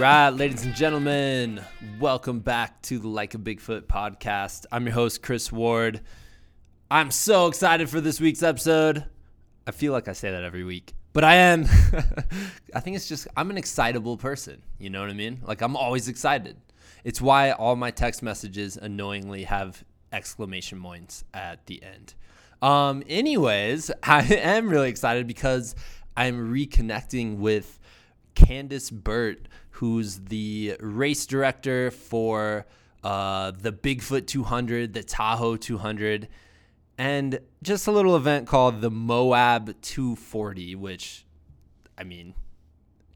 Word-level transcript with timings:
Right, 0.00 0.30
ladies 0.30 0.64
and 0.64 0.74
gentlemen, 0.74 1.62
welcome 1.98 2.40
back 2.40 2.80
to 2.84 2.98
the 2.98 3.06
Like 3.06 3.34
a 3.34 3.38
Bigfoot 3.38 3.82
podcast. 3.82 4.64
I'm 4.72 4.86
your 4.86 4.94
host, 4.94 5.22
Chris 5.22 5.52
Ward. 5.52 6.00
I'm 6.90 7.10
so 7.10 7.48
excited 7.48 7.90
for 7.90 8.00
this 8.00 8.18
week's 8.18 8.42
episode. 8.42 9.04
I 9.66 9.72
feel 9.72 9.92
like 9.92 10.08
I 10.08 10.14
say 10.14 10.30
that 10.30 10.42
every 10.42 10.64
week, 10.64 10.94
but 11.12 11.22
I 11.22 11.34
am. 11.34 11.64
I 12.74 12.80
think 12.80 12.96
it's 12.96 13.10
just, 13.10 13.28
I'm 13.36 13.50
an 13.50 13.58
excitable 13.58 14.16
person. 14.16 14.62
You 14.78 14.88
know 14.88 15.02
what 15.02 15.10
I 15.10 15.12
mean? 15.12 15.42
Like, 15.44 15.60
I'm 15.60 15.76
always 15.76 16.08
excited. 16.08 16.56
It's 17.04 17.20
why 17.20 17.50
all 17.50 17.76
my 17.76 17.90
text 17.90 18.22
messages 18.22 18.78
annoyingly 18.78 19.44
have 19.44 19.84
exclamation 20.12 20.82
points 20.82 21.24
at 21.34 21.66
the 21.66 21.82
end. 21.82 22.14
Um, 22.62 23.02
anyways, 23.06 23.90
I 24.02 24.22
am 24.22 24.70
really 24.70 24.88
excited 24.88 25.26
because 25.26 25.74
I'm 26.16 26.50
reconnecting 26.50 27.36
with 27.36 27.78
Candice 28.34 28.90
Burt, 28.90 29.46
who's 29.72 30.18
the 30.18 30.76
race 30.80 31.26
director 31.26 31.90
for 31.90 32.66
uh, 33.02 33.52
the 33.52 33.72
Bigfoot 33.72 34.26
200, 34.26 34.92
the 34.92 35.02
Tahoe 35.02 35.56
200, 35.56 36.28
and 36.98 37.40
just 37.62 37.86
a 37.86 37.92
little 37.92 38.16
event 38.16 38.46
called 38.46 38.80
the 38.80 38.90
Moab 38.90 39.80
240, 39.80 40.74
which, 40.74 41.24
I 41.96 42.04
mean, 42.04 42.34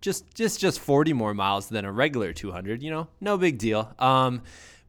just 0.01 0.35
just 0.35 0.61
just 0.61 0.81
40 0.81 1.12
more 1.12 1.34
miles 1.34 1.69
than 1.69 1.84
a 1.84 1.93
regular 1.93 2.33
200. 2.33 2.83
You 2.83 2.91
know, 2.91 3.09
no 3.21 3.37
big 3.37 3.59
deal. 3.59 3.95
Um, 3.98 4.43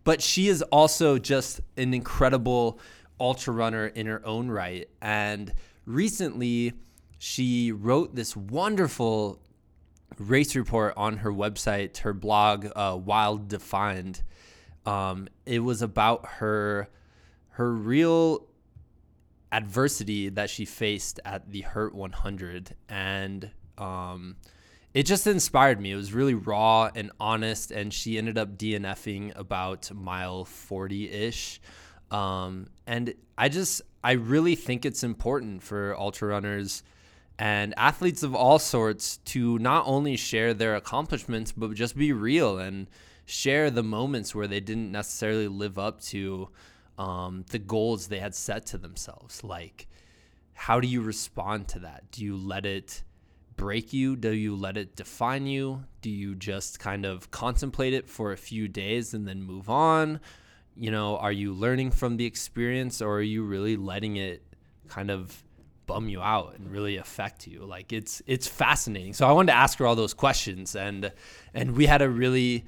but 0.03 0.21
she 0.21 0.47
is 0.47 0.61
also 0.61 1.17
just 1.17 1.61
an 1.77 1.93
incredible 1.93 2.79
ultra 3.19 3.53
runner 3.53 3.87
in 3.87 4.07
her 4.07 4.25
own 4.25 4.49
right, 4.49 4.89
and 5.01 5.53
recently 5.85 6.73
she 7.17 7.71
wrote 7.71 8.15
this 8.15 8.35
wonderful 8.35 9.39
race 10.17 10.55
report 10.55 10.93
on 10.97 11.17
her 11.17 11.31
website, 11.31 11.97
her 11.99 12.13
blog, 12.13 12.67
uh, 12.75 12.97
Wild 13.03 13.47
Defined. 13.47 14.23
Um, 14.85 15.27
it 15.45 15.59
was 15.59 15.81
about 15.81 16.25
her 16.25 16.89
her 17.49 17.71
real 17.71 18.45
adversity 19.51 20.27
that 20.29 20.49
she 20.49 20.65
faced 20.65 21.19
at 21.23 21.49
the 21.49 21.61
Hurt 21.61 21.95
100, 21.95 22.75
and 22.89 23.49
um, 23.77 24.35
it 24.93 25.03
just 25.03 25.27
inspired 25.27 25.79
me. 25.79 25.91
It 25.91 25.95
was 25.95 26.13
really 26.13 26.33
raw 26.33 26.89
and 26.93 27.11
honest, 27.19 27.71
and 27.71 27.93
she 27.93 28.17
ended 28.17 28.37
up 28.37 28.57
DNFing 28.57 29.37
about 29.37 29.93
mile 29.93 30.45
40 30.45 31.09
ish. 31.09 31.61
Um, 32.11 32.67
and 32.85 33.13
I 33.37 33.49
just, 33.49 33.81
I 34.03 34.13
really 34.13 34.55
think 34.55 34.85
it's 34.85 35.03
important 35.03 35.63
for 35.63 35.97
ultra 35.97 36.29
runners 36.29 36.83
and 37.37 37.73
athletes 37.77 38.23
of 38.23 38.33
all 38.33 38.59
sorts 38.59 39.17
to 39.17 39.59
not 39.59 39.83
only 39.85 40.15
share 40.15 40.53
their 40.53 40.75
accomplishments, 40.75 41.51
but 41.51 41.73
just 41.73 41.97
be 41.97 42.13
real 42.13 42.57
and 42.57 42.87
share 43.25 43.69
the 43.69 43.83
moments 43.83 44.33
where 44.33 44.47
they 44.47 44.59
didn't 44.59 44.91
necessarily 44.91 45.47
live 45.47 45.77
up 45.77 45.99
to 45.99 46.49
um, 46.97 47.43
the 47.49 47.59
goals 47.59 48.07
they 48.07 48.19
had 48.19 48.35
set 48.35 48.65
to 48.67 48.77
themselves. 48.77 49.43
Like, 49.43 49.87
how 50.53 50.79
do 50.79 50.87
you 50.87 51.01
respond 51.01 51.67
to 51.69 51.79
that? 51.79 52.09
Do 52.11 52.23
you 52.23 52.37
let 52.37 52.65
it 52.65 53.03
break 53.57 53.91
you? 53.91 54.15
Do 54.15 54.31
you 54.31 54.55
let 54.55 54.77
it 54.77 54.95
define 54.95 55.47
you? 55.47 55.83
Do 56.01 56.09
you 56.09 56.35
just 56.35 56.79
kind 56.79 57.05
of 57.05 57.31
contemplate 57.31 57.93
it 57.93 58.07
for 58.07 58.31
a 58.31 58.37
few 58.37 58.67
days 58.67 59.13
and 59.13 59.27
then 59.27 59.41
move 59.41 59.69
on? 59.69 60.21
You 60.77 60.91
know, 60.91 61.17
are 61.17 61.31
you 61.31 61.53
learning 61.53 61.91
from 61.91 62.17
the 62.17 62.25
experience 62.25 63.01
or 63.01 63.17
are 63.17 63.21
you 63.21 63.43
really 63.43 63.75
letting 63.75 64.17
it 64.17 64.43
kind 64.87 65.09
of 65.09 65.43
bum 65.85 66.09
you 66.09 66.21
out 66.21 66.55
and 66.57 66.71
really 66.71 66.97
affect 66.97 67.47
you. 67.47 67.65
Like 67.65 67.93
it's 67.93 68.21
it's 68.25 68.47
fascinating. 68.47 69.13
So 69.13 69.27
i 69.27 69.31
wanted 69.31 69.51
to 69.51 69.57
ask 69.57 69.77
her 69.79 69.85
all 69.85 69.95
those 69.95 70.13
questions 70.13 70.75
and 70.75 71.11
and 71.53 71.71
we 71.75 71.85
had 71.85 72.01
a 72.01 72.09
really 72.09 72.65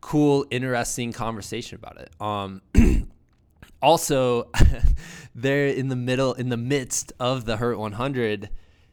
cool 0.00 0.46
interesting 0.50 1.12
conversation 1.12 1.76
about 1.76 2.00
it. 2.00 2.10
Um 2.20 2.62
also 3.82 4.50
there 5.34 5.66
in 5.66 5.88
the 5.88 5.96
middle 5.96 6.34
in 6.34 6.48
the 6.48 6.56
midst 6.56 7.12
of 7.20 7.44
the 7.44 7.56
hurt 7.56 7.78
100 7.78 8.50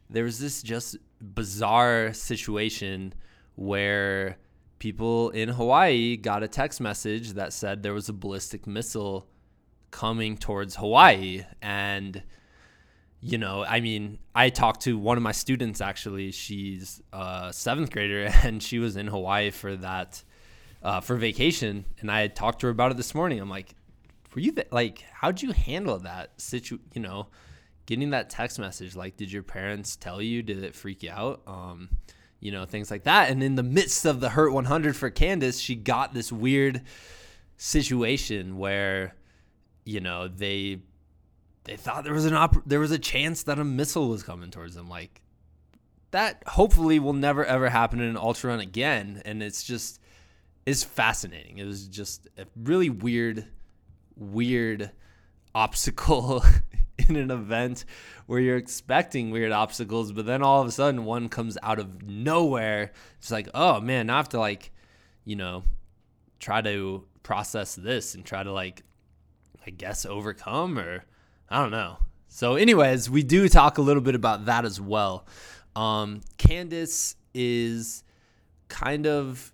there 0.10 0.24
was 0.24 0.40
this 0.40 0.62
just 0.62 0.98
bizarre 1.22 2.14
situation 2.14 3.14
where 3.56 4.38
people 4.80 5.30
in 5.30 5.48
hawaii 5.48 6.18
got 6.18 6.44
a 6.44 6.48
text 6.48 6.82
message 6.82 7.34
that 7.34 7.54
said 7.54 7.82
there 7.82 7.94
was 7.94 8.10
a 8.10 8.14
ballistic 8.14 8.68
missile 8.68 9.26
coming 9.90 10.36
towards 10.36 10.76
hawaii 10.76 11.44
and 11.62 12.22
you 13.26 13.38
know, 13.38 13.64
I 13.64 13.80
mean, 13.80 14.20
I 14.36 14.50
talked 14.50 14.82
to 14.82 14.98
one 14.98 15.16
of 15.16 15.24
my 15.24 15.32
students 15.32 15.80
actually. 15.80 16.32
She's 16.32 17.02
a 17.14 17.54
seventh 17.54 17.90
grader 17.90 18.30
and 18.44 18.62
she 18.62 18.80
was 18.80 18.98
in 18.98 19.08
Hawaii 19.08 19.50
for 19.50 19.78
that, 19.78 20.22
uh, 20.84 21.00
for 21.00 21.16
vacation. 21.16 21.86
And 22.02 22.12
I 22.12 22.20
had 22.20 22.36
talked 22.36 22.60
to 22.62 22.68
her 22.68 22.72
about 22.72 22.92
it 22.92 22.98
this 22.98 23.16
morning. 23.16 23.40
I'm 23.40 23.50
like, 23.50 23.76
were 24.36 24.42
you 24.42 24.52
th- 24.52 24.68
like, 24.72 25.06
how'd 25.14 25.42
you 25.42 25.54
handle 25.54 26.00
that 26.00 26.32
situ, 26.38 26.80
you 26.94 27.02
know, 27.02 27.28
getting 27.86 28.10
that 28.10 28.30
text 28.30 28.60
message? 28.60 28.94
Like, 28.94 29.16
did 29.16 29.32
your 29.32 29.44
parents 29.44 29.96
tell 29.96 30.22
you? 30.22 30.44
Did 30.44 30.62
it 30.62 30.76
freak 30.76 31.02
you 31.02 31.12
out? 31.12 31.44
Um, 31.48 31.90
you 32.42 32.52
know, 32.52 32.66
things 32.66 32.92
like 32.92 33.04
that. 33.04 33.30
And 33.32 33.42
in 33.42 33.56
the 33.56 33.64
midst 33.64 34.04
of 34.04 34.20
the 34.20 34.30
Hurt 34.30 34.52
100 34.52 34.98
for 34.98 35.10
Candice, 35.10 35.64
she 35.64 35.76
got 35.76 36.14
this 36.14 36.30
weird 36.30 36.82
situation 37.56 38.58
where, 38.58 39.16
you 39.86 40.02
know, 40.02 40.28
they 40.28 40.82
they 41.66 41.78
thought 41.78 42.04
there 42.04 42.14
was 42.14 42.26
an 42.26 42.34
op- 42.34 42.66
there 42.66 42.80
was 42.80 42.92
a 42.92 43.00
chance 43.00 43.44
that 43.44 43.60
a 43.60 43.64
missile 43.64 44.10
was 44.10 44.24
coming 44.24 44.52
towards 44.52 44.76
them. 44.76 44.90
Like 44.90 45.22
that, 46.12 46.44
hopefully, 46.48 47.00
will 47.00 47.14
never 47.14 47.46
ever 47.46 47.70
happen 47.70 48.00
in 48.00 48.10
an 48.10 48.18
ultra 48.18 48.50
run 48.50 48.60
again. 48.60 49.22
And 49.26 49.42
it's 49.42 49.64
just 49.64 50.00
it's 50.66 50.84
fascinating. 50.84 51.58
It 51.58 51.66
was 51.66 51.88
just 51.88 52.28
a 52.38 52.46
really 52.56 52.90
weird, 52.90 53.46
weird 54.16 54.92
obstacle 55.56 56.44
in 57.10 57.16
an 57.16 57.32
event 57.32 57.86
where 58.26 58.40
you're 58.40 58.58
expecting 58.58 59.32
weird 59.32 59.52
obstacles, 59.52 60.12
but 60.12 60.26
then 60.26 60.42
all 60.42 60.62
of 60.62 60.68
a 60.68 60.72
sudden 60.72 61.06
one 61.06 61.30
comes 61.30 61.58
out 61.64 61.80
of 61.80 62.04
nowhere. 62.04 62.92
It's 63.20 63.32
like, 63.32 63.50
oh 63.54 63.80
man, 63.82 64.10
I 64.10 64.18
have 64.18 64.30
to 64.30 64.40
like, 64.40 64.72
you 65.26 65.36
know, 65.36 65.64
try 66.40 66.62
to 66.62 67.06
process 67.24 67.76
this 67.76 68.16
and 68.16 68.26
try 68.26 68.44
to 68.44 68.52
like, 68.52 68.84
I 69.66 69.70
guess 69.70 70.06
overcome 70.06 70.78
or 70.78 71.06
I 71.50 71.62
don't 71.62 71.72
know. 71.72 71.98
So, 72.28 72.56
anyways, 72.56 73.10
we 73.10 73.22
do 73.22 73.48
talk 73.48 73.78
a 73.78 73.82
little 73.82 74.02
bit 74.02 74.16
about 74.16 74.46
that 74.46 74.66
as 74.66 74.82
well. 74.82 75.26
Um, 75.76 76.22
Candice 76.38 77.16
is 77.34 78.04
kind 78.70 79.06
of, 79.06 79.54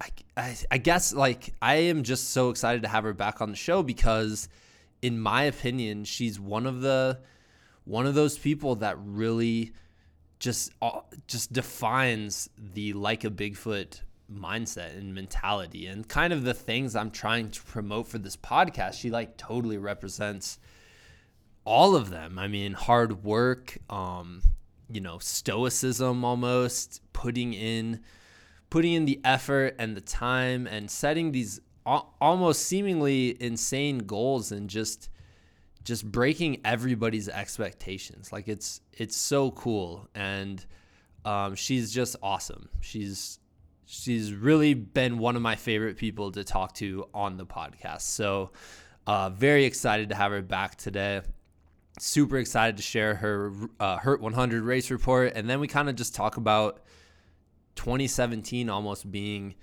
I, 0.00 0.08
I, 0.36 0.56
I 0.70 0.78
guess, 0.78 1.14
like, 1.14 1.54
I 1.62 1.76
am 1.76 2.02
just 2.02 2.30
so 2.30 2.50
excited 2.50 2.82
to 2.82 2.88
have 2.88 3.04
her 3.04 3.14
back 3.14 3.40
on 3.40 3.50
the 3.50 3.56
show 3.56 3.82
because, 3.82 4.48
in 5.00 5.18
my 5.18 5.44
opinion, 5.44 6.04
she's 6.04 6.38
one 6.38 6.66
of 6.66 6.82
the, 6.82 7.18
one 7.84 8.06
of 8.06 8.14
those 8.14 8.36
people 8.36 8.76
that 8.76 8.96
really 8.98 9.72
just, 10.38 10.70
uh, 10.82 11.00
just 11.26 11.52
defines 11.52 12.50
the 12.58 12.92
like 12.92 13.24
a 13.24 13.30
Bigfoot 13.30 14.02
mindset 14.32 14.96
and 14.96 15.14
mentality 15.14 15.86
and 15.86 16.06
kind 16.08 16.32
of 16.32 16.44
the 16.44 16.54
things 16.54 16.94
I'm 16.94 17.10
trying 17.10 17.50
to 17.50 17.62
promote 17.62 18.08
for 18.08 18.18
this 18.18 18.36
podcast. 18.36 18.94
She 18.94 19.10
like 19.10 19.36
totally 19.36 19.78
represents 19.78 20.58
all 21.64 21.96
of 21.96 22.10
them. 22.10 22.38
I 22.38 22.48
mean, 22.48 22.72
hard 22.72 23.24
work, 23.24 23.78
um, 23.90 24.42
you 24.90 25.00
know, 25.00 25.18
stoicism 25.18 26.24
almost, 26.24 27.00
putting 27.12 27.54
in 27.54 28.00
putting 28.70 28.92
in 28.92 29.06
the 29.06 29.20
effort 29.24 29.74
and 29.78 29.96
the 29.96 30.00
time 30.00 30.66
and 30.66 30.90
setting 30.90 31.32
these 31.32 31.60
almost 31.86 32.66
seemingly 32.66 33.34
insane 33.42 33.98
goals 33.98 34.52
and 34.52 34.68
just 34.68 35.08
just 35.84 36.10
breaking 36.10 36.60
everybody's 36.64 37.30
expectations. 37.30 38.30
Like 38.30 38.46
it's 38.46 38.82
it's 38.92 39.16
so 39.16 39.50
cool 39.52 40.08
and 40.14 40.64
um, 41.24 41.54
she's 41.54 41.92
just 41.92 42.16
awesome. 42.22 42.68
She's 42.80 43.38
she's 43.90 44.34
really 44.34 44.74
been 44.74 45.16
one 45.16 45.34
of 45.34 45.40
my 45.40 45.56
favorite 45.56 45.96
people 45.96 46.30
to 46.32 46.44
talk 46.44 46.74
to 46.74 47.08
on 47.14 47.38
the 47.38 47.46
podcast. 47.46 48.02
So, 48.02 48.50
uh, 49.06 49.30
very 49.30 49.64
excited 49.64 50.10
to 50.10 50.14
have 50.14 50.30
her 50.30 50.42
back 50.42 50.76
today. 50.76 51.22
Super 51.98 52.36
excited 52.36 52.76
to 52.76 52.82
share 52.82 53.14
her 53.14 53.52
uh, 53.80 53.96
Hurt 53.96 54.20
100 54.20 54.62
race 54.62 54.90
report. 54.90 55.32
And 55.34 55.48
then 55.48 55.58
we 55.58 55.66
kind 55.66 55.88
of 55.88 55.96
just 55.96 56.14
talk 56.14 56.36
about 56.36 56.84
2017 57.76 58.68
almost 58.68 59.10
being 59.10 59.54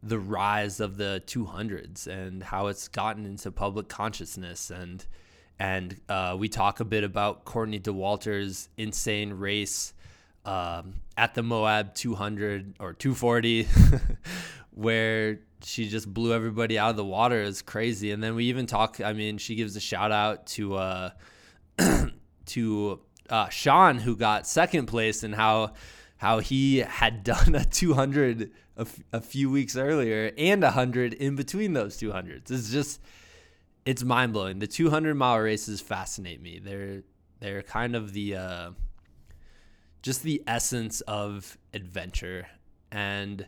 the 0.00 0.20
rise 0.20 0.78
of 0.78 0.96
the 0.96 1.20
200s 1.26 2.06
and 2.06 2.44
how 2.44 2.68
it's 2.68 2.86
gotten 2.86 3.26
into 3.26 3.50
public 3.50 3.88
consciousness 3.88 4.70
and 4.70 5.06
and 5.58 5.98
uh, 6.10 6.36
we 6.38 6.50
talk 6.50 6.80
a 6.80 6.84
bit 6.84 7.02
about 7.02 7.46
Courtney 7.46 7.80
Dauwalter's 7.80 8.68
insane 8.76 9.32
race 9.32 9.94
um, 10.46 10.94
at 11.16 11.34
the 11.34 11.42
Moab 11.42 11.94
200 11.94 12.76
or 12.80 12.92
240, 12.92 13.66
where 14.70 15.40
she 15.62 15.88
just 15.88 16.12
blew 16.12 16.32
everybody 16.32 16.78
out 16.78 16.90
of 16.90 16.96
the 16.96 17.04
water. 17.04 17.42
It's 17.42 17.62
crazy. 17.62 18.12
And 18.12 18.22
then 18.22 18.34
we 18.34 18.44
even 18.44 18.66
talk. 18.66 19.00
I 19.00 19.12
mean, 19.12 19.38
she 19.38 19.54
gives 19.54 19.76
a 19.76 19.80
shout 19.80 20.12
out 20.12 20.46
to 20.48 20.76
uh, 20.76 21.10
to 22.46 23.00
uh, 23.28 23.48
Sean 23.48 23.98
who 23.98 24.16
got 24.16 24.46
second 24.46 24.86
place 24.86 25.22
and 25.22 25.34
how 25.34 25.72
how 26.18 26.38
he 26.38 26.78
had 26.78 27.24
done 27.24 27.54
a 27.54 27.64
200 27.64 28.50
a, 28.76 28.80
f- 28.80 29.00
a 29.12 29.20
few 29.20 29.50
weeks 29.50 29.76
earlier 29.76 30.32
and 30.38 30.62
a 30.62 30.68
100 30.68 31.14
in 31.14 31.36
between 31.36 31.72
those 31.72 31.98
200s. 31.98 32.50
It's 32.50 32.70
just 32.70 33.00
it's 33.84 34.02
mind 34.02 34.32
blowing. 34.32 34.58
The 34.58 34.66
200 34.66 35.14
mile 35.14 35.38
races 35.38 35.80
fascinate 35.80 36.40
me. 36.40 36.60
They're 36.62 37.02
they're 37.40 37.62
kind 37.62 37.94
of 37.94 38.12
the 38.12 38.36
uh, 38.36 38.70
just 40.06 40.22
the 40.22 40.42
essence 40.46 41.00
of 41.02 41.58
adventure. 41.74 42.46
And 42.90 43.46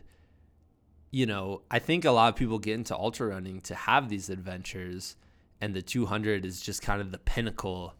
you 1.11 1.25
know 1.25 1.63
i 1.71 1.79
think 1.79 2.05
a 2.05 2.11
lot 2.11 2.29
of 2.29 2.35
people 2.35 2.59
get 2.59 2.75
into 2.75 2.95
ultra 2.95 3.25
running 3.25 3.59
to 3.59 3.73
have 3.73 4.09
these 4.09 4.29
adventures 4.29 5.15
and 5.61 5.73
the 5.73 5.81
200 5.81 6.45
is 6.45 6.61
just 6.61 6.81
kind 6.81 7.01
of 7.01 7.11
the 7.11 7.17
pinnacle 7.17 7.93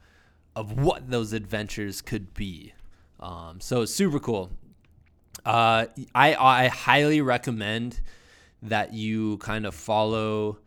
of 0.56 0.80
what 0.80 1.10
those 1.10 1.34
adventures 1.34 2.02
could 2.02 2.34
be. 2.34 2.74
Um, 3.20 3.60
so 3.60 3.82
it's 3.82 3.94
super 3.94 4.20
cool. 4.20 4.50
Uh, 5.46 5.86
I, 6.16 6.36
I 6.36 6.68
highly 6.68 7.22
recommend 7.22 8.02
that 8.62 8.94
you 8.94 9.38
kind 9.38 9.66
of 9.66 9.76
follow 9.76 10.60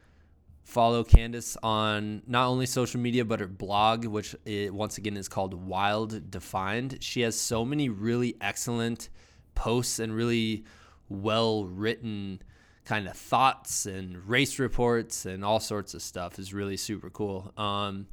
follow 0.73 1.05
Candice 1.05 1.55
on 1.63 2.23
not 2.27 2.47
only 2.47 2.65
social 2.65 2.99
media 2.99 3.27
but 3.27 3.41
her 3.41 3.47
blog, 3.47 4.07
which 4.07 4.35
it, 4.47 4.73
once 4.73 4.97
again 4.97 5.19
is 5.19 5.29
called 5.29 5.53
Wild 5.53 6.31
Defined. 6.31 6.97
She 7.01 7.21
has 7.21 7.39
so 7.39 7.63
many 7.63 7.91
really 7.91 8.37
excellent 8.41 9.11
posts 9.55 9.99
and 9.99 10.15
really 10.17 10.65
well 11.11 11.67
written 11.67 12.41
kind 12.87 13.07
of 13.07 13.15
thoughts 13.15 13.85
and 13.85 14.27
race 14.27 14.59
reports 14.59 15.27
and 15.27 15.45
all 15.45 15.61
sorts 15.61 15.93
of 15.93 16.01
stuff 16.01 16.39
is 16.39 16.55
really 16.55 16.79
super 16.79 17.11
cool. 17.11 17.53
Um, 17.59 18.07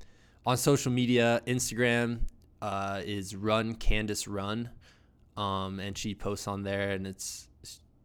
on 0.46 0.58
social 0.58 0.92
media, 0.92 1.42
Instagram 1.48 2.20
uh, 2.62 3.02
is 3.06 3.38
Run 3.38 3.76
Candice 3.76 4.28
Run, 4.30 4.70
um, 5.38 5.80
and 5.80 5.98
she 5.98 6.14
posts 6.14 6.46
on 6.46 6.64
there, 6.64 6.90
and 6.92 7.08
it's 7.08 7.48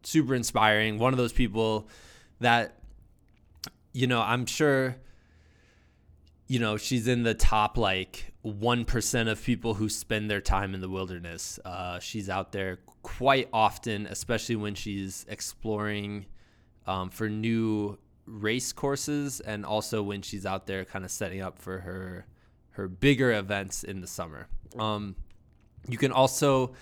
super 0.05 0.37
inspiring. 0.37 1.01
One 1.01 1.13
of 1.13 1.19
those 1.19 1.33
people 1.33 1.89
that 2.39 2.84
you 3.95 4.09
know, 4.09 4.21
I'm 4.21 4.45
sure, 4.45 4.97
you 6.49 6.59
know, 6.59 6.77
she's 6.77 7.09
in 7.09 7.23
the 7.23 7.33
top 7.33 7.79
like 7.79 8.35
1% 8.45 9.31
of 9.31 9.43
people 9.43 9.75
who 9.75 9.89
spend 9.89 10.29
their 10.29 10.41
time 10.41 10.75
in 10.75 10.81
the 10.81 10.91
wilderness. 10.91 11.59
Uh, 11.65 12.01
she's 12.01 12.29
out 12.29 12.53
there 12.53 12.81
quite 13.03 13.49
often, 13.53 14.07
especially 14.07 14.57
when 14.57 14.75
she's 14.75 15.25
exploring 15.29 16.27
um, 16.87 17.09
for 17.09 17.29
new 17.31 17.97
race 18.27 18.73
courses 18.73 19.41
and 19.41 19.65
also 19.65 20.03
when 20.03 20.23
she's 20.23 20.45
out 20.45 20.67
there 20.67 20.85
kind 20.85 21.05
of 21.05 21.11
setting 21.11 21.41
up 21.41 21.59
for 21.59 21.81
her 21.81 22.27
her 22.71 22.89
bigger 22.89 23.33
events 23.33 23.85
in 23.85 24.01
the 24.01 24.07
summer. 24.07 24.49
Um, 24.77 25.15
you 25.89 25.97
can 25.97 26.11
also 26.11 26.75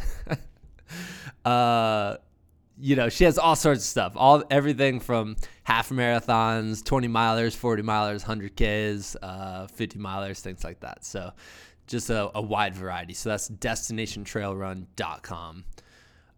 uh, 1.45 2.19
you 2.81 2.95
know, 2.95 3.09
she 3.09 3.25
has 3.25 3.39
all 3.39 3.57
sorts 3.57 3.81
of 3.81 3.87
stuff. 3.87 4.13
All 4.15 4.45
everything 4.51 5.01
from 5.01 5.35
half 5.65 5.89
marathons, 5.91 6.85
20 6.85 7.09
milers, 7.09 7.57
40 7.57 7.83
milers, 7.83 8.27
100 8.27 8.55
Ks, 8.55 9.17
uh, 9.21 9.67
50 9.67 9.99
milers, 9.99 10.39
things 10.41 10.63
like 10.63 10.79
that. 10.81 11.05
So 11.05 11.33
just 11.89 12.11
a, 12.11 12.31
a 12.37 12.43
wide 12.43 12.75
variety. 12.75 13.15
So 13.15 13.31
that's 13.31 13.49
destinationtrailrun.com. 13.49 15.65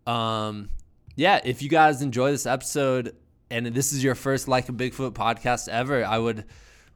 Um, 0.07 0.71
yeah, 1.17 1.41
if 1.45 1.63
you 1.63 1.69
guys 1.69 2.03
enjoy 2.03 2.31
this 2.31 2.47
episode 2.47 3.17
and 3.51 3.67
this 3.67 3.93
is 3.93 4.03
your 4.03 4.15
first 4.15 4.49
Like 4.49 4.69
a 4.69 4.73
Bigfoot 4.73 5.13
podcast 5.13 5.69
ever, 5.69 6.05
I 6.05 6.19
would 6.19 6.45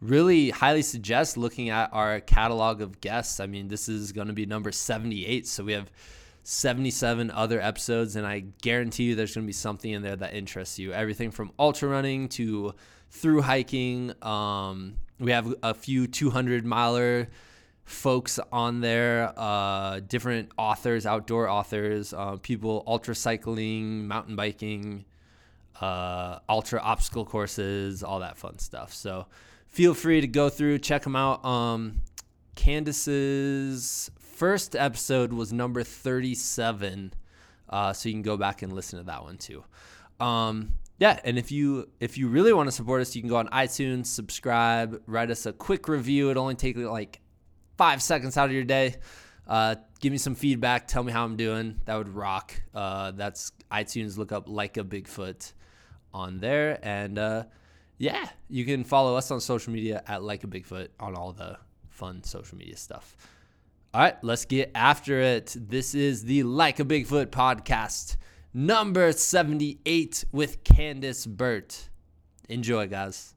really 0.01 0.51
highly 0.51 0.83
suggest 0.83 1.37
looking 1.37 1.71
at 1.71 1.91
our 1.93 2.21
catalog 2.21 2.81
of 2.81 3.01
guests. 3.01 3.41
I 3.41 3.47
mean, 3.47 3.69
this 3.69 3.89
is 3.89 4.13
going 4.13 4.29
to 4.29 4.33
be 4.33 4.47
number 4.47 4.73
78. 4.73 5.47
So 5.47 5.65
we 5.65 5.73
have 5.73 5.91
77 6.45 7.31
other 7.31 7.61
episodes, 7.61 8.17
and 8.17 8.27
I 8.27 8.45
guarantee 8.63 9.05
you 9.05 9.15
there's 9.15 9.35
going 9.35 9.45
to 9.45 9.49
be 9.49 9.53
something 9.53 9.91
in 9.91 10.03
there 10.03 10.17
that 10.17 10.35
interests 10.35 10.79
you. 10.79 10.93
Everything 10.93 11.31
from 11.31 11.53
ultra 11.59 11.89
running 11.89 12.29
to 12.31 12.75
through 13.11 13.43
hiking. 13.43 14.13
Um, 14.23 14.97
we 15.19 15.33
have 15.33 15.55
a 15.63 15.73
few 15.73 16.07
200 16.07 16.67
miler 16.67 17.29
folks 17.85 18.39
on 18.51 18.81
there, 18.81 19.33
uh, 19.37 20.01
different 20.01 20.51
authors, 20.57 21.07
outdoor 21.07 21.49
authors, 21.49 22.15
uh, 22.15 22.37
people 22.37 22.83
ultra 22.87 23.15
cycling, 23.15 24.07
mountain 24.09 24.37
biking, 24.37 25.05
uh, 25.81 26.39
ultra 26.49 26.81
obstacle 26.81 27.25
courses, 27.25 28.03
all 28.03 28.21
that 28.21 28.37
fun 28.37 28.59
stuff. 28.59 28.93
So 28.93 29.27
feel 29.67 29.95
free 29.95 30.21
to 30.21 30.27
go 30.27 30.49
through, 30.49 30.79
check 30.79 31.03
them 31.03 31.17
out. 31.17 31.45
Um, 31.45 32.01
Candice's 32.55 34.11
first 34.19 34.75
episode 34.77 35.33
was 35.33 35.53
number 35.53 35.83
37. 35.83 37.13
Uh, 37.69 37.93
so 37.93 38.09
you 38.09 38.15
can 38.15 38.23
go 38.23 38.37
back 38.37 38.63
and 38.63 38.73
listen 38.73 38.99
to 38.99 39.05
that 39.07 39.23
one 39.23 39.37
too. 39.37 39.65
Um, 40.21 40.75
yeah, 40.99 41.19
and 41.25 41.39
if 41.39 41.51
you 41.51 41.89
if 41.99 42.17
you 42.17 42.29
really 42.29 42.53
want 42.53 42.69
to 42.69 42.73
support 42.73 43.01
us, 43.01 43.17
you 43.17 43.23
can 43.23 43.29
go 43.29 43.37
on 43.37 43.49
iTunes, 43.49 44.07
subscribe, 44.07 45.03
write 45.07 45.31
us 45.31 45.45
a 45.45 45.53
quick 45.53 45.89
review. 45.89 46.31
It 46.31 46.37
only 46.37 46.55
takes 46.55 46.79
like 46.79 47.21
five 47.77 48.03
seconds 48.03 48.37
out 48.37 48.47
of 48.47 48.53
your 48.53 48.65
day. 48.65 48.97
Uh, 49.47 49.77
give 50.01 50.13
me 50.13 50.19
some 50.19 50.35
feedback. 50.35 50.89
Tell 50.89 51.03
me 51.03 51.13
how 51.13 51.25
I'm 51.25 51.37
doing. 51.37 51.81
That 51.85 51.97
would 51.97 52.09
rock. 52.09 52.55
Uh, 52.75 53.11
that's 53.13 53.53
iTunes. 53.71 54.17
Look 54.17 54.33
up 54.33 54.49
like 54.49 54.77
a 54.77 54.85
Bigfoot 54.85 55.53
on 56.13 56.39
there, 56.39 56.79
and 56.83 57.19
uh, 57.19 57.45
yeah, 57.99 58.29
you 58.49 58.65
can 58.65 58.85
follow 58.85 59.17
us 59.17 59.31
on 59.31 59.41
social 59.41 59.73
media 59.73 60.03
at 60.07 60.23
like 60.23 60.45
a 60.45 60.47
Bigfoot 60.47 60.89
on 60.99 61.15
all 61.15 61.33
the 61.33 61.59
fun 61.89 62.23
social 62.23 62.57
media 62.57 62.77
stuff. 62.77 63.17
All 63.93 64.01
right, 64.01 64.17
let's 64.25 64.45
get 64.45 64.73
after 64.75 65.21
it. 65.21 65.55
This 65.57 65.95
is 65.95 66.25
the 66.25 66.43
Like 66.43 66.81
a 66.81 66.85
Bigfoot 66.85 67.27
podcast, 67.27 68.17
number 68.53 69.13
78 69.13 70.25
with 70.33 70.65
Candice 70.65 71.29
Burt. 71.29 71.91
Enjoy, 72.49 72.89
guys. 72.89 73.34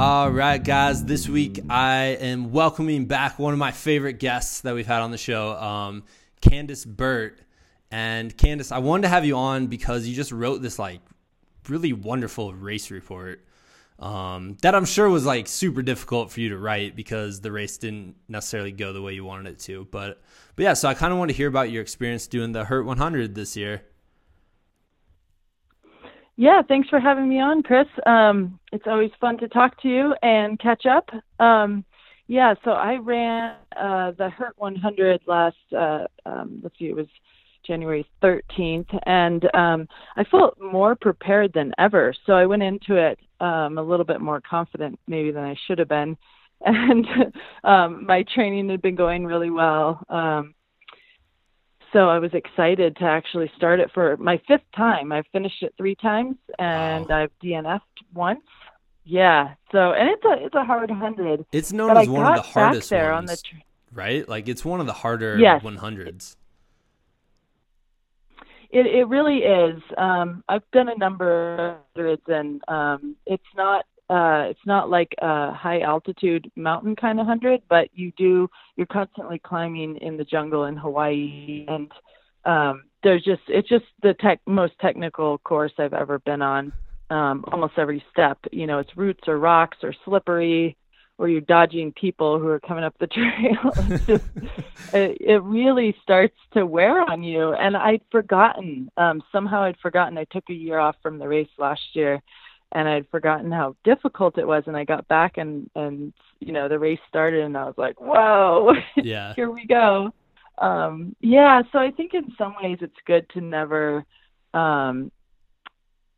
All 0.00 0.30
right, 0.30 0.62
guys. 0.62 1.04
This 1.04 1.28
week 1.28 1.58
I 1.68 2.16
am 2.20 2.52
welcoming 2.52 3.06
back 3.06 3.36
one 3.36 3.52
of 3.52 3.58
my 3.58 3.72
favorite 3.72 4.20
guests 4.20 4.60
that 4.60 4.72
we've 4.76 4.86
had 4.86 5.00
on 5.00 5.10
the 5.10 5.18
show, 5.18 5.56
um, 5.56 6.04
Candice 6.40 6.86
Burt. 6.86 7.40
And 7.90 8.36
Candice, 8.36 8.70
I 8.70 8.78
wanted 8.78 9.02
to 9.02 9.08
have 9.08 9.24
you 9.24 9.36
on 9.36 9.66
because 9.66 10.06
you 10.06 10.14
just 10.14 10.30
wrote 10.30 10.62
this 10.62 10.78
like 10.78 11.00
really 11.68 11.92
wonderful 11.92 12.54
race 12.54 12.92
report 12.92 13.44
um, 13.98 14.56
that 14.62 14.76
I'm 14.76 14.84
sure 14.84 15.08
was 15.08 15.26
like 15.26 15.48
super 15.48 15.82
difficult 15.82 16.30
for 16.30 16.38
you 16.38 16.50
to 16.50 16.58
write 16.58 16.94
because 16.94 17.40
the 17.40 17.50
race 17.50 17.76
didn't 17.76 18.14
necessarily 18.28 18.70
go 18.70 18.92
the 18.92 19.02
way 19.02 19.14
you 19.14 19.24
wanted 19.24 19.50
it 19.50 19.58
to. 19.62 19.88
But 19.90 20.22
but 20.54 20.62
yeah, 20.62 20.74
so 20.74 20.88
I 20.88 20.94
kind 20.94 21.12
of 21.12 21.18
want 21.18 21.32
to 21.32 21.36
hear 21.36 21.48
about 21.48 21.72
your 21.72 21.82
experience 21.82 22.28
doing 22.28 22.52
the 22.52 22.62
Hurt 22.64 22.84
100 22.84 23.34
this 23.34 23.56
year. 23.56 23.82
Yeah, 26.40 26.62
thanks 26.62 26.88
for 26.88 27.00
having 27.00 27.28
me 27.28 27.40
on, 27.40 27.64
Chris. 27.64 27.88
Um, 28.06 28.60
it's 28.70 28.84
always 28.86 29.10
fun 29.20 29.38
to 29.38 29.48
talk 29.48 29.82
to 29.82 29.88
you 29.88 30.14
and 30.22 30.56
catch 30.60 30.86
up. 30.86 31.10
Um, 31.40 31.84
yeah, 32.28 32.54
so 32.62 32.70
I 32.70 32.94
ran 32.94 33.56
uh, 33.76 34.12
the 34.12 34.30
Hurt 34.30 34.54
100 34.56 35.22
last, 35.26 35.56
uh, 35.76 36.04
um, 36.24 36.60
let's 36.62 36.78
see, 36.78 36.84
it 36.84 36.94
was 36.94 37.08
January 37.66 38.06
13th, 38.22 38.86
and 39.04 39.52
um, 39.52 39.88
I 40.16 40.22
felt 40.22 40.56
more 40.60 40.94
prepared 40.94 41.52
than 41.54 41.72
ever. 41.76 42.14
So 42.24 42.34
I 42.34 42.46
went 42.46 42.62
into 42.62 42.94
it 42.94 43.18
um, 43.40 43.76
a 43.76 43.82
little 43.82 44.06
bit 44.06 44.20
more 44.20 44.40
confident, 44.40 44.96
maybe 45.08 45.32
than 45.32 45.42
I 45.42 45.56
should 45.66 45.80
have 45.80 45.88
been. 45.88 46.16
And 46.64 47.06
um, 47.62 48.04
my 48.04 48.24
training 48.34 48.68
had 48.68 48.82
been 48.82 48.96
going 48.96 49.24
really 49.24 49.50
well. 49.50 50.04
Um, 50.08 50.54
so 51.92 52.08
I 52.08 52.18
was 52.18 52.32
excited 52.34 52.96
to 52.96 53.04
actually 53.04 53.50
start 53.56 53.80
it 53.80 53.90
for 53.92 54.16
my 54.18 54.40
fifth 54.46 54.70
time. 54.76 55.12
I've 55.12 55.26
finished 55.32 55.62
it 55.62 55.74
three 55.76 55.94
times 55.94 56.36
and 56.58 57.08
wow. 57.08 57.22
I've 57.22 57.30
DNF'd 57.42 58.04
once. 58.14 58.40
Yeah. 59.04 59.54
So 59.72 59.92
and 59.92 60.10
it's 60.10 60.24
a 60.24 60.44
it's 60.44 60.54
a 60.54 60.64
hard 60.64 60.90
hundred. 60.90 61.46
It's 61.50 61.72
known 61.72 61.96
as 61.96 62.08
I 62.08 62.10
one 62.10 62.26
of 62.26 62.36
the 62.36 62.42
hardest 62.42 62.90
there 62.90 63.12
ones, 63.12 63.30
on 63.30 63.36
the 63.36 63.42
tr- 63.42 63.62
right? 63.92 64.28
Like 64.28 64.48
it's 64.48 64.64
one 64.64 64.80
of 64.80 64.86
the 64.86 64.92
harder 64.92 65.38
yes. 65.38 65.62
100s. 65.62 66.36
It 68.70 68.86
it 68.86 69.08
really 69.08 69.38
is. 69.38 69.82
Um, 69.96 70.44
I've 70.46 70.70
done 70.72 70.90
a 70.90 70.96
number 70.96 71.54
of 71.54 71.76
hundreds, 71.96 72.22
and 72.28 72.60
um, 72.68 73.16
it's 73.24 73.42
not 73.56 73.86
uh, 74.10 74.46
it's 74.48 74.64
not 74.64 74.88
like 74.88 75.14
a 75.18 75.52
high 75.52 75.80
altitude 75.80 76.50
mountain 76.56 76.96
kind 76.96 77.20
of 77.20 77.26
hundred, 77.26 77.60
but 77.68 77.88
you 77.92 78.10
do 78.16 78.48
you're 78.76 78.86
constantly 78.86 79.38
climbing 79.38 79.96
in 79.98 80.16
the 80.16 80.24
jungle 80.24 80.64
in 80.64 80.76
Hawaii, 80.76 81.66
and 81.68 81.92
um, 82.44 82.84
there's 83.02 83.22
just 83.22 83.42
it's 83.48 83.68
just 83.68 83.84
the 84.02 84.14
tech 84.14 84.40
most 84.46 84.72
technical 84.80 85.38
course 85.38 85.72
I've 85.78 85.92
ever 85.92 86.18
been 86.20 86.42
on. 86.42 86.72
Um, 87.10 87.44
almost 87.50 87.74
every 87.78 88.04
step, 88.12 88.38
you 88.52 88.66
know, 88.66 88.78
it's 88.80 88.94
roots 88.96 89.28
or 89.28 89.38
rocks 89.38 89.78
or 89.82 89.94
slippery, 90.04 90.76
or 91.16 91.28
you're 91.28 91.40
dodging 91.40 91.92
people 91.92 92.38
who 92.38 92.48
are 92.48 92.60
coming 92.60 92.84
up 92.84 92.94
the 92.98 93.06
trail. 93.06 93.72
just, 94.06 94.24
it, 94.94 95.16
it 95.20 95.42
really 95.42 95.96
starts 96.02 96.36
to 96.52 96.66
wear 96.66 97.00
on 97.00 97.22
you. 97.22 97.54
And 97.54 97.76
I'd 97.76 98.02
forgotten, 98.10 98.90
um, 98.98 99.22
somehow 99.32 99.62
I'd 99.62 99.78
forgotten 99.78 100.18
I 100.18 100.24
took 100.24 100.44
a 100.50 100.54
year 100.54 100.78
off 100.78 100.96
from 101.02 101.18
the 101.18 101.26
race 101.26 101.48
last 101.58 101.80
year 101.94 102.22
and 102.72 102.88
I'd 102.88 103.08
forgotten 103.10 103.50
how 103.50 103.76
difficult 103.84 104.38
it 104.38 104.46
was. 104.46 104.64
And 104.66 104.76
I 104.76 104.84
got 104.84 105.08
back 105.08 105.38
and, 105.38 105.70
and, 105.74 106.12
you 106.40 106.52
know, 106.52 106.68
the 106.68 106.78
race 106.78 106.98
started 107.08 107.44
and 107.44 107.56
I 107.56 107.64
was 107.64 107.74
like, 107.78 108.00
whoa, 108.00 108.74
yeah, 108.96 109.34
here 109.34 109.50
we 109.50 109.66
go. 109.66 110.12
Um, 110.58 111.14
yeah. 111.20 111.62
So 111.72 111.78
I 111.78 111.90
think 111.90 112.14
in 112.14 112.32
some 112.36 112.54
ways 112.62 112.78
it's 112.80 112.96
good 113.06 113.28
to 113.30 113.40
never, 113.40 114.04
um, 114.54 115.10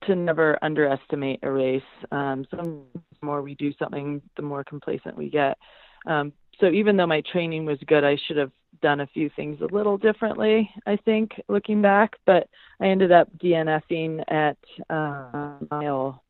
to 0.06 0.16
never 0.16 0.58
underestimate 0.62 1.40
a 1.42 1.50
race. 1.50 1.82
Um, 2.10 2.46
some 2.50 2.84
more 3.22 3.42
we 3.42 3.54
do 3.54 3.72
something, 3.78 4.22
the 4.36 4.42
more 4.42 4.64
complacent 4.64 5.16
we 5.16 5.28
get. 5.28 5.58
Um, 6.06 6.32
so 6.58 6.68
even 6.70 6.96
though 6.96 7.06
my 7.06 7.22
training 7.32 7.64
was 7.64 7.78
good, 7.86 8.04
I 8.04 8.16
should 8.26 8.36
have 8.36 8.52
done 8.82 9.00
a 9.00 9.06
few 9.08 9.30
things 9.34 9.60
a 9.60 9.74
little 9.74 9.98
differently, 9.98 10.70
I 10.86 10.96
think, 10.96 11.32
looking 11.48 11.82
back. 11.82 12.16
But 12.26 12.48
I 12.80 12.86
ended 12.86 13.12
up 13.12 13.28
DNFing 13.38 14.22
at 14.28 14.58
uh, 14.88 15.56
mile, 15.70 16.22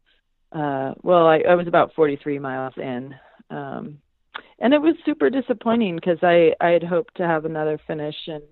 uh, 0.52 0.95
well, 1.02 1.26
I, 1.26 1.40
I 1.49 1.54
was 1.54 1.66
about 1.66 1.95
43 1.95 2.38
miles 2.38 2.75
in. 2.76 3.14
Um, 3.50 3.99
and 4.59 4.75
it 4.75 4.80
was 4.80 4.95
super 5.04 5.30
disappointing 5.30 5.97
because 5.97 6.19
I, 6.23 6.52
I 6.61 6.71
had 6.71 6.83
hoped 6.83 7.16
to 7.16 7.26
have 7.26 7.45
another 7.45 7.78
finish 7.87 8.16
and 8.26 8.42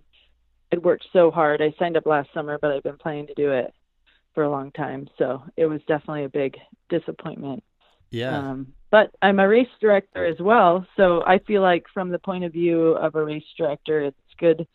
I'd 0.72 0.82
worked 0.82 1.06
so 1.12 1.30
hard. 1.30 1.62
I 1.62 1.74
signed 1.78 1.96
up 1.96 2.06
last 2.06 2.28
summer, 2.34 2.58
but 2.60 2.72
I've 2.72 2.82
been 2.82 2.98
planning 2.98 3.26
to 3.28 3.34
do 3.34 3.52
it 3.52 3.72
for 4.34 4.44
a 4.44 4.50
long 4.50 4.70
time. 4.72 5.08
So 5.18 5.42
it 5.56 5.66
was 5.66 5.80
definitely 5.88 6.24
a 6.24 6.28
big 6.28 6.56
disappointment. 6.88 7.62
Yeah. 8.10 8.36
Um, 8.38 8.72
but 8.90 9.14
I'm 9.20 9.38
a 9.38 9.48
race 9.48 9.68
director 9.80 10.24
as 10.24 10.38
well, 10.40 10.86
so 10.96 11.22
I 11.26 11.40
feel 11.40 11.60
like 11.60 11.84
from 11.92 12.08
the 12.08 12.18
point 12.18 12.44
of 12.44 12.52
view 12.52 12.92
of 12.92 13.14
a 13.14 13.24
race 13.24 13.44
director, 13.56 14.00
it's 14.00 14.16
good 14.38 14.66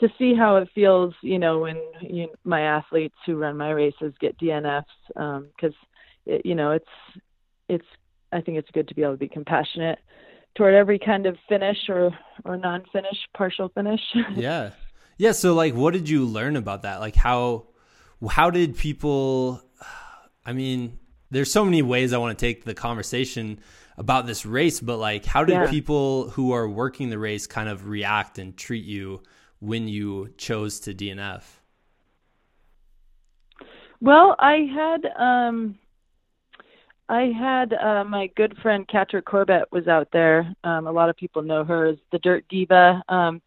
to 0.00 0.08
see 0.18 0.34
how 0.34 0.56
it 0.56 0.68
feels. 0.74 1.12
You 1.22 1.38
know, 1.38 1.58
when 1.58 1.82
you, 2.00 2.28
my 2.44 2.62
athletes 2.62 3.16
who 3.26 3.36
run 3.36 3.58
my 3.58 3.70
races 3.70 4.14
get 4.18 4.38
DNFs, 4.38 4.84
because 5.08 5.74
um, 5.74 5.88
you 6.44 6.54
know 6.54 6.72
it's 6.72 6.88
it's 7.68 7.86
I 8.32 8.40
think 8.40 8.58
it's 8.58 8.70
good 8.70 8.88
to 8.88 8.94
be 8.94 9.02
able 9.02 9.14
to 9.14 9.18
be 9.18 9.28
compassionate 9.28 9.98
toward 10.56 10.74
every 10.74 10.98
kind 10.98 11.26
of 11.26 11.36
finish 11.48 11.78
or 11.88 12.10
or 12.44 12.56
non-finish, 12.56 13.18
partial 13.36 13.68
finish. 13.70 14.00
yeah, 14.34 14.70
yeah. 15.18 15.32
So 15.32 15.54
like, 15.54 15.74
what 15.74 15.92
did 15.92 16.08
you 16.08 16.24
learn 16.24 16.56
about 16.56 16.82
that? 16.82 17.00
Like 17.00 17.16
how 17.16 17.68
how 18.28 18.50
did 18.50 18.76
people? 18.76 19.62
I 20.44 20.52
mean, 20.52 20.98
there's 21.30 21.52
so 21.52 21.64
many 21.64 21.82
ways 21.82 22.12
I 22.12 22.18
want 22.18 22.38
to 22.38 22.46
take 22.46 22.64
the 22.64 22.74
conversation 22.74 23.60
about 23.96 24.26
this 24.26 24.46
race, 24.46 24.80
but 24.80 24.96
like, 24.96 25.26
how 25.26 25.44
did 25.44 25.54
yeah. 25.54 25.70
people 25.70 26.30
who 26.30 26.52
are 26.52 26.68
working 26.68 27.10
the 27.10 27.18
race 27.18 27.46
kind 27.46 27.68
of 27.68 27.86
react 27.86 28.38
and 28.38 28.56
treat 28.56 28.84
you 28.84 29.22
when 29.60 29.86
you 29.88 30.32
chose 30.38 30.80
to 30.80 30.94
DNF? 30.94 31.42
Well, 34.00 34.34
I 34.38 34.66
had 34.74 35.06
um, 35.18 35.78
I 37.10 37.32
had 37.36 37.72
uh, 37.72 38.04
my 38.04 38.28
good 38.36 38.56
friend 38.62 38.86
Catra 38.86 39.24
Corbett 39.24 39.64
was 39.72 39.88
out 39.88 40.06
there. 40.12 40.54
Um, 40.62 40.86
a 40.86 40.92
lot 40.92 41.08
of 41.08 41.16
people 41.16 41.42
know 41.42 41.64
her 41.64 41.86
as 41.86 41.96
the 42.12 42.20
Dirt 42.20 42.44
Diva. 42.48 43.02
Um, 43.08 43.42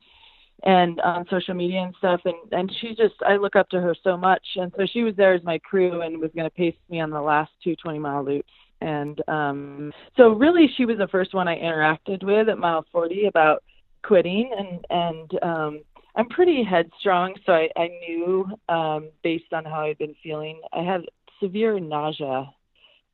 and 0.63 0.99
on 1.01 1.25
social 1.29 1.53
media 1.53 1.79
and 1.79 1.95
stuff 1.97 2.21
and 2.25 2.35
and 2.51 2.71
she 2.79 2.89
just 2.89 3.15
I 3.25 3.35
look 3.35 3.55
up 3.55 3.67
to 3.69 3.81
her 3.81 3.93
so 4.01 4.15
much 4.15 4.45
and 4.55 4.71
so 4.77 4.85
she 4.85 5.03
was 5.03 5.13
there 5.17 5.33
as 5.33 5.43
my 5.43 5.57
crew 5.59 6.01
and 6.01 6.19
was 6.21 6.31
going 6.33 6.49
to 6.49 6.55
pace 6.55 6.75
me 6.89 7.01
on 7.01 7.09
the 7.09 7.19
last 7.19 7.51
two 7.61 7.75
20 7.75 7.99
mile 7.99 8.23
loops 8.23 8.53
and 8.79 9.21
um 9.27 9.91
so 10.15 10.29
really 10.29 10.67
she 10.77 10.85
was 10.85 10.97
the 10.97 11.09
first 11.09 11.33
one 11.33 11.49
I 11.49 11.59
interacted 11.59 12.23
with 12.23 12.47
at 12.47 12.57
mile 12.57 12.85
40 12.93 13.25
about 13.25 13.61
quitting 14.03 14.51
and 14.57 14.85
and 14.89 15.43
um 15.43 15.81
I'm 16.15 16.29
pretty 16.29 16.63
headstrong 16.63 17.35
so 17.45 17.51
I 17.51 17.67
I 17.75 17.89
knew 18.07 18.45
um 18.69 19.09
based 19.21 19.51
on 19.51 19.65
how 19.65 19.81
I'd 19.81 19.97
been 19.97 20.15
feeling 20.23 20.61
I 20.71 20.83
had 20.83 21.01
severe 21.41 21.77
nausea 21.77 22.49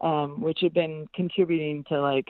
um 0.02 0.42
which 0.42 0.60
had 0.62 0.74
been 0.74 1.08
contributing 1.14 1.84
to 1.90 2.02
like 2.02 2.30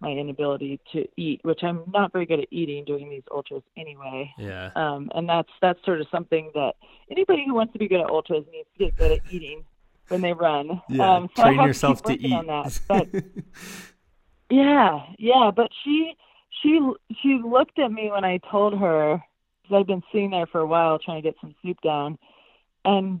my 0.00 0.10
inability 0.10 0.78
to 0.92 1.06
eat, 1.16 1.40
which 1.42 1.60
I'm 1.62 1.82
not 1.92 2.12
very 2.12 2.26
good 2.26 2.40
at 2.40 2.48
eating 2.50 2.84
doing 2.84 3.08
these 3.08 3.22
ultras 3.30 3.62
anyway. 3.76 4.30
Yeah. 4.38 4.70
Um, 4.76 5.10
and 5.14 5.28
that's 5.28 5.48
that's 5.62 5.82
sort 5.84 6.00
of 6.00 6.06
something 6.10 6.50
that 6.54 6.74
anybody 7.10 7.44
who 7.46 7.54
wants 7.54 7.72
to 7.72 7.78
be 7.78 7.88
good 7.88 8.00
at 8.00 8.10
ultras 8.10 8.44
needs 8.52 8.68
to 8.76 8.84
get 8.84 8.96
good 8.96 9.12
at 9.12 9.20
eating 9.30 9.64
when 10.08 10.20
they 10.20 10.32
run. 10.32 10.82
Yeah. 10.88 11.16
Um, 11.16 11.30
so 11.34 11.42
Train 11.42 11.62
yourself 11.62 12.02
to, 12.02 12.16
to 12.16 12.26
eat. 12.26 12.32
On 12.32 12.46
that. 12.46 12.80
But 14.48 14.54
yeah, 14.54 15.00
yeah. 15.18 15.50
But 15.54 15.70
she 15.82 16.14
she 16.62 16.78
she 17.22 17.40
looked 17.44 17.78
at 17.78 17.90
me 17.90 18.10
when 18.10 18.24
I 18.24 18.38
told 18.50 18.78
her 18.78 19.22
because 19.62 19.80
I'd 19.80 19.86
been 19.86 20.02
sitting 20.12 20.30
there 20.30 20.46
for 20.46 20.60
a 20.60 20.66
while 20.66 20.98
trying 20.98 21.22
to 21.22 21.28
get 21.28 21.36
some 21.40 21.54
soup 21.62 21.78
down, 21.82 22.18
and 22.84 23.20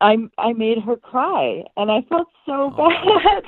I 0.00 0.16
I 0.38 0.52
made 0.52 0.78
her 0.78 0.96
cry, 0.96 1.62
and 1.76 1.90
I 1.90 2.02
felt 2.08 2.28
so 2.46 2.72
oh. 2.76 2.90
bad. 3.24 3.44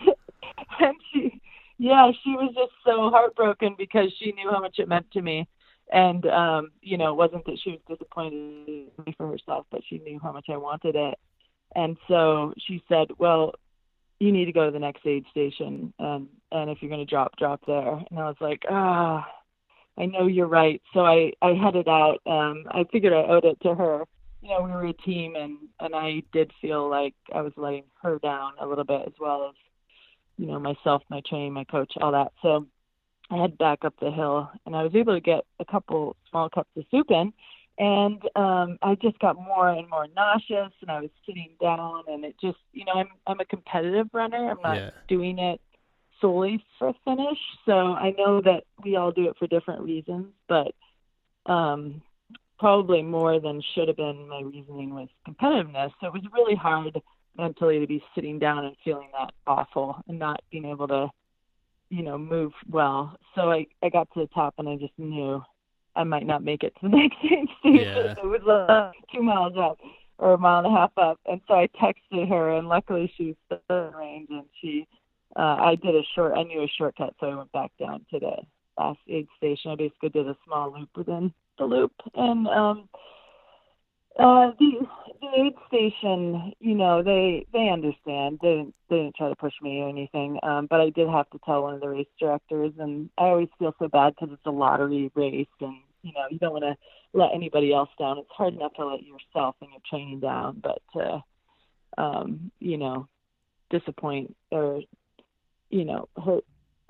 and 0.80 0.96
she 1.12 1.40
yeah, 1.78 2.10
she 2.22 2.30
was 2.30 2.52
just 2.54 2.72
so 2.84 3.10
heartbroken 3.10 3.74
because 3.76 4.12
she 4.18 4.32
knew 4.32 4.50
how 4.50 4.60
much 4.60 4.78
it 4.78 4.88
meant 4.88 5.10
to 5.12 5.22
me. 5.22 5.48
And 5.92 6.24
um, 6.26 6.70
you 6.80 6.96
know, 6.96 7.10
it 7.10 7.16
wasn't 7.16 7.44
that 7.46 7.58
she 7.62 7.70
was 7.70 7.80
disappointed 7.88 8.88
me 9.04 9.14
for 9.16 9.28
herself, 9.28 9.66
but 9.70 9.82
she 9.88 9.98
knew 9.98 10.20
how 10.22 10.32
much 10.32 10.46
I 10.48 10.56
wanted 10.56 10.94
it. 10.94 11.18
And 11.74 11.96
so 12.08 12.54
she 12.66 12.82
said, 12.88 13.08
"Well, 13.18 13.54
you 14.20 14.30
need 14.30 14.44
to 14.44 14.52
go 14.52 14.66
to 14.66 14.70
the 14.70 14.78
next 14.78 15.04
aid 15.06 15.24
station, 15.30 15.92
and 15.98 16.28
and 16.50 16.70
if 16.70 16.78
you're 16.80 16.88
going 16.88 17.04
to 17.04 17.10
drop, 17.10 17.36
drop 17.36 17.60
there." 17.66 18.00
And 18.10 18.18
I 18.18 18.26
was 18.26 18.36
like, 18.40 18.62
"Ah, 18.70 19.26
I 19.98 20.06
know 20.06 20.28
you're 20.28 20.46
right." 20.46 20.80
So 20.94 21.00
I 21.00 21.32
I 21.42 21.54
headed 21.54 21.88
out. 21.88 22.20
Um, 22.26 22.64
I 22.70 22.84
figured 22.92 23.12
I 23.12 23.24
owed 23.28 23.44
it 23.44 23.58
to 23.62 23.74
her. 23.74 24.04
You 24.42 24.48
know, 24.48 24.62
we 24.62 24.70
were 24.72 24.86
a 24.86 24.92
team, 24.92 25.34
and 25.36 25.56
and 25.80 25.94
I 25.94 26.22
did 26.32 26.50
feel 26.60 26.90
like 26.90 27.14
I 27.32 27.40
was 27.42 27.52
letting 27.56 27.84
her 28.02 28.18
down 28.18 28.52
a 28.60 28.66
little 28.66 28.84
bit 28.84 29.02
as 29.06 29.12
well 29.18 29.48
as 29.48 29.54
you 30.36 30.46
know, 30.46 30.58
myself, 30.58 31.02
my 31.08 31.22
training, 31.28 31.52
my 31.52 31.64
coach, 31.64 31.92
all 32.00 32.12
that. 32.12 32.32
So 32.42 32.66
I 33.30 33.36
had 33.36 33.58
back 33.58 33.84
up 33.84 33.94
the 34.00 34.10
hill 34.10 34.50
and 34.66 34.74
I 34.74 34.82
was 34.82 34.94
able 34.94 35.14
to 35.14 35.20
get 35.20 35.44
a 35.60 35.64
couple 35.64 36.16
small 36.30 36.48
cups 36.50 36.70
of 36.76 36.84
soup 36.90 37.10
in. 37.10 37.32
And 37.78 38.22
um, 38.36 38.78
I 38.82 38.96
just 39.00 39.18
got 39.18 39.36
more 39.36 39.68
and 39.68 39.88
more 39.88 40.06
nauseous 40.14 40.72
and 40.82 40.90
I 40.90 41.00
was 41.00 41.10
sitting 41.26 41.50
down 41.60 42.04
and 42.06 42.24
it 42.24 42.34
just, 42.40 42.58
you 42.72 42.84
know, 42.84 42.92
I'm, 42.92 43.08
I'm 43.26 43.40
a 43.40 43.44
competitive 43.44 44.08
runner. 44.12 44.50
I'm 44.50 44.60
not 44.62 44.76
yeah. 44.76 44.90
doing 45.08 45.38
it 45.38 45.60
solely 46.20 46.62
for 46.78 46.92
finish. 47.04 47.38
So 47.64 47.72
I 47.72 48.14
know 48.18 48.42
that 48.42 48.64
we 48.84 48.96
all 48.96 49.10
do 49.10 49.28
it 49.28 49.36
for 49.38 49.46
different 49.46 49.82
reasons, 49.82 50.26
but 50.48 50.74
um, 51.46 52.02
probably 52.62 53.02
more 53.02 53.40
than 53.40 53.60
should 53.74 53.88
have 53.88 53.96
been 53.96 54.28
my 54.28 54.40
reasoning 54.40 54.94
was 54.94 55.08
competitiveness. 55.28 55.90
So 56.00 56.06
it 56.06 56.12
was 56.12 56.22
really 56.32 56.54
hard 56.54 56.96
mentally 57.36 57.80
to 57.80 57.88
be 57.88 58.00
sitting 58.14 58.38
down 58.38 58.64
and 58.64 58.76
feeling 58.84 59.08
that 59.18 59.32
awful 59.48 59.96
and 60.06 60.16
not 60.16 60.40
being 60.52 60.66
able 60.66 60.86
to 60.86 61.10
you 61.88 62.04
know 62.04 62.16
move 62.16 62.52
well 62.70 63.16
so 63.34 63.50
i 63.50 63.66
i 63.82 63.88
got 63.88 64.06
to 64.12 64.20
the 64.20 64.26
top 64.28 64.54
and 64.58 64.68
i 64.68 64.76
just 64.76 64.92
knew 64.98 65.42
i 65.96 66.04
might 66.04 66.26
not 66.26 66.44
make 66.44 66.62
it 66.62 66.74
to 66.74 66.88
the 66.88 66.88
next 66.96 67.16
aid 67.24 67.48
station 67.60 67.74
yeah. 67.84 68.12
it 68.12 68.24
was 68.24 68.46
uh, 68.46 68.92
two 69.14 69.22
miles 69.22 69.54
up 69.58 69.78
or 70.18 70.34
a 70.34 70.38
mile 70.38 70.58
and 70.58 70.66
a 70.66 70.78
half 70.78 70.92
up 70.98 71.18
and 71.26 71.40
so 71.48 71.54
i 71.54 71.66
texted 71.82 72.28
her 72.28 72.56
and 72.56 72.68
luckily 72.68 73.10
she 73.16 73.34
was 73.48 73.60
still 73.66 73.88
in 73.88 73.94
range 73.94 74.28
and 74.30 74.44
she 74.60 74.86
uh 75.36 75.56
i 75.58 75.74
did 75.82 75.94
a 75.94 76.02
short 76.14 76.34
i 76.36 76.42
knew 76.42 76.62
a 76.62 76.68
shortcut 76.76 77.14
so 77.18 77.26
i 77.28 77.34
went 77.34 77.50
back 77.52 77.72
down 77.80 78.04
to 78.10 78.18
the 78.18 78.36
last 78.78 79.00
aid 79.08 79.26
station 79.38 79.70
i 79.70 79.74
basically 79.74 80.10
did 80.10 80.28
a 80.28 80.36
small 80.44 80.70
loop 80.78 80.90
within 80.94 81.32
the 81.68 81.76
loop 81.76 81.92
and 82.14 82.46
um 82.48 82.88
uh, 84.18 84.50
the 84.58 84.86
the 85.20 85.28
aid 85.40 85.54
station, 85.68 86.52
you 86.60 86.74
know, 86.74 87.02
they 87.02 87.46
they 87.52 87.70
understand. 87.70 88.38
They 88.42 88.56
didn't 88.56 88.74
they 88.90 88.96
didn't 88.96 89.16
try 89.16 89.28
to 89.28 89.36
push 89.36 89.54
me 89.62 89.80
or 89.80 89.88
anything. 89.88 90.38
Um, 90.42 90.66
but 90.68 90.80
I 90.80 90.90
did 90.90 91.08
have 91.08 91.30
to 91.30 91.38
tell 91.46 91.62
one 91.62 91.74
of 91.74 91.80
the 91.80 91.88
race 91.88 92.06
directors, 92.20 92.72
and 92.78 93.08
I 93.16 93.24
always 93.24 93.48
feel 93.58 93.74
so 93.78 93.88
bad 93.88 94.14
because 94.14 94.34
it's 94.34 94.46
a 94.46 94.50
lottery 94.50 95.10
race, 95.14 95.46
and 95.60 95.76
you 96.02 96.12
know, 96.12 96.26
you 96.30 96.38
don't 96.38 96.52
want 96.52 96.64
to 96.64 96.76
let 97.18 97.30
anybody 97.34 97.72
else 97.72 97.90
down. 97.98 98.18
It's 98.18 98.28
hard 98.30 98.54
enough 98.54 98.74
to 98.74 98.86
let 98.86 99.02
yourself 99.02 99.56
and 99.60 99.70
your 99.70 99.80
training 99.88 100.20
down, 100.20 100.60
but 100.62 100.82
to, 100.94 101.22
um, 101.96 102.50
you 102.58 102.76
know, 102.76 103.08
disappoint 103.70 104.36
or, 104.50 104.82
you 105.70 105.84
know, 105.84 106.08
hurt 106.22 106.44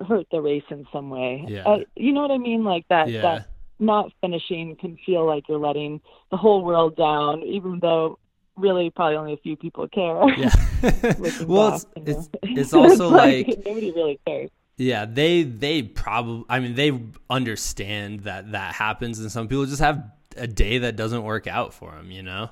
hurt 0.08 0.26
the 0.32 0.40
race 0.40 0.64
in 0.70 0.86
some 0.92 1.10
way. 1.10 1.44
Yeah. 1.46 1.62
Uh, 1.64 1.78
you 1.94 2.12
know 2.12 2.22
what 2.22 2.30
I 2.30 2.38
mean? 2.38 2.64
Like 2.64 2.88
that. 2.88 3.08
Yeah. 3.08 3.22
That 3.22 3.51
not 3.78 4.12
finishing 4.20 4.76
can 4.76 4.96
feel 5.04 5.26
like 5.26 5.48
you're 5.48 5.58
letting 5.58 6.00
the 6.30 6.36
whole 6.36 6.64
world 6.64 6.96
down, 6.96 7.42
even 7.42 7.78
though 7.80 8.18
really 8.56 8.90
probably 8.90 9.16
only 9.16 9.32
a 9.32 9.38
few 9.38 9.56
people 9.56 9.88
care. 9.88 10.28
Yeah. 10.38 10.50
well, 11.46 11.70
back, 11.70 11.82
it's, 11.96 12.10
it's, 12.10 12.28
it's 12.42 12.74
also 12.74 13.08
like, 13.08 13.48
like 13.48 13.58
nobody 13.64 13.92
really 13.92 14.20
cares. 14.26 14.50
Yeah, 14.76 15.04
they 15.04 15.42
they 15.42 15.82
probably 15.82 16.44
I 16.48 16.58
mean 16.58 16.74
they 16.74 16.98
understand 17.28 18.20
that 18.20 18.52
that 18.52 18.74
happens 18.74 19.18
and 19.18 19.30
some 19.30 19.46
people 19.46 19.66
just 19.66 19.80
have 19.80 20.02
a 20.36 20.46
day 20.46 20.78
that 20.78 20.96
doesn't 20.96 21.22
work 21.22 21.46
out 21.46 21.74
for 21.74 21.92
them, 21.92 22.10
you 22.10 22.22
know. 22.22 22.50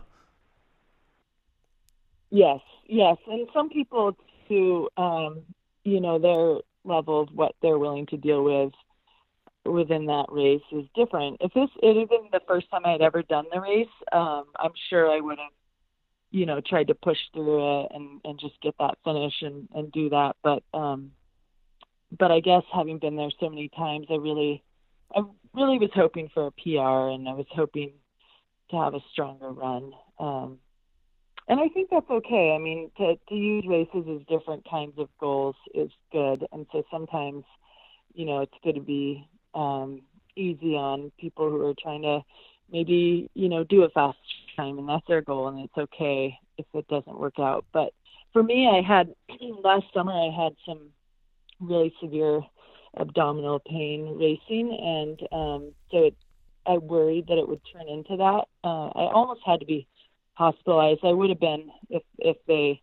Yes, 2.31 2.61
yes, 2.87 3.17
and 3.27 3.49
some 3.53 3.71
people 3.71 4.17
to 4.49 4.89
um 4.97 5.43
you 5.85 6.01
know 6.01 6.19
they're 6.19 6.61
level 6.85 7.23
of 7.23 7.29
what 7.35 7.55
they're 7.63 7.79
willing 7.79 8.07
to 8.07 8.17
deal 8.17 8.43
with 8.43 8.73
within 9.65 10.07
that 10.07 10.27
race 10.31 10.63
is 10.73 10.85
different. 10.95 11.39
If 11.41 11.53
this 11.55 11.69
it 11.83 11.99
had 11.99 12.09
been 12.09 12.29
the 12.33 12.41
first 12.47 12.71
time 12.71 12.83
I 12.85 12.93
had 12.93 13.03
ever 13.03 13.23
done 13.23 13.47
the 13.53 13.61
race, 13.61 13.87
um, 14.13 14.45
I'm 14.57 14.73
sure 14.89 15.11
I 15.11 15.21
would 15.21 15.39
have, 15.39 15.53
you 16.31 16.47
know, 16.47 16.61
tried 16.61 16.89
to 16.89 16.95
push 16.95 17.19
through 17.33 17.83
it 17.83 17.93
and 17.95 18.21
and 18.25 18.41
just 18.41 18.61
get 18.63 18.75
that 18.79 18.99
finish 19.05 19.35
and 19.43 19.69
and 19.75 19.93
do 19.93 20.09
that. 20.11 20.37
But 20.43 20.63
um, 20.73 21.13
but 22.19 22.31
I 22.31 22.41
guess 22.41 22.63
having 22.73 22.99
been 22.99 23.17
there 23.17 23.31
so 23.39 23.49
many 23.49 23.69
times, 23.69 24.07
I 24.11 24.15
really, 24.15 24.63
I 25.15 25.21
really 25.55 25.79
was 25.79 25.91
hoping 25.95 26.29
for 26.33 26.47
a 26.47 26.53
PR, 26.53 27.13
and 27.15 27.29
I 27.29 27.35
was 27.35 27.47
hoping 27.55 27.93
to 28.71 28.77
have 28.77 28.95
a 28.95 29.01
stronger 29.13 29.51
run. 29.51 29.93
Um, 30.19 30.59
and 31.49 31.61
I 31.61 31.69
think 31.69 31.91
that's 31.91 32.11
okay. 32.11 32.53
I 32.55 32.59
mean, 32.59 32.91
to 32.97 33.15
to 33.29 33.35
use 33.35 33.65
races 33.69 34.07
as 34.09 34.27
different 34.27 34.65
kinds 34.69 34.99
of 34.99 35.09
goals 35.19 35.57
is 35.75 35.91
good, 36.13 36.47
and 36.53 36.67
so 36.73 36.83
sometimes, 36.91 37.45
you 38.15 38.25
know, 38.25 38.41
it's 38.41 38.55
good 38.63 38.75
to 38.75 38.81
be 38.81 39.29
um, 39.55 40.03
easy 40.37 40.75
on 40.75 41.13
people 41.19 41.51
who 41.51 41.67
are 41.67 41.75
trying 41.81 42.03
to 42.03 42.21
maybe 42.71 43.29
you 43.35 43.49
know 43.49 43.65
do 43.65 43.83
a 43.83 43.91
fast 43.91 44.19
time, 44.57 44.79
and 44.79 44.89
that's 44.89 45.07
their 45.07 45.23
goal, 45.23 45.49
and 45.49 45.61
it's 45.61 45.77
okay 45.79 46.37
if 46.59 46.67
it 46.75 46.87
doesn't 46.89 47.19
work 47.19 47.39
out. 47.39 47.65
But 47.73 47.93
for 48.33 48.43
me, 48.43 48.69
I 48.69 48.87
had 48.87 49.15
last 49.63 49.87
summer 49.95 50.13
I 50.13 50.31
had 50.35 50.55
some 50.67 50.91
really 51.61 51.93
severe 52.01 52.43
abdominal 52.97 53.61
pain 53.61 54.17
racing, 54.19 54.77
and 54.81 55.21
um, 55.33 55.73
so 55.91 56.05
it, 56.05 56.15
I 56.67 56.79
worried 56.79 57.27
that 57.29 57.39
it 57.39 57.49
would 57.49 57.61
turn 57.73 57.89
into 57.89 58.17
that. 58.17 58.45
Uh, 58.65 58.89
I 58.89 59.13
almost 59.13 59.41
had 59.45 59.61
to 59.61 59.67
be 59.67 59.87
hospitalized. 60.35 61.01
I 61.05 61.13
would 61.13 61.31
have 61.31 61.41
been 61.41 61.71
if 61.89 62.03
if 62.19 62.37
they 62.47 62.81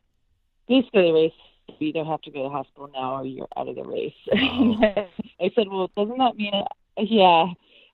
basically 0.68 1.12
race 1.12 1.32
you 1.68 1.88
either 1.88 2.04
have 2.04 2.22
to 2.22 2.32
go 2.32 2.44
to 2.44 2.44
the 2.44 2.50
hospital 2.50 2.90
now 2.94 3.18
or 3.18 3.26
you're 3.26 3.48
out 3.56 3.68
of 3.68 3.76
the 3.76 3.84
race. 3.84 4.14
Oh. 4.34 5.08
I 5.40 5.52
said, 5.54 5.68
well, 5.70 5.92
doesn't 5.96 6.18
that 6.18 6.36
mean? 6.36 6.52
Yeah, 6.98 7.46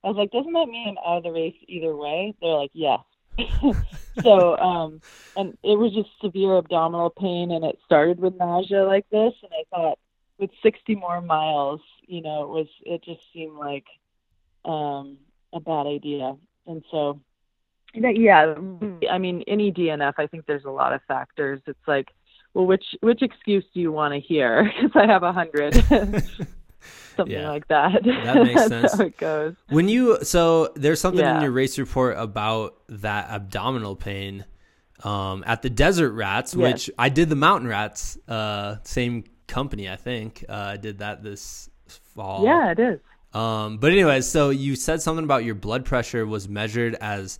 I 0.03 0.07
was 0.07 0.15
like, 0.15 0.31
doesn't 0.31 0.53
that 0.53 0.67
mean 0.67 0.89
I'm 0.89 0.97
out 1.05 1.17
of 1.17 1.23
the 1.23 1.31
race 1.31 1.55
either 1.67 1.95
way? 1.95 2.33
They're 2.41 2.51
like, 2.51 2.71
yes. 2.73 2.99
so, 4.23 4.57
um, 4.57 5.01
and 5.35 5.57
it 5.63 5.77
was 5.77 5.93
just 5.93 6.09
severe 6.21 6.57
abdominal 6.57 7.09
pain, 7.09 7.51
and 7.51 7.65
it 7.65 7.79
started 7.83 8.19
with 8.19 8.35
nausea 8.35 8.85
like 8.85 9.09
this, 9.09 9.33
and 9.43 9.51
I 9.51 9.63
thought, 9.75 9.99
with 10.37 10.51
60 10.61 10.95
more 10.95 11.21
miles, 11.21 11.81
you 12.05 12.21
know, 12.21 12.43
it 12.43 12.49
was 12.49 12.67
it 12.83 13.03
just 13.03 13.21
seemed 13.33 13.57
like 13.57 13.85
um, 14.65 15.17
a 15.51 15.59
bad 15.59 15.87
idea, 15.87 16.35
and 16.65 16.83
so 16.89 17.19
yeah, 17.93 18.55
I 19.09 19.17
mean, 19.17 19.43
any 19.47 19.71
DNF, 19.71 20.13
I 20.17 20.27
think 20.27 20.45
there's 20.45 20.65
a 20.65 20.71
lot 20.71 20.93
of 20.93 21.01
factors. 21.07 21.61
It's 21.67 21.87
like, 21.87 22.09
well, 22.53 22.65
which 22.65 22.83
which 23.01 23.21
excuse 23.21 23.63
do 23.73 23.79
you 23.79 23.91
want 23.91 24.13
to 24.13 24.19
hear? 24.19 24.71
Because 24.81 24.91
I 24.95 25.11
have 25.11 25.23
a 25.23 25.31
hundred, 25.31 25.73
something 27.15 27.31
yeah, 27.31 27.49
like 27.49 27.67
that. 27.69 28.03
That 28.03 28.43
makes 28.43 28.67
sense. 28.67 28.93
how 28.93 29.03
it 29.03 29.17
goes. 29.17 29.55
When 29.69 29.89
you 29.89 30.19
so 30.23 30.71
there's 30.75 30.99
something 30.99 31.23
yeah. 31.23 31.37
in 31.37 31.41
your 31.41 31.51
race 31.51 31.77
report 31.77 32.17
about 32.17 32.75
that 32.89 33.29
abdominal 33.29 33.95
pain. 33.95 34.45
Um, 35.03 35.43
at 35.45 35.61
the 35.61 35.69
Desert 35.69 36.13
Rats, 36.13 36.55
yes. 36.55 36.61
which 36.61 36.91
I 36.97 37.09
did 37.09 37.27
the 37.27 37.35
Mountain 37.35 37.67
Rats, 37.67 38.17
uh, 38.25 38.77
same 38.83 39.25
company, 39.47 39.89
I 39.89 39.97
think. 39.97 40.45
Uh, 40.47 40.53
I 40.53 40.77
did 40.77 40.99
that 40.99 41.21
this 41.21 41.69
fall. 42.15 42.45
Yeah, 42.45 42.71
it 42.71 42.79
is. 42.79 42.99
Um, 43.33 43.79
but 43.79 43.91
anyways, 43.91 44.27
so 44.27 44.49
you 44.49 44.77
said 44.77 45.01
something 45.01 45.25
about 45.25 45.43
your 45.43 45.55
blood 45.55 45.83
pressure 45.83 46.25
was 46.25 46.47
measured 46.47 46.95
as 47.01 47.39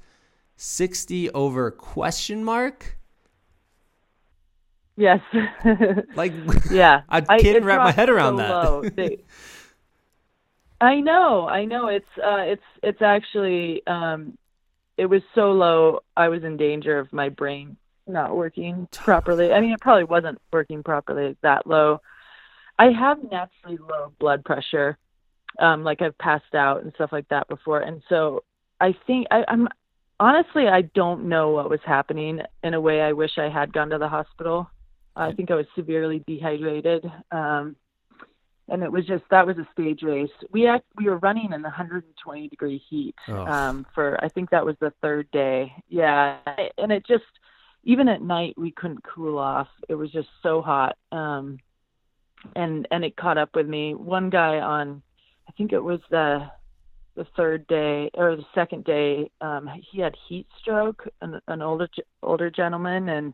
60 0.58 1.30
over 1.32 1.72
question 1.72 2.44
mark. 2.44 2.98
Yes. 4.96 5.22
like 6.16 6.34
yeah, 6.72 7.02
I 7.10 7.22
can't 7.22 7.64
I, 7.64 7.66
wrap 7.66 7.84
my 7.84 7.92
head 7.92 8.10
around 8.10 8.38
so 8.38 8.82
that. 8.84 8.96
They, 8.96 9.18
I 10.82 11.00
know, 11.00 11.48
I 11.48 11.66
know. 11.66 11.88
It's 11.88 12.06
uh, 12.18 12.40
it's 12.40 12.64
it's 12.82 13.02
actually 13.02 13.86
um, 13.88 14.38
it 14.98 15.06
was 15.06 15.22
so 15.34 15.52
low. 15.54 16.02
I 16.16 16.28
was 16.28 16.44
in 16.44 16.58
danger 16.58 17.00
of 17.00 17.12
my 17.14 17.30
brain 17.30 17.78
not 18.06 18.36
working 18.36 18.88
properly. 18.92 19.52
I 19.52 19.62
mean, 19.62 19.72
it 19.72 19.80
probably 19.80 20.04
wasn't 20.04 20.40
working 20.52 20.84
properly 20.84 21.38
that 21.42 21.66
low. 21.66 22.02
I 22.78 22.92
have 22.92 23.20
naturally 23.24 23.78
low 23.78 24.14
blood 24.20 24.44
pressure, 24.44 24.98
um, 25.60 25.84
like 25.84 26.02
I've 26.02 26.18
passed 26.18 26.56
out 26.56 26.84
and 26.84 26.92
stuff 26.96 27.12
like 27.12 27.30
that 27.30 27.48
before, 27.48 27.80
and 27.82 28.02
so 28.10 28.44
I 28.82 28.96
think 29.08 29.28
I, 29.32 29.46
I'm 29.48 29.70
honestly 30.20 30.68
I 30.68 30.82
don't 30.82 31.30
know 31.30 31.52
what 31.52 31.70
was 31.70 31.80
happening. 31.86 32.42
In 32.64 32.74
a 32.74 32.82
way, 32.82 33.02
I 33.02 33.14
wish 33.14 33.38
I 33.38 33.50
had 33.50 33.72
gone 33.72 33.90
to 33.90 33.98
the 33.98 34.10
hospital. 34.10 34.70
I 35.16 35.32
think 35.32 35.52
I 35.52 35.56
was 35.56 35.66
severely 35.76 36.24
dehydrated, 36.26 37.06
um, 37.32 37.76
and 38.68 38.82
it 38.82 38.92
was 38.92 39.06
just 39.06 39.24
that 39.30 39.46
was 39.46 39.58
a 39.58 39.68
stage 39.72 40.02
race. 40.02 40.32
We 40.52 40.68
act, 40.68 40.86
we 40.96 41.06
were 41.06 41.18
running 41.18 41.52
in 41.52 41.62
120 41.62 42.48
degree 42.48 42.82
heat 42.90 43.16
oh. 43.28 43.46
um, 43.46 43.86
for 43.94 44.22
I 44.24 44.30
think 44.30 44.50
that 44.50 44.66
was 44.66 44.76
the 44.80 44.94
third 45.02 45.30
day. 45.32 45.72
Yeah, 45.90 46.38
and 46.78 46.92
it 46.92 47.06
just 47.06 47.24
even 47.84 48.08
at 48.08 48.22
night 48.22 48.54
we 48.58 48.72
couldn't 48.72 49.04
cool 49.04 49.38
off. 49.38 49.68
It 49.90 49.96
was 49.96 50.12
just 50.12 50.30
so 50.42 50.62
hot. 50.62 50.98
Um 51.12 51.60
and 52.56 52.88
and 52.92 53.04
it 53.04 53.16
caught 53.16 53.38
up 53.38 53.50
with 53.56 53.68
me. 53.68 53.94
One 53.94 54.30
guy 54.30 54.60
on 54.60 55.02
I 55.48 55.52
think 55.54 55.74
it 55.74 55.84
was 55.84 56.00
the 56.10 56.50
the 57.16 57.28
third 57.38 57.68
day 57.68 58.10
or 58.16 58.36
the 58.36 58.46
second 58.56 58.86
day 58.86 59.30
um 59.42 59.70
he 59.92 60.02
had 60.02 60.16
heat 60.28 60.48
stroke 60.60 61.08
an, 61.22 61.40
an 61.48 61.62
older 61.62 61.88
older 62.24 62.50
gentleman 62.50 63.10
and 63.10 63.34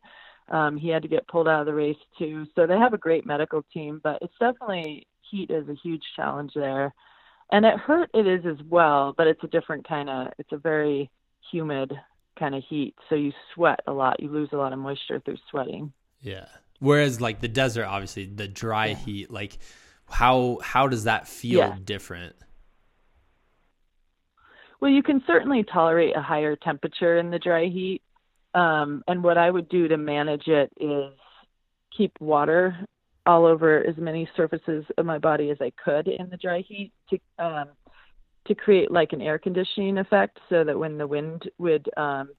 um 0.51 0.77
he 0.77 0.89
had 0.89 1.01
to 1.01 1.07
get 1.07 1.27
pulled 1.27 1.47
out 1.47 1.61
of 1.61 1.65
the 1.65 1.73
race 1.73 1.97
too 2.17 2.45
so 2.55 2.65
they 2.65 2.77
have 2.77 2.93
a 2.93 2.97
great 2.97 3.25
medical 3.25 3.63
team 3.73 3.99
but 4.03 4.19
it's 4.21 4.33
definitely 4.39 5.05
heat 5.29 5.49
is 5.49 5.67
a 5.69 5.75
huge 5.83 6.03
challenge 6.15 6.51
there 6.55 6.93
and 7.51 7.65
it 7.65 7.77
hurt 7.77 8.09
it 8.13 8.27
is 8.27 8.45
as 8.45 8.63
well 8.67 9.13
but 9.17 9.27
it's 9.27 9.43
a 9.43 9.47
different 9.47 9.87
kind 9.87 10.09
of 10.09 10.27
it's 10.37 10.51
a 10.51 10.57
very 10.57 11.09
humid 11.51 11.93
kind 12.39 12.55
of 12.55 12.63
heat. 12.67 12.95
So 13.09 13.15
you 13.15 13.31
sweat 13.53 13.81
a 13.85 13.91
lot. 13.91 14.19
You 14.19 14.29
lose 14.29 14.49
a 14.53 14.57
lot 14.57 14.73
of 14.73 14.79
moisture 14.79 15.21
through 15.23 15.37
sweating. 15.51 15.91
Yeah. 16.21 16.45
Whereas 16.79 17.19
like 17.19 17.41
the 17.41 17.47
desert, 17.47 17.85
obviously 17.85 18.25
the 18.25 18.47
dry 18.47 18.87
yeah. 18.87 18.95
heat, 18.95 19.31
like 19.31 19.59
how 20.09 20.59
how 20.63 20.87
does 20.87 21.03
that 21.03 21.27
feel 21.27 21.59
yeah. 21.59 21.77
different? 21.83 22.35
Well, 24.79 24.89
you 24.89 25.03
can 25.03 25.21
certainly 25.27 25.63
tolerate 25.63 26.15
a 26.15 26.21
higher 26.21 26.55
temperature 26.55 27.17
in 27.17 27.31
the 27.31 27.39
dry 27.39 27.65
heat. 27.65 28.01
Um, 28.53 29.03
and 29.07 29.23
what 29.23 29.37
I 29.37 29.51
would 29.51 29.69
do 29.69 29.87
to 29.87 29.97
manage 29.97 30.47
it 30.47 30.71
is 30.79 31.13
keep 31.95 32.19
water 32.19 32.77
all 33.25 33.45
over 33.45 33.85
as 33.85 33.95
many 33.97 34.27
surfaces 34.35 34.85
of 34.97 35.05
my 35.05 35.19
body 35.19 35.51
as 35.51 35.57
I 35.61 35.71
could 35.83 36.07
in 36.07 36.29
the 36.29 36.37
dry 36.37 36.61
heat 36.67 36.91
to 37.09 37.19
um, 37.37 37.69
to 38.47 38.55
create 38.55 38.89
like 38.89 39.13
an 39.13 39.21
air 39.21 39.37
conditioning 39.37 39.99
effect 39.99 40.39
so 40.49 40.63
that 40.63 40.77
when 40.77 40.97
the 40.97 41.05
wind 41.05 41.49
would 41.59 41.87
um, 41.97 42.29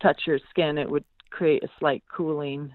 touch 0.00 0.22
your 0.26 0.38
skin, 0.50 0.78
it 0.78 0.88
would 0.88 1.04
create 1.30 1.64
a 1.64 1.68
slight 1.80 2.04
cooling. 2.14 2.72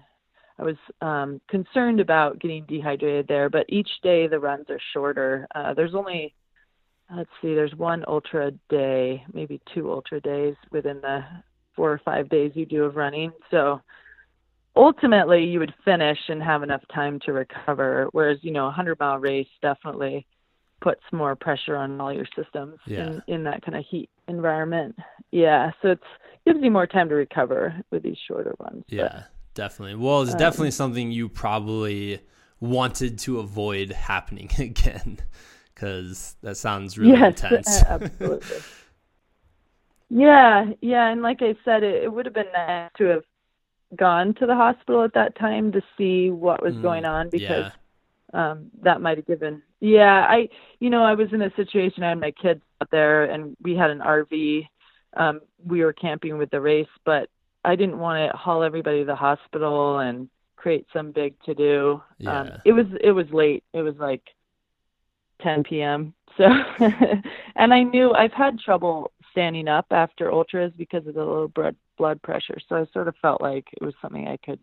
I 0.58 0.64
was 0.64 0.76
um, 1.00 1.40
concerned 1.48 2.00
about 2.00 2.40
getting 2.40 2.64
dehydrated 2.66 3.26
there, 3.26 3.48
but 3.48 3.64
each 3.68 3.88
day 4.02 4.26
the 4.26 4.38
runs 4.38 4.66
are 4.68 4.80
shorter. 4.92 5.48
Uh, 5.54 5.72
there's 5.72 5.94
only, 5.94 6.34
let's 7.14 7.30
see, 7.40 7.54
there's 7.54 7.74
one 7.74 8.04
ultra 8.06 8.50
day, 8.68 9.24
maybe 9.32 9.60
two 9.74 9.90
ultra 9.90 10.20
days 10.20 10.54
within 10.70 11.00
the 11.00 11.24
four 11.74 11.92
or 11.92 12.00
five 12.04 12.28
days 12.28 12.52
you 12.54 12.66
do 12.66 12.84
of 12.84 12.96
running. 12.96 13.32
So 13.50 13.80
ultimately, 14.76 15.44
you 15.44 15.58
would 15.58 15.74
finish 15.84 16.18
and 16.28 16.42
have 16.42 16.62
enough 16.62 16.82
time 16.94 17.20
to 17.26 17.32
recover. 17.32 18.08
Whereas, 18.12 18.38
you 18.42 18.52
know, 18.52 18.62
a 18.62 18.66
100 18.66 18.98
mile 18.98 19.18
race 19.18 19.48
definitely 19.60 20.26
puts 20.80 21.02
more 21.12 21.36
pressure 21.36 21.76
on 21.76 22.00
all 22.00 22.12
your 22.12 22.26
systems 22.36 22.78
yeah. 22.86 23.06
in, 23.06 23.22
in 23.28 23.44
that 23.44 23.62
kind 23.62 23.76
of 23.76 23.84
heat 23.88 24.10
environment. 24.28 24.96
Yeah, 25.30 25.70
so 25.80 25.88
it's 25.88 26.02
gives 26.44 26.58
you 26.62 26.70
more 26.70 26.86
time 26.86 27.08
to 27.08 27.14
recover 27.14 27.74
with 27.90 28.02
these 28.02 28.16
shorter 28.26 28.54
ones. 28.58 28.84
Yeah, 28.88 29.08
but, 29.12 29.24
definitely. 29.54 29.94
Well, 29.94 30.22
it's 30.22 30.32
um, 30.32 30.38
definitely 30.38 30.72
something 30.72 31.12
you 31.12 31.28
probably 31.28 32.20
wanted 32.60 33.18
to 33.20 33.38
avoid 33.38 33.92
happening 33.92 34.50
again 34.58 35.18
because 35.74 36.36
that 36.42 36.56
sounds 36.56 36.98
really 36.98 37.18
yes, 37.18 37.42
intense. 37.42 37.82
absolutely. 37.82 38.56
yeah, 40.12 40.66
yeah, 40.80 41.08
and 41.08 41.22
like 41.22 41.42
I 41.42 41.54
said, 41.64 41.82
it, 41.82 42.04
it 42.04 42.12
would 42.12 42.26
have 42.26 42.34
been 42.34 42.52
nice 42.52 42.90
to 42.98 43.04
have 43.04 43.24
gone 43.96 44.34
to 44.34 44.46
the 44.46 44.54
hospital 44.54 45.02
at 45.04 45.14
that 45.14 45.36
time 45.38 45.72
to 45.72 45.82
see 45.98 46.30
what 46.30 46.62
was 46.62 46.74
mm, 46.74 46.82
going 46.82 47.04
on 47.04 47.30
because. 47.30 47.66
Yeah 47.66 47.70
um, 48.32 48.70
that 48.82 49.00
might 49.00 49.18
have 49.18 49.26
given. 49.26 49.62
Yeah, 49.80 50.26
I, 50.28 50.48
you 50.80 50.90
know, 50.90 51.02
I 51.04 51.14
was 51.14 51.28
in 51.32 51.42
a 51.42 51.54
situation. 51.54 52.02
I 52.02 52.10
had 52.10 52.20
my 52.20 52.30
kids 52.30 52.62
out 52.80 52.90
there, 52.90 53.24
and 53.24 53.56
we 53.62 53.76
had 53.76 53.90
an 53.90 53.98
RV. 53.98 54.66
Um, 55.14 55.40
we 55.64 55.84
were 55.84 55.92
camping 55.92 56.38
with 56.38 56.50
the 56.50 56.60
race, 56.60 56.86
but 57.04 57.28
I 57.64 57.76
didn't 57.76 57.98
want 57.98 58.30
to 58.30 58.36
haul 58.36 58.62
everybody 58.62 59.00
to 59.00 59.04
the 59.04 59.14
hospital 59.14 59.98
and 59.98 60.28
create 60.56 60.86
some 60.92 61.12
big 61.12 61.34
to 61.44 61.54
do. 61.54 61.92
Um, 61.92 62.02
yeah. 62.18 62.40
Um, 62.40 62.50
it 62.64 62.72
was 62.72 62.86
it 63.02 63.12
was 63.12 63.26
late. 63.32 63.64
It 63.72 63.82
was 63.82 63.94
like 63.98 64.22
10 65.42 65.64
p.m. 65.64 66.14
So, 66.38 66.44
and 67.56 67.74
I 67.74 67.82
knew 67.82 68.12
I've 68.12 68.32
had 68.32 68.58
trouble 68.58 69.11
standing 69.32 69.68
up 69.68 69.86
after 69.90 70.32
ultras 70.32 70.72
because 70.76 71.06
of 71.06 71.14
the 71.14 71.24
low 71.24 71.48
blood 71.48 71.76
blood 71.98 72.22
pressure. 72.22 72.58
So 72.68 72.76
I 72.76 72.86
sort 72.92 73.08
of 73.08 73.16
felt 73.20 73.40
like 73.40 73.66
it 73.72 73.84
was 73.84 73.94
something 74.00 74.28
I 74.28 74.36
could 74.36 74.60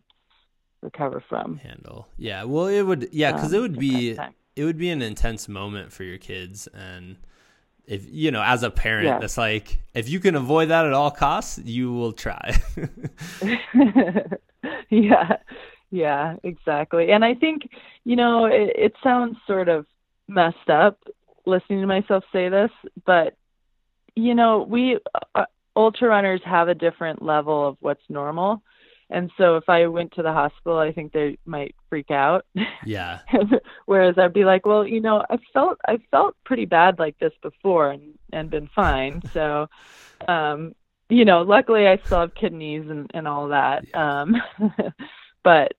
recover 0.81 1.21
from. 1.27 1.57
Handle. 1.57 2.07
Yeah. 2.17 2.43
Well, 2.45 2.67
it 2.67 2.83
would. 2.83 3.09
Yeah, 3.11 3.33
because 3.33 3.53
um, 3.53 3.59
it 3.59 3.61
would 3.61 3.79
be. 3.79 4.17
it 4.55 4.63
would 4.63 4.77
be 4.77 4.89
an 4.89 5.01
intense 5.01 5.47
moment 5.47 5.91
for 5.91 6.03
your 6.03 6.17
kids 6.17 6.67
and 6.73 7.15
if 7.85 8.05
you 8.09 8.29
know 8.29 8.41
as 8.41 8.61
a 8.61 8.69
parent 8.69 9.05
Yeah. 9.07 9.19
that's 9.19 9.37
like 9.37 9.79
if 9.93 10.09
you 10.09 10.19
can 10.19 10.35
avoid 10.35 10.67
that 10.69 10.85
at 10.85 10.91
all 10.91 11.11
costs 11.11 11.59
you 11.63 11.93
will 11.93 12.11
try 12.11 12.59
yeah, 14.89 15.37
yeah, 15.91 16.35
exactly. 16.43 17.11
And 17.11 17.25
I 17.25 17.33
think, 17.33 17.69
you 18.03 18.15
know, 18.15 18.45
it, 18.45 18.71
it 18.75 18.93
sounds 19.03 19.37
sort 19.47 19.69
of 19.69 19.85
messed 20.27 20.69
up 20.69 20.99
listening 21.45 21.81
to 21.81 21.87
myself 21.87 22.23
say 22.31 22.49
this, 22.49 22.71
but 23.05 23.35
you 24.23 24.35
know, 24.35 24.65
we 24.67 24.99
uh, 25.35 25.45
ultra 25.75 26.09
runners 26.09 26.41
have 26.45 26.67
a 26.67 26.75
different 26.75 27.21
level 27.21 27.67
of 27.67 27.77
what's 27.79 28.03
normal. 28.09 28.61
And 29.11 29.31
so 29.37 29.57
if 29.57 29.67
I 29.67 29.87
went 29.87 30.13
to 30.13 30.21
the 30.21 30.31
hospital, 30.31 30.77
I 30.77 30.91
think 30.91 31.11
they 31.11 31.39
might 31.45 31.75
freak 31.89 32.11
out. 32.11 32.45
yeah 32.85 33.19
Whereas 33.85 34.15
I'd 34.19 34.33
be 34.33 34.45
like, 34.45 34.65
well, 34.65 34.85
you 34.85 35.01
know, 35.01 35.23
I 35.29 35.37
felt 35.51 35.79
I 35.87 35.97
felt 36.11 36.35
pretty 36.45 36.65
bad 36.65 36.99
like 36.99 37.17
this 37.19 37.33
before 37.41 37.91
and 37.91 38.17
and 38.31 38.49
been 38.49 38.69
fine. 38.75 39.21
So, 39.33 39.67
um, 40.27 40.75
you 41.09 41.25
know, 41.25 41.41
luckily 41.41 41.87
I 41.87 41.97
still 42.05 42.19
have 42.21 42.35
kidneys 42.35 42.89
and 42.89 43.09
and 43.13 43.27
all 43.27 43.47
that. 43.47 43.83
Um, 43.95 44.35
but 45.43 45.73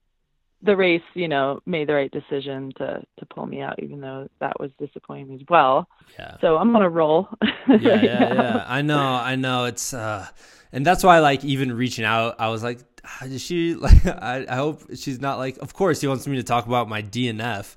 the 0.62 0.77
race, 0.77 1.03
you 1.14 1.29
know, 1.29 1.61
made 1.66 1.88
the 1.88 1.94
right 1.94 2.11
decision 2.11 2.73
to 2.79 3.03
to 3.18 3.27
pull 3.27 3.46
me 3.46 3.61
out, 3.61 3.83
even 3.83 4.01
though 4.01 4.29
that 4.40 4.59
was 4.61 4.70
disappointing 4.79 5.35
as 5.35 5.40
well. 5.49 5.88
yeah 6.18 6.37
So 6.40 6.57
I'm 6.57 6.75
on 6.77 6.83
a 6.83 6.88
roll. 6.90 7.29
yeah, 7.42 7.49
right 7.68 7.83
yeah, 7.83 8.35
yeah. 8.35 8.64
I 8.66 8.83
know, 8.83 8.99
I 8.99 9.37
know. 9.37 9.64
It's 9.64 9.94
uh, 9.94 10.27
and 10.73 10.85
that's 10.85 11.03
why 11.03 11.18
like 11.20 11.44
even 11.44 11.73
reaching 11.73 12.05
out, 12.05 12.37
I 12.38 12.49
was 12.49 12.62
like, 12.62 12.81
"Ah, 13.05 13.25
is 13.25 13.40
she 13.42 13.75
like? 13.87 14.05
I, 14.07 14.46
I 14.49 14.57
hope 14.57 14.83
she's 14.94 15.20
not 15.20 15.38
like. 15.38 15.57
Of 15.59 15.75
course, 15.75 16.01
he 16.01 16.07
wants 16.07 16.27
me 16.27 16.37
to 16.37 16.42
talk 16.42 16.66
about 16.66 16.88
my 16.88 17.03
DNF, 17.03 17.77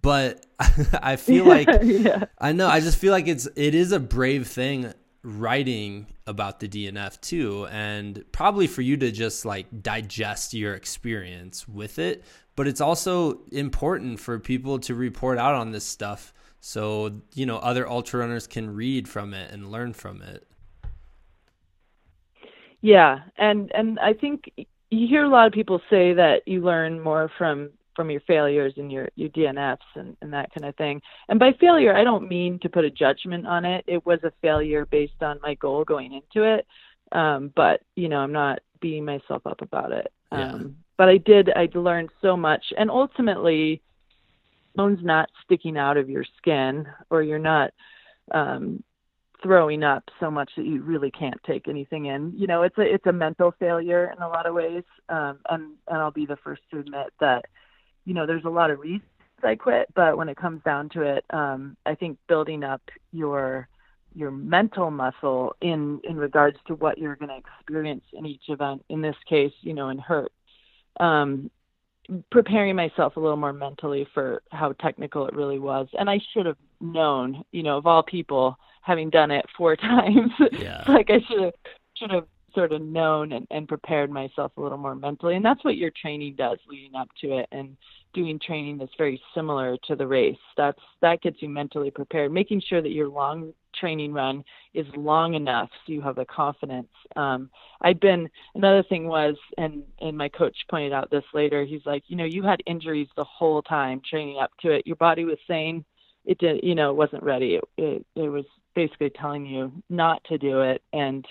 but 0.00 0.46
I 1.02 1.16
feel 1.16 1.44
like 1.44 1.68
yeah. 1.82 2.24
I 2.38 2.52
know. 2.52 2.68
I 2.68 2.80
just 2.80 2.98
feel 2.98 3.12
like 3.12 3.26
it's 3.28 3.48
it 3.56 3.74
is 3.74 3.92
a 3.92 4.00
brave 4.00 4.46
thing 4.46 4.92
writing 5.22 6.06
about 6.26 6.60
the 6.60 6.68
DNF 6.68 7.20
too, 7.20 7.66
and 7.70 8.24
probably 8.32 8.66
for 8.66 8.82
you 8.82 8.96
to 8.96 9.10
just 9.10 9.44
like 9.44 9.82
digest 9.82 10.54
your 10.54 10.74
experience 10.74 11.68
with 11.68 11.98
it. 11.98 12.24
But 12.56 12.66
it's 12.66 12.80
also 12.80 13.40
important 13.52 14.20
for 14.20 14.38
people 14.38 14.78
to 14.80 14.94
report 14.94 15.38
out 15.38 15.54
on 15.54 15.72
this 15.72 15.84
stuff, 15.84 16.32
so 16.60 17.20
you 17.34 17.46
know 17.46 17.58
other 17.58 17.88
ultra 17.88 18.20
runners 18.20 18.46
can 18.46 18.74
read 18.74 19.08
from 19.08 19.34
it 19.34 19.50
and 19.52 19.70
learn 19.70 19.92
from 19.92 20.22
it. 20.22 20.46
Yeah, 22.80 23.20
and 23.36 23.70
and 23.74 23.98
I 23.98 24.14
think 24.14 24.50
you 24.90 25.06
hear 25.06 25.24
a 25.24 25.28
lot 25.28 25.46
of 25.46 25.52
people 25.52 25.80
say 25.90 26.14
that 26.14 26.42
you 26.46 26.62
learn 26.62 27.00
more 27.00 27.30
from 27.38 27.70
from 28.00 28.10
your 28.10 28.22
failures 28.22 28.72
and 28.78 28.90
your 28.90 29.10
your 29.14 29.28
DNFs 29.28 29.76
and 29.94 30.16
and 30.22 30.32
that 30.32 30.50
kind 30.54 30.64
of 30.64 30.74
thing. 30.76 31.02
And 31.28 31.38
by 31.38 31.52
failure, 31.60 31.94
I 31.94 32.02
don't 32.02 32.30
mean 32.30 32.58
to 32.60 32.70
put 32.70 32.86
a 32.86 32.90
judgment 32.90 33.46
on 33.46 33.66
it. 33.66 33.84
It 33.86 34.06
was 34.06 34.20
a 34.22 34.32
failure 34.40 34.86
based 34.86 35.22
on 35.22 35.38
my 35.42 35.52
goal 35.52 35.84
going 35.84 36.14
into 36.14 36.50
it. 36.50 36.66
Um, 37.12 37.52
but 37.54 37.82
you 37.96 38.08
know, 38.08 38.20
I'm 38.20 38.32
not 38.32 38.60
beating 38.80 39.04
myself 39.04 39.46
up 39.46 39.60
about 39.60 39.92
it. 39.92 40.10
Yeah. 40.32 40.52
Um, 40.52 40.76
but 40.96 41.10
I 41.10 41.18
did. 41.18 41.50
I 41.54 41.68
learned 41.74 42.08
so 42.22 42.38
much, 42.38 42.64
and 42.78 42.90
ultimately, 42.90 43.82
bone's 44.74 45.04
not 45.04 45.28
sticking 45.44 45.76
out 45.76 45.98
of 45.98 46.08
your 46.08 46.24
skin, 46.38 46.86
or 47.10 47.22
you're 47.22 47.38
not 47.38 47.70
um, 48.32 48.82
throwing 49.42 49.82
up 49.82 50.04
so 50.20 50.30
much 50.30 50.50
that 50.56 50.64
you 50.64 50.80
really 50.80 51.10
can't 51.10 51.40
take 51.46 51.68
anything 51.68 52.06
in. 52.06 52.32
You 52.34 52.46
know, 52.46 52.62
it's 52.62 52.78
a 52.78 52.94
it's 52.94 53.06
a 53.06 53.12
mental 53.12 53.52
failure 53.58 54.10
in 54.16 54.22
a 54.22 54.28
lot 54.28 54.46
of 54.46 54.54
ways. 54.54 54.84
Um, 55.10 55.40
and 55.50 55.74
and 55.86 55.98
I'll 55.98 56.10
be 56.10 56.24
the 56.24 56.38
first 56.42 56.62
to 56.70 56.78
admit 56.78 57.12
that, 57.20 57.44
you 58.04 58.14
know, 58.14 58.26
there's 58.26 58.44
a 58.44 58.50
lot 58.50 58.70
of 58.70 58.78
reasons 58.80 59.02
I 59.42 59.54
quit, 59.56 59.88
but 59.94 60.16
when 60.16 60.28
it 60.28 60.36
comes 60.36 60.62
down 60.64 60.88
to 60.90 61.02
it, 61.02 61.24
um, 61.30 61.76
I 61.86 61.94
think 61.94 62.18
building 62.28 62.64
up 62.64 62.82
your 63.12 63.68
your 64.14 64.30
mental 64.32 64.90
muscle 64.90 65.54
in 65.60 66.00
in 66.04 66.16
regards 66.16 66.58
to 66.66 66.74
what 66.74 66.98
you're 66.98 67.16
going 67.16 67.28
to 67.28 67.36
experience 67.38 68.04
in 68.12 68.26
each 68.26 68.42
event. 68.48 68.84
In 68.88 69.00
this 69.00 69.16
case, 69.28 69.52
you 69.62 69.72
know, 69.74 69.88
in 69.88 69.98
hurt. 69.98 70.32
Um, 70.98 71.50
preparing 72.30 72.74
myself 72.74 73.16
a 73.16 73.20
little 73.20 73.36
more 73.36 73.52
mentally 73.52 74.06
for 74.12 74.42
how 74.50 74.72
technical 74.72 75.26
it 75.26 75.34
really 75.34 75.58
was 75.60 75.86
and 75.98 76.10
i 76.10 76.18
should 76.32 76.44
have 76.44 76.56
known 76.80 77.44
you 77.52 77.62
know 77.62 77.76
of 77.76 77.86
all 77.86 78.02
people 78.02 78.58
having 78.82 79.10
done 79.10 79.30
it 79.30 79.46
four 79.56 79.76
times 79.92 80.32
Yeah. 80.50 80.82
like 80.88 81.08
i 81.10 81.20
should 81.20 81.40
have 81.40 81.52
should 81.94 82.10
have 82.10 82.26
sort 82.54 82.72
of 82.72 82.82
known 82.82 83.32
and, 83.32 83.46
and 83.50 83.68
prepared 83.68 84.10
myself 84.10 84.52
a 84.56 84.60
little 84.60 84.78
more 84.78 84.94
mentally. 84.94 85.36
And 85.36 85.44
that's 85.44 85.64
what 85.64 85.76
your 85.76 85.90
training 85.90 86.36
does 86.36 86.58
leading 86.68 86.94
up 86.94 87.08
to 87.20 87.38
it 87.38 87.48
and 87.52 87.76
doing 88.12 88.38
training 88.44 88.78
that's 88.78 88.94
very 88.98 89.20
similar 89.34 89.76
to 89.86 89.96
the 89.96 90.06
race. 90.06 90.36
That's 90.56 90.80
that 91.00 91.22
gets 91.22 91.40
you 91.40 91.48
mentally 91.48 91.90
prepared 91.90 92.32
making 92.32 92.62
sure 92.68 92.82
that 92.82 92.90
your 92.90 93.08
long 93.08 93.52
training 93.78 94.12
run 94.12 94.42
is 94.74 94.86
long 94.96 95.34
enough 95.34 95.68
so 95.86 95.92
you 95.92 96.00
have 96.02 96.16
the 96.16 96.24
confidence. 96.24 96.88
Um 97.16 97.50
i'd 97.82 98.00
been 98.00 98.28
another 98.54 98.82
thing 98.82 99.06
was 99.06 99.36
and 99.58 99.84
and 100.00 100.16
my 100.16 100.28
coach 100.28 100.56
pointed 100.68 100.92
out 100.92 101.10
this 101.10 101.24
later 101.32 101.64
he's 101.64 101.86
like 101.86 102.02
you 102.08 102.16
know 102.16 102.24
you 102.24 102.42
had 102.42 102.60
injuries 102.66 103.08
the 103.16 103.24
whole 103.24 103.62
time 103.62 104.00
training 104.08 104.38
up 104.40 104.50
to 104.60 104.70
it. 104.72 104.86
Your 104.86 104.96
body 104.96 105.24
was 105.24 105.38
saying 105.46 105.84
it 106.24 106.38
did 106.38 106.60
you 106.64 106.74
know 106.74 106.90
it 106.90 106.96
wasn't 106.96 107.22
ready. 107.22 107.54
It, 107.54 107.64
it 107.78 108.06
it 108.16 108.28
was 108.28 108.44
basically 108.74 109.10
telling 109.10 109.46
you 109.46 109.72
not 109.88 110.22
to 110.24 110.38
do 110.38 110.62
it 110.62 110.82
and 110.92 111.26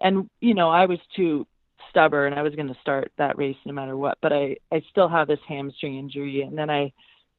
and 0.00 0.28
you 0.40 0.54
know 0.54 0.70
i 0.70 0.86
was 0.86 0.98
too 1.16 1.46
stubborn. 1.90 2.32
I 2.32 2.42
was 2.42 2.54
going 2.56 2.66
to 2.68 2.80
start 2.80 3.12
that 3.18 3.36
race 3.38 3.56
no 3.64 3.72
matter 3.72 3.96
what 3.96 4.18
but 4.22 4.32
i 4.32 4.56
i 4.72 4.82
still 4.90 5.08
have 5.08 5.28
this 5.28 5.38
hamstring 5.46 5.96
injury. 5.98 6.42
And 6.42 6.56
then 6.58 6.70
i 6.70 6.92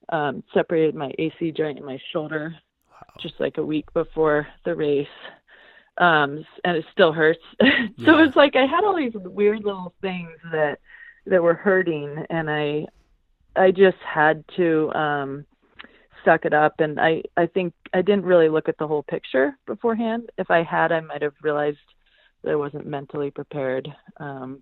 um 0.09 0.43
separated 0.53 0.95
my 0.95 1.11
ac 1.19 1.51
joint 1.51 1.77
in 1.77 1.85
my 1.85 1.99
shoulder 2.13 2.55
just 3.19 3.35
like 3.39 3.57
a 3.57 3.65
week 3.65 3.85
before 3.93 4.47
the 4.63 4.75
race. 4.75 5.07
Um 5.97 6.45
and 6.63 6.77
it 6.77 6.85
still 6.91 7.11
hurts. 7.11 7.43
So 8.05 8.17
Yeah. 8.17 8.23
it's 8.23 8.35
like 8.35 8.55
i 8.55 8.65
had 8.65 8.83
all 8.85 8.95
these 8.95 9.13
weird 9.15 9.63
little 9.65 9.93
things 10.01 10.31
that 10.51 10.79
that 11.25 11.41
were 11.43 11.55
hurting. 11.55 12.23
And 12.29 12.49
i 12.49 12.85
i 13.55 13.71
just 13.71 13.97
had 14.05 14.43
to 14.57 14.93
um 14.93 15.45
suck 16.23 16.45
it 16.45 16.53
up. 16.53 16.75
And 16.79 16.99
i 16.99 17.23
i 17.35 17.45
think 17.47 17.73
i 17.93 18.01
didn't 18.01 18.25
really 18.25 18.49
look 18.49 18.69
at 18.69 18.77
the 18.77 18.87
whole 18.87 19.03
picture 19.03 19.57
beforehand. 19.65 20.29
If 20.37 20.49
i 20.51 20.63
had 20.63 20.91
i 20.91 21.01
might 21.01 21.21
have 21.23 21.33
realized 21.41 21.79
i 22.47 22.55
wasn't 22.55 22.85
mentally 22.85 23.31
prepared 23.31 23.87
um 24.17 24.61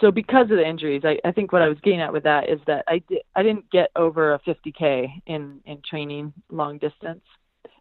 so 0.00 0.10
because 0.10 0.42
of 0.50 0.56
the 0.56 0.66
injuries 0.66 1.02
i 1.04 1.16
i 1.26 1.32
think 1.32 1.52
what 1.52 1.62
i 1.62 1.68
was 1.68 1.78
getting 1.82 2.00
at 2.00 2.12
with 2.12 2.24
that 2.24 2.48
is 2.48 2.60
that 2.66 2.84
i 2.88 2.98
did 3.08 3.18
i 3.34 3.42
didn't 3.42 3.68
get 3.70 3.90
over 3.96 4.34
a 4.34 4.38
50k 4.40 5.08
in 5.26 5.60
in 5.64 5.80
training 5.88 6.32
long 6.50 6.78
distance 6.78 7.22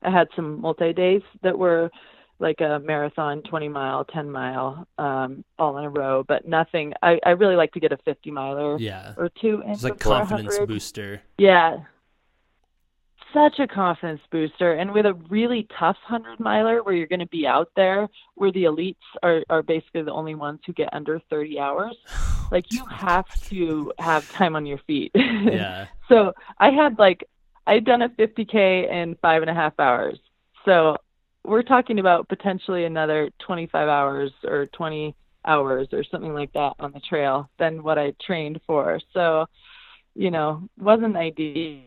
i 0.04 0.10
had 0.10 0.28
some 0.36 0.62
multi 0.62 0.94
days 0.94 1.22
that 1.44 1.58
were 1.58 1.90
like 2.40 2.60
a 2.60 2.80
marathon 2.84 3.42
20 3.44 3.70
mile 3.70 4.04
10 4.06 4.30
mile 4.30 4.86
um 4.98 5.44
all 5.58 5.78
in 5.78 5.86
a 5.86 5.90
row 5.90 6.24
but 6.28 6.48
nothing 6.48 6.94
i 7.02 7.20
i 7.26 7.30
really 7.32 7.56
like 7.56 7.72
to 7.72 7.80
get 7.80 7.92
a 7.94 7.98
50 8.06 8.30
miler 8.32 8.78
Yeah. 8.78 9.14
or 9.18 9.30
two 9.42 9.64
It's 9.66 9.84
like 9.84 10.00
confidence 10.00 10.48
100. 10.58 10.68
booster. 10.68 11.22
Yeah. 11.38 11.78
Such 13.36 13.60
a 13.60 13.68
confidence 13.68 14.22
booster. 14.32 14.74
And 14.76 14.94
with 14.94 15.06
a 15.06 15.14
really 15.30 15.68
tough 15.78 15.98
100 16.08 16.40
miler 16.40 16.82
where 16.82 16.96
you're 16.96 17.06
going 17.06 17.20
to 17.20 17.28
be 17.28 17.46
out 17.46 17.70
there, 17.76 18.08
where 18.36 18.52
the 18.54 18.64
elites 18.64 18.96
are, 19.24 19.44
are 19.50 19.62
basically 19.62 20.04
the 20.04 20.14
only 20.14 20.36
ones 20.36 20.62
who 20.66 20.72
get 20.72 20.88
under 20.94 21.20
30 21.30 21.60
hours, 21.60 21.98
like 22.52 22.72
you 22.72 22.86
have 22.86 23.28
to 23.50 23.92
have 24.00 24.32
time 24.32 24.56
on 24.56 24.66
your 24.66 24.80
feet. 24.88 25.12
Yeah. 25.46 25.88
so 26.08 26.34
I 26.60 26.70
had 26.72 26.98
like, 26.98 27.28
I'd 27.68 27.84
done 27.84 28.02
a 28.02 28.10
50K 28.10 28.90
in 28.90 29.16
five 29.22 29.42
and 29.42 29.52
a 29.52 29.54
half 29.54 29.78
hours. 29.80 30.18
So 30.64 30.96
we're 31.44 31.62
talking 31.62 32.00
about 32.00 32.30
potentially 32.30 32.86
another 32.86 33.30
25 33.40 33.90
hours 33.90 34.32
or 34.46 34.66
20 34.68 35.14
hours 35.46 35.90
or 35.92 36.06
something 36.06 36.34
like 36.34 36.54
that 36.54 36.74
on 36.80 36.94
the 36.94 37.02
trail 37.02 37.50
than 37.60 37.84
what 37.84 37.98
I 38.00 38.14
trained 38.26 38.62
for. 38.66 39.00
So, 39.14 39.46
you 40.16 40.32
know, 40.32 40.70
wasn't 40.78 41.18
ideal. 41.18 41.82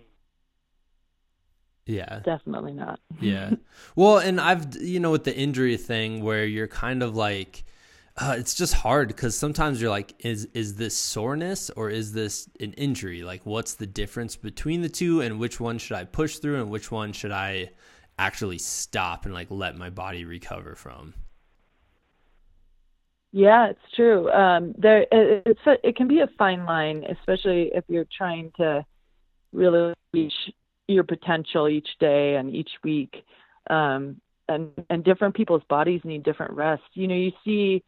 Yeah. 1.88 2.20
Definitely 2.22 2.74
not. 2.74 3.00
Yeah. 3.20 3.52
Well, 3.96 4.18
and 4.18 4.40
I've, 4.40 4.76
you 4.76 5.00
know, 5.00 5.10
with 5.10 5.24
the 5.24 5.36
injury 5.36 5.76
thing 5.76 6.22
where 6.22 6.44
you're 6.44 6.68
kind 6.68 7.02
of 7.02 7.16
like, 7.16 7.64
uh, 8.16 8.36
it's 8.38 8.54
just 8.54 8.74
hard 8.74 9.08
because 9.08 9.36
sometimes 9.36 9.80
you're 9.80 9.90
like, 9.90 10.14
is 10.20 10.44
is 10.54 10.76
this 10.76 10.96
soreness 10.96 11.70
or 11.70 11.90
is 11.90 12.12
this 12.12 12.48
an 12.60 12.74
injury? 12.74 13.22
Like, 13.22 13.44
what's 13.44 13.74
the 13.74 13.86
difference 13.86 14.36
between 14.36 14.82
the 14.82 14.88
two, 14.88 15.20
and 15.20 15.40
which 15.40 15.58
one 15.58 15.78
should 15.78 15.96
I 15.96 16.04
push 16.04 16.38
through, 16.38 16.60
and 16.60 16.70
which 16.70 16.92
one 16.92 17.12
should 17.12 17.32
I 17.32 17.70
actually 18.18 18.58
stop 18.58 19.24
and 19.24 19.34
like 19.34 19.48
let 19.50 19.76
my 19.76 19.90
body 19.90 20.24
recover 20.24 20.74
from? 20.76 21.14
Yeah, 23.32 23.70
it's 23.70 23.94
true. 23.96 24.30
Um, 24.30 24.74
there, 24.78 25.02
it, 25.02 25.42
it's 25.46 25.66
a, 25.66 25.74
it 25.86 25.96
can 25.96 26.08
be 26.08 26.20
a 26.20 26.28
fine 26.38 26.64
line, 26.66 27.04
especially 27.08 27.70
if 27.74 27.84
you're 27.88 28.06
trying 28.16 28.52
to 28.58 28.84
really 29.52 29.94
reach 30.12 30.34
your 30.88 31.04
potential 31.04 31.68
each 31.68 31.88
day 32.00 32.36
and 32.36 32.54
each 32.54 32.70
week. 32.82 33.24
Um, 33.70 34.20
and 34.48 34.70
and 34.88 35.04
different 35.04 35.34
people's 35.34 35.62
bodies 35.68 36.00
need 36.04 36.22
different 36.22 36.54
rest. 36.54 36.82
You 36.94 37.06
know, 37.06 37.14
you 37.14 37.32
see 37.44 37.84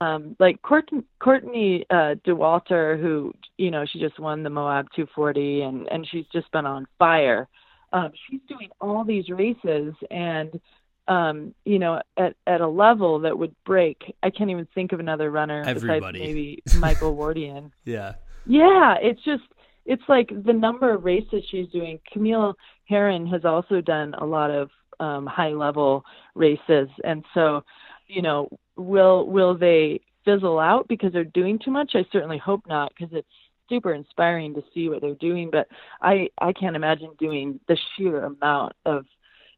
um, 0.00 0.36
like 0.38 0.60
Courtney, 0.62 1.02
Courtney 1.18 1.86
uh, 1.90 2.14
Dauwalter, 2.26 3.00
who 3.00 3.32
you 3.56 3.70
know 3.70 3.84
she 3.90 3.98
just 3.98 4.18
won 4.18 4.42
the 4.42 4.50
Moab 4.50 4.86
240, 4.94 5.62
and 5.62 5.88
and 5.88 6.06
she's 6.10 6.26
just 6.32 6.50
been 6.52 6.66
on 6.66 6.86
fire. 6.98 7.48
Um, 7.92 8.10
she's 8.28 8.40
doing 8.48 8.68
all 8.80 9.04
these 9.04 9.28
races, 9.30 9.94
and 10.10 10.60
um, 11.08 11.54
you 11.64 11.78
know, 11.78 12.00
at 12.16 12.36
at 12.46 12.60
a 12.60 12.68
level 12.68 13.20
that 13.20 13.38
would 13.38 13.54
break. 13.64 14.14
I 14.22 14.30
can't 14.30 14.50
even 14.50 14.68
think 14.74 14.92
of 14.92 15.00
another 15.00 15.30
runner 15.30 15.62
Everybody. 15.66 16.00
besides 16.00 16.18
maybe 16.18 16.62
Michael 16.78 17.16
Wardian. 17.16 17.70
yeah. 17.84 18.14
Yeah, 18.48 18.94
it's 19.02 19.22
just 19.24 19.42
it's 19.86 20.02
like 20.08 20.30
the 20.44 20.52
number 20.52 20.92
of 20.92 21.04
races 21.04 21.44
she's 21.50 21.68
doing. 21.68 21.98
Camille 22.12 22.54
Herron 22.88 23.26
has 23.28 23.44
also 23.44 23.80
done 23.80 24.14
a 24.14 24.26
lot 24.26 24.50
of 24.50 24.70
um, 25.00 25.26
high 25.26 25.52
level 25.52 26.04
races, 26.34 26.88
and 27.04 27.24
so 27.34 27.62
you 28.08 28.22
know, 28.22 28.48
will 28.76 29.26
will 29.26 29.56
they 29.56 30.00
fizzle 30.24 30.58
out 30.58 30.88
because 30.88 31.12
they're 31.12 31.24
doing 31.24 31.58
too 31.58 31.70
much? 31.70 31.92
I 31.94 32.04
certainly 32.12 32.38
hope 32.38 32.62
not, 32.66 32.92
because 32.96 33.12
it's 33.16 33.28
super 33.68 33.92
inspiring 33.94 34.54
to 34.54 34.62
see 34.72 34.88
what 34.88 35.00
they're 35.00 35.14
doing. 35.14 35.50
But 35.50 35.68
I 36.00 36.28
I 36.40 36.52
can't 36.52 36.76
imagine 36.76 37.10
doing 37.18 37.60
the 37.68 37.76
sheer 37.96 38.24
amount 38.24 38.74
of 38.84 39.06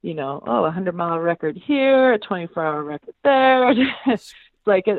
you 0.03 0.15
know, 0.15 0.43
oh, 0.47 0.65
a 0.65 0.71
hundred 0.71 0.95
mile 0.95 1.19
record 1.19 1.57
here, 1.67 2.13
a 2.13 2.19
24 2.19 2.65
hour 2.65 2.85
record 2.85 3.15
there. 3.25 3.73
it's 4.07 4.33
like 4.65 4.87
a, 4.87 4.99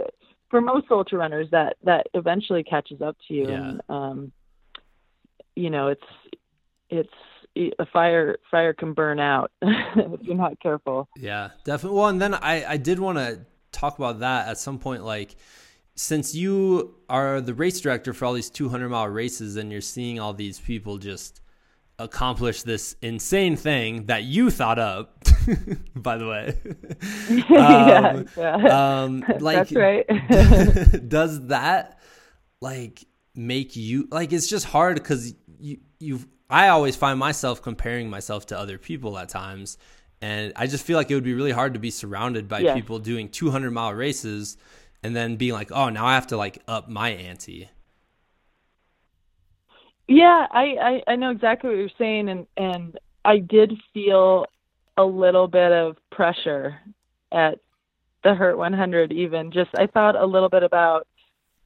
for 0.49 0.59
most 0.61 0.87
ultra 0.91 1.17
runners 1.17 1.47
that 1.51 1.77
that 1.83 2.07
eventually 2.13 2.63
catches 2.63 3.01
up 3.01 3.15
to 3.27 3.33
you, 3.33 3.47
Yeah. 3.49 3.55
and 3.69 3.81
um, 3.89 4.31
you 5.55 5.69
know, 5.69 5.87
it's 5.87 6.03
it's 6.89 7.13
a 7.79 7.85
fire 7.87 8.37
fire 8.49 8.73
can 8.73 8.93
burn 8.93 9.19
out 9.19 9.51
if 9.61 10.21
you're 10.21 10.35
not 10.35 10.59
careful. 10.59 11.09
Yeah, 11.17 11.49
definitely. 11.65 11.97
Well, 11.97 12.07
and 12.09 12.21
then 12.21 12.33
I, 12.33 12.65
I 12.65 12.77
did 12.77 12.99
want 12.99 13.17
to 13.17 13.41
talk 13.71 13.97
about 13.97 14.19
that 14.19 14.47
at 14.47 14.57
some 14.57 14.79
point. 14.79 15.03
Like, 15.03 15.35
since 15.95 16.33
you 16.33 16.95
are 17.09 17.41
the 17.41 17.53
race 17.53 17.81
director 17.81 18.13
for 18.13 18.25
all 18.25 18.33
these 18.33 18.49
200 18.49 18.89
mile 18.89 19.07
races 19.07 19.55
and 19.55 19.71
you're 19.71 19.81
seeing 19.81 20.19
all 20.19 20.33
these 20.33 20.59
people 20.59 20.97
just 20.97 21.41
accomplish 21.97 22.63
this 22.63 22.95
insane 23.01 23.57
thing 23.57 24.05
that 24.05 24.23
you 24.23 24.49
thought 24.49 24.79
up, 24.79 25.21
by 25.95 26.17
the 26.17 26.27
way. 26.27 26.57
yeah, 27.49 28.09
Um, 28.13 28.27
yeah. 28.37 29.01
Um, 29.03 29.25
like, 29.41 29.67
that's 29.67 29.73
right. 29.73 31.09
does 31.09 31.47
that 31.47 31.99
like 32.61 33.03
make 33.39 33.75
you 33.77 34.07
like 34.11 34.33
it's 34.33 34.47
just 34.47 34.65
hard 34.65 34.95
because 34.97 35.33
you 35.59 35.79
you 35.99 36.19
I 36.49 36.69
always 36.69 36.95
find 36.95 37.19
myself 37.19 37.61
comparing 37.61 38.09
myself 38.09 38.47
to 38.47 38.59
other 38.59 38.77
people 38.77 39.17
at 39.17 39.29
times 39.29 39.77
and 40.21 40.53
I 40.57 40.67
just 40.67 40.85
feel 40.85 40.97
like 40.97 41.09
it 41.11 41.15
would 41.15 41.23
be 41.23 41.33
really 41.33 41.51
hard 41.51 41.73
to 41.75 41.79
be 41.79 41.91
surrounded 41.91 42.49
by 42.49 42.63
Yes. 42.63 42.75
people 42.75 42.99
doing 42.99 43.29
200 43.29 43.71
mile 43.71 43.93
races 43.93 44.57
and 45.03 45.15
then 45.15 45.37
being 45.37 45.53
like 45.53 45.71
oh 45.71 45.89
now 45.89 46.05
I 46.05 46.15
have 46.15 46.27
to 46.27 46.37
like 46.37 46.61
up 46.67 46.89
my 46.89 47.11
ante 47.11 47.69
Yeah, 50.07 50.47
I, 50.51 51.01
I 51.07 51.13
I 51.13 51.15
know 51.15 51.31
exactly 51.31 51.69
what 51.69 51.77
you're 51.77 51.89
saying, 51.97 52.29
and 52.29 52.47
and 52.57 52.99
I 53.23 53.39
did 53.39 53.73
feel 53.93 54.45
a 54.97 55.03
little 55.05 55.47
bit 55.47 55.71
of 55.71 55.97
pressure 56.11 56.79
at 57.31 57.59
the 58.23 58.35
Hurt 58.35 58.57
100. 58.57 59.13
Even 59.13 59.51
just 59.51 59.71
I 59.77 59.87
thought 59.87 60.15
a 60.17 60.25
little 60.25 60.49
bit 60.49 60.63
about 60.63 61.07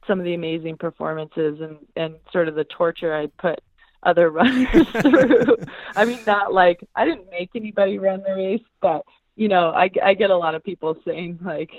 some 0.06 0.18
of 0.18 0.24
the 0.24 0.34
amazing 0.34 0.76
performances 0.76 1.60
and 1.60 1.78
and 1.96 2.16
sort 2.32 2.48
of 2.48 2.54
the 2.54 2.64
torture 2.64 3.14
I 3.14 3.26
put 3.38 3.60
other 4.02 4.30
runners 4.30 4.86
through. 5.00 5.56
I 5.96 6.04
mean, 6.04 6.20
not 6.26 6.52
like 6.52 6.86
I 6.94 7.04
didn't 7.04 7.30
make 7.30 7.50
anybody 7.54 7.98
run 7.98 8.22
the 8.26 8.34
race, 8.34 8.62
but 8.80 9.04
you 9.36 9.48
know, 9.48 9.70
I 9.70 9.90
I 10.02 10.14
get 10.14 10.30
a 10.30 10.36
lot 10.36 10.54
of 10.54 10.62
people 10.62 10.96
saying 11.04 11.40
like, 11.42 11.70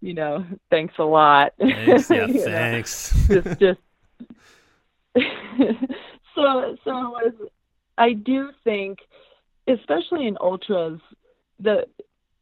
you 0.00 0.14
know, 0.14 0.44
thanks 0.70 0.94
a 0.98 1.04
lot. 1.04 1.52
thanks 1.58 2.10
yeah 2.10 2.26
know? 2.26 2.44
thanks 2.44 3.26
just 3.28 3.58
just 3.58 3.80
so 6.34 6.76
so 6.84 7.18
it 7.18 7.34
was 7.34 7.34
I 7.98 8.12
do 8.12 8.50
think 8.64 8.98
especially 9.66 10.26
in 10.26 10.36
ultras 10.40 11.00
the 11.60 11.86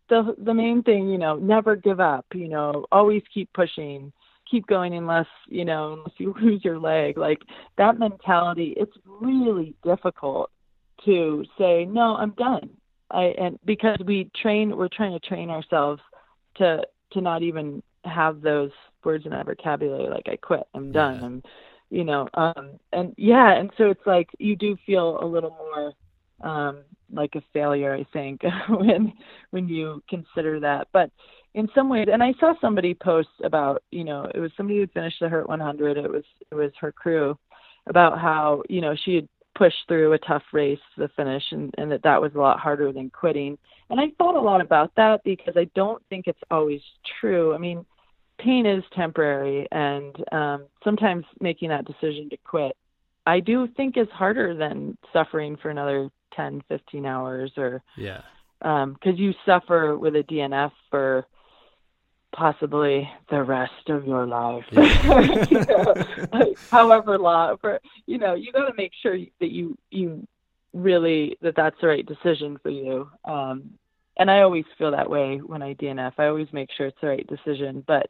the 0.08 0.34
the 0.38 0.54
main 0.54 0.82
thing, 0.82 1.08
you 1.08 1.18
know, 1.18 1.36
never 1.36 1.76
give 1.76 2.00
up, 2.00 2.26
you 2.34 2.48
know, 2.48 2.86
always 2.90 3.22
keep 3.32 3.52
pushing, 3.52 4.12
keep 4.50 4.66
going 4.66 4.94
unless, 4.94 5.26
you 5.48 5.64
know, 5.64 5.94
unless 5.94 6.14
you 6.18 6.34
lose 6.42 6.64
your 6.64 6.78
leg. 6.78 7.18
Like 7.18 7.40
that 7.76 7.98
mentality, 7.98 8.74
it's 8.76 8.96
really 9.06 9.74
difficult 9.84 10.50
to 11.04 11.44
say, 11.58 11.84
No, 11.84 12.16
I'm 12.16 12.32
done. 12.32 12.70
I 13.10 13.34
and 13.38 13.58
because 13.64 13.98
we 14.04 14.30
train 14.40 14.76
we're 14.76 14.88
trying 14.88 15.18
to 15.18 15.26
train 15.26 15.50
ourselves 15.50 16.00
to 16.56 16.82
to 17.12 17.20
not 17.20 17.42
even 17.42 17.82
have 18.04 18.40
those 18.42 18.70
words 19.04 19.26
in 19.26 19.32
our 19.32 19.44
vocabulary 19.44 20.08
like 20.10 20.28
I 20.28 20.36
quit, 20.36 20.64
I'm 20.74 20.92
done. 20.92 21.22
I'm 21.22 21.42
you 21.90 22.04
know, 22.04 22.28
um 22.34 22.78
and 22.92 23.14
yeah, 23.16 23.58
and 23.58 23.70
so 23.78 23.90
it's 23.90 24.06
like 24.06 24.28
you 24.38 24.56
do 24.56 24.76
feel 24.84 25.18
a 25.22 25.24
little 25.24 25.50
more 25.50 25.92
um 26.42 26.84
like 27.10 27.34
a 27.34 27.42
failure, 27.52 27.94
I 27.94 28.04
think, 28.12 28.42
when 28.68 29.12
when 29.50 29.68
you 29.68 30.02
consider 30.08 30.60
that. 30.60 30.88
But 30.92 31.10
in 31.54 31.68
some 31.74 31.88
ways, 31.88 32.08
and 32.12 32.22
I 32.22 32.34
saw 32.38 32.54
somebody 32.60 32.94
post 32.94 33.28
about, 33.42 33.82
you 33.90 34.04
know, 34.04 34.30
it 34.34 34.38
was 34.38 34.50
somebody 34.56 34.78
who 34.80 34.86
finished 34.88 35.16
the 35.20 35.28
Hurt 35.28 35.48
100. 35.48 35.96
It 35.96 36.10
was 36.10 36.24
it 36.50 36.54
was 36.54 36.70
her 36.80 36.92
crew 36.92 37.38
about 37.86 38.18
how 38.18 38.62
you 38.68 38.80
know 38.80 38.94
she 39.04 39.14
had 39.14 39.28
pushed 39.56 39.88
through 39.88 40.12
a 40.12 40.18
tough 40.18 40.42
race 40.52 40.78
to 40.94 41.02
the 41.02 41.08
finish, 41.16 41.42
and 41.50 41.74
and 41.78 41.90
that 41.90 42.02
that 42.02 42.20
was 42.20 42.32
a 42.34 42.38
lot 42.38 42.60
harder 42.60 42.92
than 42.92 43.10
quitting. 43.10 43.58
And 43.90 43.98
I 43.98 44.06
thought 44.18 44.36
a 44.36 44.40
lot 44.40 44.60
about 44.60 44.92
that 44.96 45.22
because 45.24 45.54
I 45.56 45.64
don't 45.74 46.02
think 46.10 46.26
it's 46.26 46.38
always 46.50 46.80
true. 47.20 47.54
I 47.54 47.58
mean, 47.58 47.84
pain 48.38 48.66
is 48.66 48.84
temporary, 48.94 49.66
and 49.72 50.14
um, 50.32 50.66
sometimes 50.84 51.24
making 51.40 51.70
that 51.70 51.86
decision 51.86 52.28
to 52.30 52.36
quit, 52.44 52.76
I 53.26 53.40
do 53.40 53.66
think 53.76 53.96
is 53.96 54.08
harder 54.12 54.54
than 54.54 54.98
suffering 55.12 55.56
for 55.56 55.70
another 55.70 56.10
10, 56.34 56.62
15 56.68 57.06
hours, 57.06 57.52
or 57.56 57.82
yeah 57.96 58.20
because 58.60 59.16
you 59.16 59.32
suffer 59.46 59.96
with 59.96 60.16
a 60.16 60.22
DNF 60.24 60.72
for 60.90 61.26
possibly 62.38 63.10
the 63.30 63.42
rest 63.42 63.88
of 63.88 64.06
your 64.06 64.26
life, 64.26 64.64
Yeah. 64.70 65.44
You 65.50 65.64
know, 65.64 65.94
like, 66.32 66.58
however 66.70 67.18
long. 67.18 67.56
For 67.60 67.80
you 68.06 68.18
know, 68.18 68.34
you 68.34 68.52
got 68.52 68.66
to 68.66 68.74
make 68.76 68.92
sure 69.02 69.18
that 69.40 69.50
you 69.50 69.76
you 69.90 70.26
really 70.72 71.36
that 71.42 71.56
that's 71.56 71.76
the 71.80 71.88
right 71.88 72.06
decision 72.06 72.58
for 72.62 72.70
you. 72.70 73.10
Um, 73.24 73.70
and 74.16 74.30
I 74.30 74.42
always 74.42 74.64
feel 74.78 74.92
that 74.92 75.10
way 75.10 75.38
when 75.38 75.62
I 75.62 75.74
DNF. 75.74 76.12
I 76.18 76.26
always 76.26 76.48
make 76.52 76.70
sure 76.76 76.86
it's 76.86 77.00
the 77.00 77.08
right 77.08 77.26
decision, 77.26 77.84
but 77.86 78.08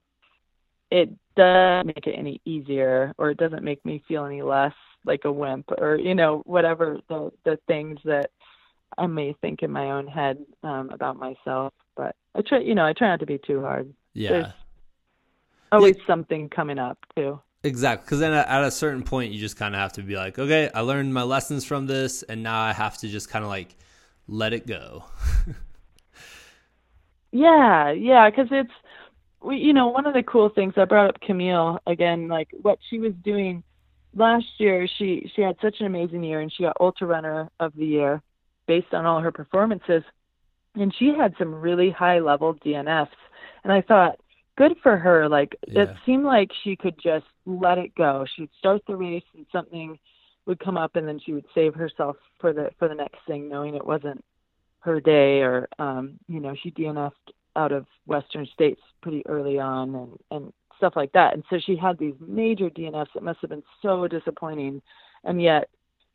it 0.91 1.11
doesn't 1.37 1.87
make 1.87 2.07
it 2.07 2.19
any 2.19 2.41
easier, 2.45 3.15
or 3.19 3.31
it 3.31 3.39
doesn't 3.39 3.65
make 3.65 3.85
me 3.85 4.03
feel 4.07 4.27
any 4.27 4.43
less 4.43 4.75
like 5.05 5.25
a 5.25 5.33
wimp, 5.33 5.71
or 5.79 5.97
you 5.97 6.15
know, 6.15 6.43
whatever 6.45 6.99
the 7.09 7.31
the 7.45 7.59
things 7.67 7.99
that 8.05 8.31
I 8.97 9.07
may 9.07 9.35
think 9.41 9.63
in 9.63 9.71
my 9.71 9.91
own 9.91 10.07
head 10.07 10.39
um, 10.63 10.91
about 10.91 11.17
myself. 11.17 11.73
But 11.97 12.17
I 12.35 12.43
try, 12.43 12.61
you 12.61 12.75
know, 12.75 12.87
I 12.87 12.93
try 12.93 13.09
not 13.09 13.21
to 13.21 13.27
be 13.27 13.39
too 13.39 13.61
hard. 13.61 13.93
yeah 14.15 14.31
There's 14.31 14.47
always 15.73 15.97
something 16.07 16.49
coming 16.49 16.79
up 16.79 16.99
too. 17.17 17.41
Exactly, 17.65 18.05
because 18.05 18.21
then 18.21 18.33
at 18.33 18.47
at 18.49 18.63
a 18.65 18.71
certain 18.71 19.03
point, 19.03 19.33
you 19.33 19.41
just 19.41 19.57
kind 19.57 19.75
of 19.75 19.81
have 19.81 19.93
to 19.95 20.03
be 20.03 20.17
like, 20.17 20.39
okay, 20.39 20.71
I 20.73 20.81
learned 20.81 21.13
my 21.13 21.25
lessons 21.25 21.65
from 21.65 21.87
this, 21.87 22.23
and 22.23 22.43
now 22.43 22.61
I 22.61 22.73
have 22.73 22.99
to 22.99 23.09
just 23.09 23.29
kind 23.29 23.45
of 23.45 23.51
like 23.51 23.75
let 24.29 24.53
it 24.53 24.67
go. 24.67 25.05
Yeah, 27.33 27.91
yeah, 27.91 28.31
because 28.31 28.49
it's, 28.51 28.73
we, 29.43 29.59
you 29.59 29.73
know, 29.73 29.89
one 29.89 30.07
of 30.07 30.15
the 30.15 30.23
cool 30.23 30.49
things 30.49 30.75
I 30.77 30.85
brought 30.85 31.11
up 31.11 31.21
Camille 31.21 31.79
again, 31.87 32.29
like 32.29 32.49
what 32.63 32.79
she 32.89 32.99
was 32.99 33.13
doing 33.23 33.63
last 34.15 34.47
year. 34.59 34.89
She 34.99 35.31
she 35.35 35.43
had 35.43 35.57
such 35.61 35.77
an 35.81 35.87
amazing 35.87 36.25
year, 36.25 36.41
and 36.41 36.53
she 36.53 36.63
got 36.63 36.77
Ultra 36.81 37.07
Runner 37.07 37.51
of 37.61 37.75
the 37.77 37.87
Year 37.87 38.23
based 38.69 38.95
on 38.95 39.05
all 39.05 39.21
her 39.21 39.33
performances, 39.33 40.05
and 40.77 40.95
she 40.97 41.09
had 41.19 41.35
some 41.39 41.53
really 41.53 41.91
high 41.91 42.21
level 42.21 42.55
DNFs, 42.55 43.09
and 43.65 43.73
I 43.73 43.81
thought, 43.81 44.21
good 44.57 44.77
for 44.83 44.97
her. 44.97 45.29
Like 45.29 45.57
it 45.63 45.89
seemed 46.07 46.25
like 46.25 46.51
she 46.63 46.77
could 46.77 46.95
just 47.03 47.27
let 47.47 47.79
it 47.79 47.93
go. 47.97 48.25
She'd 48.37 48.51
start 48.61 48.83
the 48.87 48.95
race, 48.95 49.25
and 49.35 49.47
something 49.51 49.99
would 50.47 50.61
come 50.61 50.77
up, 50.77 50.95
and 50.95 51.09
then 51.09 51.19
she 51.19 51.33
would 51.33 51.47
save 51.53 51.75
herself 51.75 52.17
for 52.41 52.53
the 52.53 52.71
for 52.79 52.87
the 52.87 52.95
next 52.95 53.19
thing, 53.27 53.49
knowing 53.49 53.75
it 53.75 53.85
wasn't 53.85 54.23
her 54.81 55.01
day 55.01 55.41
or 55.41 55.69
um 55.79 56.19
you 56.29 56.41
know 56.41 56.55
she 56.63 56.71
DNF'd 56.71 57.33
out 57.57 57.73
of 57.73 57.87
western 58.07 58.47
states 58.55 58.81
pretty 59.03 59.23
early 59.27 59.59
on 59.59 59.95
and 59.95 60.19
and 60.31 60.53
stuff 60.77 60.93
like 60.95 61.13
that 61.13 61.35
and 61.35 61.43
so 61.51 61.59
she 61.59 61.77
had 61.77 61.99
these 61.99 62.15
major 62.21 62.71
DNFs 62.71 63.17
It 63.17 63.23
must 63.23 63.41
have 63.41 63.51
been 63.51 63.65
so 63.83 64.07
disappointing 64.07 64.81
and 65.25 65.43
yet 65.43 65.69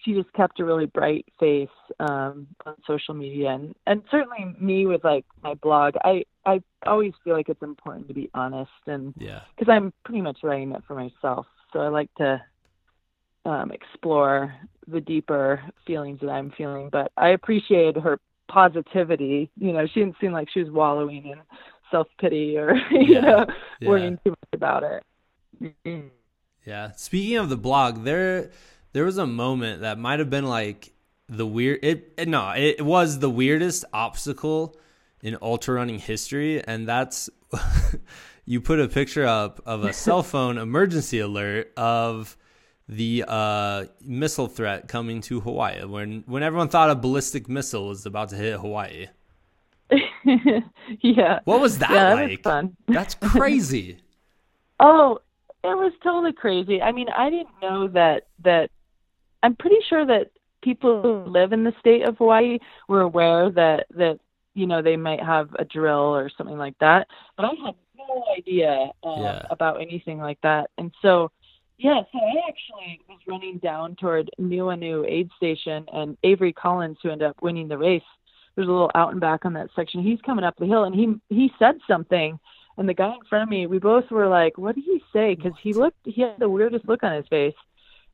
she 0.04 0.14
just 0.14 0.32
kept 0.34 0.60
a 0.60 0.66
really 0.66 0.86
bright 0.88 1.26
face 1.40 1.70
um 2.00 2.48
on 2.66 2.76
social 2.88 3.14
media 3.14 3.50
and 3.52 3.76
and 3.88 4.04
certainly 4.12 4.56
me 4.60 4.86
with 4.86 5.04
like 5.04 5.26
my 5.44 5.54
blog 5.56 5.96
I 6.04 6.24
I 6.46 6.62
always 6.86 7.14
feel 7.24 7.36
like 7.36 7.50
it's 7.50 7.62
important 7.64 8.08
to 8.10 8.14
be 8.14 8.30
honest 8.34 8.72
and 8.88 9.14
Yeah, 9.16 9.42
because 9.58 9.72
I'm 9.72 9.94
pretty 10.06 10.22
much 10.22 10.40
writing 10.44 10.72
it 10.74 10.84
for 10.88 10.96
myself. 10.96 11.46
So 11.74 11.80
I 11.80 11.88
like 11.90 12.14
to 12.16 12.42
um, 13.46 13.72
explore 13.72 14.54
the 14.88 15.02
deeper 15.02 15.62
feelings 15.86 16.20
that 16.22 16.30
I'm 16.30 16.52
feeling. 16.58 16.90
But 16.92 17.12
I 17.18 17.30
appreciated 17.30 17.98
her 18.02 18.20
positivity. 18.50 19.52
You 19.58 19.74
know, 19.74 19.86
she 19.94 20.00
didn't 20.02 20.16
seem 20.22 20.32
like 20.32 20.50
she 20.54 20.64
was 20.64 20.72
wallowing 20.72 21.28
in 21.28 21.40
self 21.92 22.08
pity 22.20 22.58
or 22.58 22.74
you 22.92 23.22
Yeah, 23.22 23.22
know 23.22 23.46
yeah. 23.80 23.86
worrying 23.86 24.18
too 24.24 24.32
much 24.32 24.50
about 24.54 24.84
it. 24.84 25.04
Yeah. 26.66 26.92
Speaking 26.94 27.38
of 27.38 27.50
the 27.50 27.58
blog, 27.58 28.04
there 28.04 28.52
there 28.94 29.04
was 29.04 29.18
a 29.18 29.28
moment 29.28 29.82
that 29.82 30.00
might 30.00 30.20
have 30.20 30.30
been 30.30 30.46
like 30.46 30.92
the 31.28 31.46
weird 31.46 31.80
it, 31.84 32.14
it 32.18 32.28
no, 32.28 32.52
it 32.52 32.82
was 32.82 33.20
the 33.20 33.30
weirdest 33.30 33.86
obstacle 33.94 34.76
in 35.22 35.38
ultra 35.42 35.76
running 35.76 36.00
history 36.00 36.64
and 36.64 36.88
that's 36.88 37.30
you 38.46 38.62
put 38.62 38.80
a 38.80 38.88
picture 38.88 39.26
up 39.26 39.62
of 39.66 39.84
a 39.84 39.94
cell 39.94 40.24
phone 40.34 40.58
emergency 40.58 41.20
alert 41.20 41.72
of 41.78 42.38
the 42.88 43.24
uh, 43.28 43.86
missile 44.02 44.48
threat 44.48 44.88
coming 44.88 45.22
to 45.22 45.40
Hawaii 45.40 45.86
when 45.86 46.24
when 46.28 46.44
everyone 46.44 46.68
thought 46.68 46.90
a 46.90 46.96
ballistic 46.96 47.48
missile 47.48 47.88
was 47.88 48.06
about 48.06 48.30
to 48.30 48.36
hit 48.36 48.60
Hawaii. 48.60 49.08
yeah. 51.02 51.40
What 51.46 51.62
was 51.62 51.80
that 51.80 51.92
yeah, 51.92 52.16
that 52.16 52.30
like? 52.30 52.44
fun. 52.44 52.76
That's 52.88 53.16
crazy. 53.16 54.00
Oh, 54.80 55.20
it 55.64 55.78
was 55.78 55.94
totally 56.04 56.34
crazy. 56.34 56.82
I 56.82 56.92
mean, 56.92 57.08
I 57.10 57.30
didn't 57.30 57.62
know 57.62 57.88
that 57.90 58.28
that 58.44 58.70
I'm 59.44 59.56
pretty 59.56 59.78
sure 59.90 60.06
that 60.06 60.32
people 60.64 61.02
who 61.02 61.30
live 61.30 61.52
in 61.54 61.64
the 61.64 61.74
state 61.80 62.04
of 62.04 62.18
Hawaii 62.18 62.58
were 62.88 63.02
aware 63.02 63.52
that 63.52 63.86
that 63.92 64.20
you 64.56 64.66
know 64.66 64.82
they 64.82 64.96
might 64.98 65.22
have 65.22 65.50
a 65.60 65.66
drill 65.66 66.16
or 66.16 66.30
something 66.38 66.58
like 66.58 66.78
that, 66.80 67.08
but 67.38 67.46
I 67.46 67.50
had 67.66 67.76
no 67.98 68.24
idea 68.38 68.92
uh, 69.04 69.22
Yeah. 69.22 69.42
about 69.50 69.82
anything 69.82 70.20
like 70.20 70.40
that. 70.42 70.70
And 70.78 70.92
so, 71.02 71.32
yeah, 71.78 72.02
so 72.12 72.20
I 72.20 72.48
actually 72.48 73.02
was 73.10 73.20
running 73.28 73.58
down 73.60 73.96
toward 73.96 74.30
Nuuanu 74.40 75.06
aid 75.08 75.30
station, 75.38 75.86
and 75.94 76.18
Avery 76.24 76.54
Collins, 76.54 76.98
who 77.04 77.10
ended 77.10 77.28
up 77.28 77.42
winning 77.42 77.68
the 77.68 77.78
race, 77.78 78.04
there's 78.56 78.68
a 78.68 78.72
little 78.72 78.92
out 78.96 79.12
and 79.12 79.22
back 79.22 79.46
on 79.46 79.54
that 79.54 79.70
section. 79.76 80.02
He's 80.04 80.22
coming 80.22 80.46
up 80.46 80.56
the 80.58 80.66
hill, 80.66 80.86
and 80.86 80.96
he 80.96 81.16
he 81.30 81.52
said 81.60 81.76
something 81.88 82.40
and 82.78 82.90
the 82.90 82.94
guy 82.94 83.14
in 83.14 83.24
front 83.30 83.44
of 83.44 83.50
me, 83.50 83.68
we 83.68 83.78
both 83.80 84.10
were 84.10 84.28
like, 84.28 84.58
"What 84.58 84.76
did 84.76 84.84
he 84.86 85.04
say?" 85.14 85.36
Because 85.36 85.54
he 85.62 85.74
looked, 85.74 85.98
he 86.06 86.22
had 86.22 86.40
the 86.40 86.50
weirdest 86.50 86.88
look 86.88 87.04
on 87.04 87.14
his 87.14 87.28
face. 87.28 87.54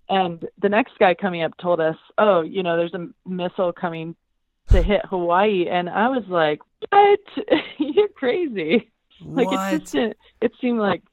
And 0.09 0.43
the 0.59 0.69
next 0.69 0.93
guy 0.99 1.13
coming 1.13 1.43
up 1.43 1.55
told 1.57 1.79
us, 1.79 1.95
"Oh, 2.17 2.41
you 2.41 2.63
know, 2.63 2.77
there's 2.77 2.93
a 2.93 3.09
missile 3.27 3.71
coming 3.71 4.15
to 4.69 4.81
hit 4.81 5.05
Hawaii," 5.05 5.67
and 5.69 5.89
I 5.89 6.07
was 6.07 6.23
like, 6.27 6.61
"What? 6.89 7.19
You're 7.77 8.09
crazy!" 8.09 8.91
Like 9.23 9.47
it 9.51 9.79
just 9.79 9.91
didn't. 9.91 10.17
It 10.41 10.51
seemed 10.61 10.79
like, 10.79 11.03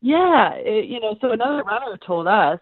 yeah, 0.00 0.52
it, 0.54 0.84
you 0.84 1.00
know. 1.00 1.16
So 1.20 1.32
another 1.32 1.62
runner 1.62 1.96
told 2.06 2.26
us, 2.26 2.60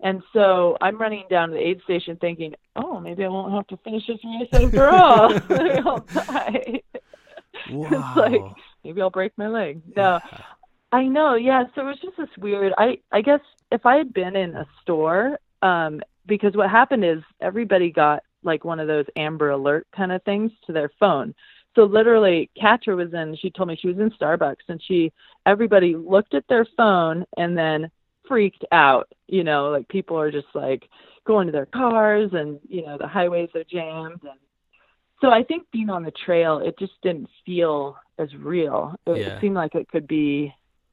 and 0.00 0.22
so 0.32 0.76
I'm 0.80 1.00
running 1.00 1.24
down 1.30 1.50
to 1.50 1.54
the 1.54 1.60
aid 1.60 1.80
station 1.84 2.16
thinking, 2.16 2.54
"Oh, 2.74 3.00
maybe 3.00 3.24
I 3.24 3.28
won't 3.28 3.52
have 3.52 3.66
to 3.68 3.76
finish 3.84 4.06
this 4.06 4.18
race 4.24 4.48
after 4.52 4.88
all. 4.90 5.32
I'll 5.88 6.00
die." 6.00 6.82
wow. 7.70 8.14
like, 8.16 8.42
maybe 8.84 9.00
I'll 9.00 9.10
break 9.10 9.32
my 9.36 9.46
leg. 9.46 9.80
No, 9.96 10.18
I 10.92 11.04
know. 11.04 11.34
Yeah. 11.34 11.64
So 11.74 11.82
it 11.82 11.84
was 11.84 12.00
just 12.00 12.16
this 12.16 12.28
weird. 12.38 12.72
I 12.76 12.98
I 13.10 13.22
guess 13.22 13.40
if 13.70 13.86
I 13.86 13.96
had 13.96 14.12
been 14.12 14.36
in 14.36 14.54
a 14.54 14.66
store, 14.82 15.38
um, 15.62 16.00
because 16.26 16.54
what 16.54 16.70
happened 16.70 17.04
is 17.04 17.22
everybody 17.40 17.90
got 17.90 18.22
like 18.42 18.64
one 18.64 18.80
of 18.80 18.88
those 18.88 19.06
Amber 19.16 19.50
Alert 19.50 19.86
kind 19.96 20.12
of 20.12 20.22
things 20.24 20.52
to 20.66 20.72
their 20.72 20.90
phone. 21.00 21.34
So 21.74 21.84
literally, 21.84 22.50
Catra 22.60 22.94
was 22.96 23.14
in. 23.14 23.36
She 23.40 23.50
told 23.50 23.68
me 23.68 23.78
she 23.80 23.88
was 23.88 23.98
in 23.98 24.10
Starbucks, 24.10 24.68
and 24.68 24.80
she 24.86 25.12
everybody 25.46 25.96
looked 25.96 26.34
at 26.34 26.46
their 26.48 26.66
phone 26.76 27.24
and 27.38 27.56
then 27.56 27.90
freaked 28.28 28.64
out. 28.72 29.08
You 29.28 29.44
know, 29.44 29.70
like 29.70 29.88
people 29.88 30.18
are 30.18 30.30
just 30.30 30.48
like 30.54 30.88
going 31.26 31.46
to 31.46 31.52
their 31.52 31.66
cars, 31.66 32.30
and 32.34 32.60
you 32.68 32.84
know 32.84 32.98
the 32.98 33.08
highways 33.08 33.48
are 33.54 33.64
jammed, 33.64 34.20
and 34.22 34.38
so 35.22 35.30
I 35.30 35.42
think 35.44 35.70
being 35.72 35.88
on 35.88 36.02
the 36.02 36.10
trail, 36.10 36.58
it 36.58 36.78
just 36.78 37.00
didn't 37.02 37.30
feel 37.46 37.96
as 38.18 38.28
real. 38.34 38.94
It, 39.06 39.16
Yeah. 39.18 39.26
it 39.28 39.40
seemed 39.40 39.54
like 39.54 39.74
it 39.74 39.88
could 39.88 40.06
be 40.06 40.52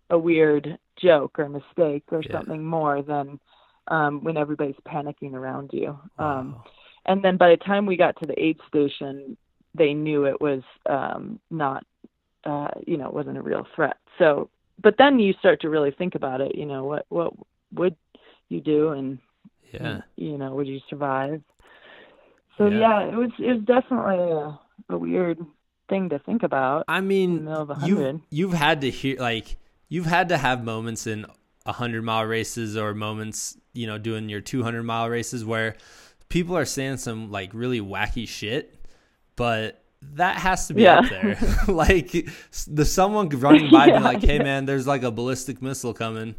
a 0.09 0.17
weird 0.17 0.77
joke 0.97 1.39
or 1.39 1.49
mistake 1.49 2.03
or 2.11 2.23
Yeah. 2.23 2.31
something 2.31 2.63
more 2.63 3.01
than 3.01 3.39
um, 3.87 4.23
when 4.23 4.37
everybody's 4.37 4.75
panicking 4.87 5.33
around 5.33 5.71
you. 5.73 5.99
Um, 6.17 6.53
Wow. 6.53 6.63
and 7.05 7.23
then 7.23 7.37
by 7.37 7.49
the 7.49 7.57
time 7.57 7.85
we 7.85 7.97
got 7.97 8.19
to 8.19 8.27
the 8.27 8.39
aid 8.41 8.59
station, 8.67 9.37
they 9.73 9.93
knew 9.93 10.25
it 10.25 10.41
was 10.41 10.61
um, 10.87 11.39
not, 11.49 11.83
uh, 12.43 12.69
you 12.85 12.97
know, 12.97 13.07
it 13.07 13.13
wasn't 13.13 13.37
a 13.37 13.41
real 13.41 13.65
threat. 13.75 13.97
So, 14.17 14.49
but 14.81 14.95
then 14.97 15.19
you 15.19 15.33
start 15.33 15.61
to 15.61 15.69
really 15.69 15.91
think 15.91 16.15
about 16.15 16.41
it. 16.41 16.55
You 16.55 16.65
know, 16.65 16.85
what 16.85 17.05
what 17.09 17.33
would 17.73 17.95
you 18.49 18.61
do, 18.61 18.89
and 18.89 19.19
yeah. 19.71 20.01
you 20.15 20.37
know, 20.37 20.55
would 20.55 20.67
you 20.67 20.79
survive? 20.89 21.41
So 22.57 22.67
Yeah. 22.67 22.79
yeah, 22.79 23.01
it 23.07 23.15
was 23.15 23.31
it 23.39 23.53
was 23.53 23.63
definitely 23.65 24.31
a, 24.31 24.59
a 24.93 24.97
weird 24.97 25.39
thing 25.89 26.09
to 26.09 26.19
think 26.19 26.43
about. 26.43 26.85
I 26.87 27.01
mean, 27.01 27.35
the 27.35 27.41
middle 27.41 27.61
of 27.61 27.69
a 27.69 27.87
you've 27.87 28.21
you've 28.29 28.53
had 28.53 28.81
to 28.81 28.89
hear 28.89 29.17
like 29.19 29.57
you've 29.89 30.05
had 30.05 30.29
to 30.29 30.37
have 30.37 30.63
moments 30.63 31.05
in 31.07 31.25
a 31.65 31.73
hundred 31.73 32.03
mile 32.03 32.25
races 32.25 32.77
or 32.77 32.93
moments 32.93 33.57
you 33.73 33.85
know 33.87 33.97
doing 33.97 34.29
your 34.29 34.41
two 34.41 34.63
hundred 34.63 34.83
mile 34.83 35.09
races 35.09 35.43
where 35.43 35.75
people 36.29 36.55
are 36.57 36.65
saying 36.65 36.97
some 36.97 37.31
like 37.31 37.51
really 37.53 37.81
wacky 37.81 38.27
shit, 38.27 38.75
but 39.35 39.83
that 40.01 40.37
has 40.37 40.67
to 40.67 40.73
be 40.73 40.83
Yeah. 40.83 40.99
up 40.99 41.09
there. 41.09 41.37
like 41.67 42.11
the 42.67 42.85
someone 42.85 43.29
running 43.29 43.69
by 43.69 43.87
being 43.87 44.01
Yeah, 44.01 44.01
like, 44.01 44.21
"Hey 44.23 44.37
yeah. 44.37 44.43
man, 44.43 44.65
there's 44.65 44.87
like 44.87 45.03
a 45.03 45.11
ballistic 45.11 45.61
missile 45.61 45.93
coming." 45.93 46.35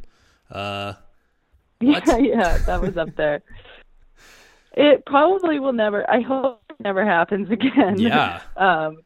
Uh, 0.51 0.95
Yeah, 1.81 2.17
yeah, 2.19 2.59
that 2.67 2.81
was 2.81 2.97
up 2.97 3.15
there. 3.17 3.43
It 4.73 5.05
probably 5.07 5.59
will 5.59 5.73
never. 5.73 6.09
I 6.09 6.21
hope 6.21 6.63
it 6.71 6.77
never 6.81 7.05
happens 7.05 7.51
again. 7.51 7.99
yeah, 7.99 8.41
um, 8.57 8.99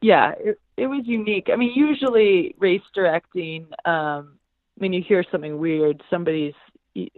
yeah, 0.00 0.32
it, 0.38 0.60
it 0.76 0.86
was 0.86 1.02
unique. 1.04 1.48
I 1.52 1.56
mean, 1.56 1.72
usually 1.74 2.54
race 2.58 2.82
directing, 2.94 3.66
um, 3.84 4.38
when 4.76 4.92
you 4.92 5.02
hear 5.02 5.24
something 5.30 5.58
weird, 5.58 6.02
somebody's 6.10 6.54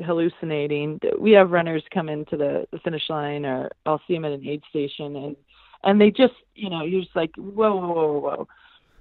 hallucinating. 0.04 1.00
We 1.18 1.32
have 1.32 1.50
runners 1.50 1.82
come 1.92 2.08
into 2.08 2.36
the, 2.36 2.66
the 2.72 2.78
finish 2.80 3.08
line, 3.08 3.44
or 3.46 3.70
I'll 3.86 4.00
see 4.06 4.14
them 4.14 4.24
at 4.24 4.32
an 4.32 4.46
aid 4.46 4.62
station, 4.68 5.16
and 5.16 5.36
and 5.84 6.00
they 6.00 6.10
just, 6.10 6.34
you 6.54 6.70
know, 6.70 6.82
you're 6.82 7.02
just 7.02 7.14
like, 7.14 7.30
whoa, 7.36 7.76
whoa, 7.76 7.92
whoa, 7.92 8.18
whoa. 8.18 8.48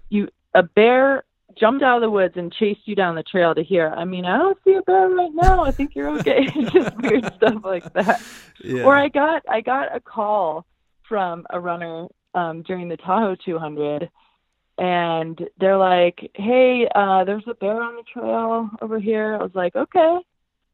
You 0.09 0.27
a 0.53 0.63
bear 0.63 1.23
jumped 1.57 1.83
out 1.83 1.97
of 1.97 2.01
the 2.01 2.09
woods 2.09 2.33
and 2.35 2.51
chased 2.53 2.81
you 2.85 2.95
down 2.95 3.15
the 3.15 3.23
trail 3.23 3.55
to 3.55 3.63
here. 3.63 3.93
I 3.95 4.05
mean, 4.05 4.25
I 4.25 4.37
don't 4.37 4.57
see 4.63 4.73
a 4.73 4.81
bear 4.81 5.07
right 5.09 5.31
now. 5.33 5.63
I 5.63 5.71
think 5.71 5.95
you're 5.95 6.09
okay. 6.19 6.45
just 6.73 6.97
weird 6.97 7.31
stuff 7.35 7.63
like 7.63 7.91
that 7.93 8.21
yeah. 8.63 8.83
or 8.83 8.95
I 8.95 9.09
got 9.09 9.43
I 9.49 9.61
got 9.61 9.95
a 9.95 9.99
call 9.99 10.65
from 11.07 11.45
a 11.49 11.59
runner 11.59 12.07
um, 12.33 12.63
during 12.63 12.89
the 12.89 12.97
Tahoe 12.97 13.35
200, 13.35 14.09
and 14.77 15.39
they're 15.59 15.77
like, 15.77 16.31
"Hey, 16.35 16.87
uh, 16.95 17.23
there's 17.23 17.43
a 17.47 17.53
bear 17.55 17.81
on 17.81 17.95
the 17.95 18.03
trail 18.03 18.69
over 18.81 18.99
here." 18.99 19.35
I 19.35 19.43
was 19.43 19.53
like, 19.53 19.75
"Okay." 19.75 20.15
And 20.15 20.23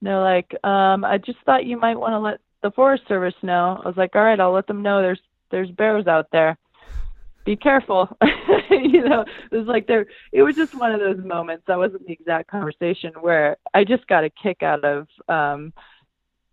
they're 0.02 0.22
like, 0.22 0.54
um, 0.64 1.04
"I 1.04 1.18
just 1.18 1.40
thought 1.46 1.66
you 1.66 1.78
might 1.78 2.00
want 2.00 2.14
to 2.14 2.20
let 2.20 2.40
the 2.64 2.72
Forest 2.72 3.04
Service 3.08 3.36
know." 3.42 3.82
I 3.84 3.88
was 3.88 3.98
like, 3.98 4.16
"All 4.16 4.24
right, 4.24 4.40
I'll 4.40 4.52
let 4.54 4.68
them 4.68 4.82
know 4.82 5.02
there's 5.02 5.22
there's 5.52 5.72
bears 5.72 6.08
out 6.08 6.28
there. 6.32 6.58
Be 7.46 7.56
careful." 7.56 8.10
you 8.72 9.04
know, 9.08 9.26
it 9.52 9.56
was 9.56 9.68
like 9.68 9.88
there. 9.88 10.06
It 10.32 10.44
was 10.44 10.56
just 10.56 10.74
one 10.76 10.94
of 10.94 11.00
those 11.00 11.24
moments. 11.26 11.64
That 11.68 11.78
wasn't 11.78 12.08
the 12.08 12.14
exact 12.14 12.50
conversation 12.50 13.14
where 13.22 13.58
I 13.74 13.84
just 13.84 14.08
got 14.08 14.24
a 14.24 14.30
kick 14.30 14.64
out 14.64 14.84
of. 14.84 15.08
Um, 15.28 15.74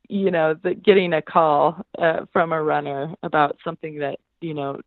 you 0.09 0.31
know, 0.31 0.55
the, 0.63 0.75
getting 0.75 1.13
a 1.13 1.23
call 1.23 1.83
uh, 1.99 2.27
from 2.33 2.53
a 2.53 2.63
runner 2.63 3.15
about 3.23 3.57
something 3.65 3.99
that, 3.99 4.19
you 4.41 4.55
know, 4.55 4.81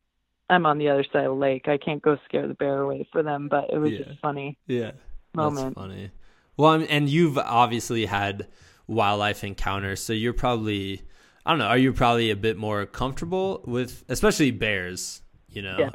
I'm 0.50 0.66
on 0.66 0.78
the 0.78 0.90
other 0.90 1.04
side 1.04 1.26
of 1.26 1.36
the 1.36 1.40
lake. 1.40 1.68
I 1.68 1.78
can't 1.78 2.02
go 2.02 2.18
scare 2.26 2.48
the 2.48 2.54
bear 2.56 2.82
away 2.82 3.08
for 3.12 3.22
them, 3.24 3.48
but 3.50 3.72
it 3.72 3.78
was 3.78 3.92
Yeah. 3.92 3.98
just 4.06 4.20
funny 4.20 4.58
yeah. 4.68 4.92
moment. 5.36 5.76
That's 5.76 5.88
funny. 5.88 6.12
Well, 6.58 6.72
I 6.72 6.78
mean, 6.80 6.88
and 6.88 7.08
you've 7.10 7.38
obviously 7.38 8.06
had 8.06 8.48
wildlife 8.88 9.44
encounters, 9.44 10.02
so 10.02 10.14
you're 10.14 10.34
probably 10.34 11.04
I 11.46 11.52
don't 11.52 11.60
know. 11.60 11.66
Are 11.68 11.78
you 11.78 11.94
probably 11.94 12.30
a 12.32 12.36
bit 12.36 12.58
more 12.58 12.86
comfortable 12.86 13.64
with, 13.66 14.04
especially 14.10 14.52
bears? 14.52 15.22
You 15.50 15.62
know, 15.64 15.78
Yeah. 15.80 15.90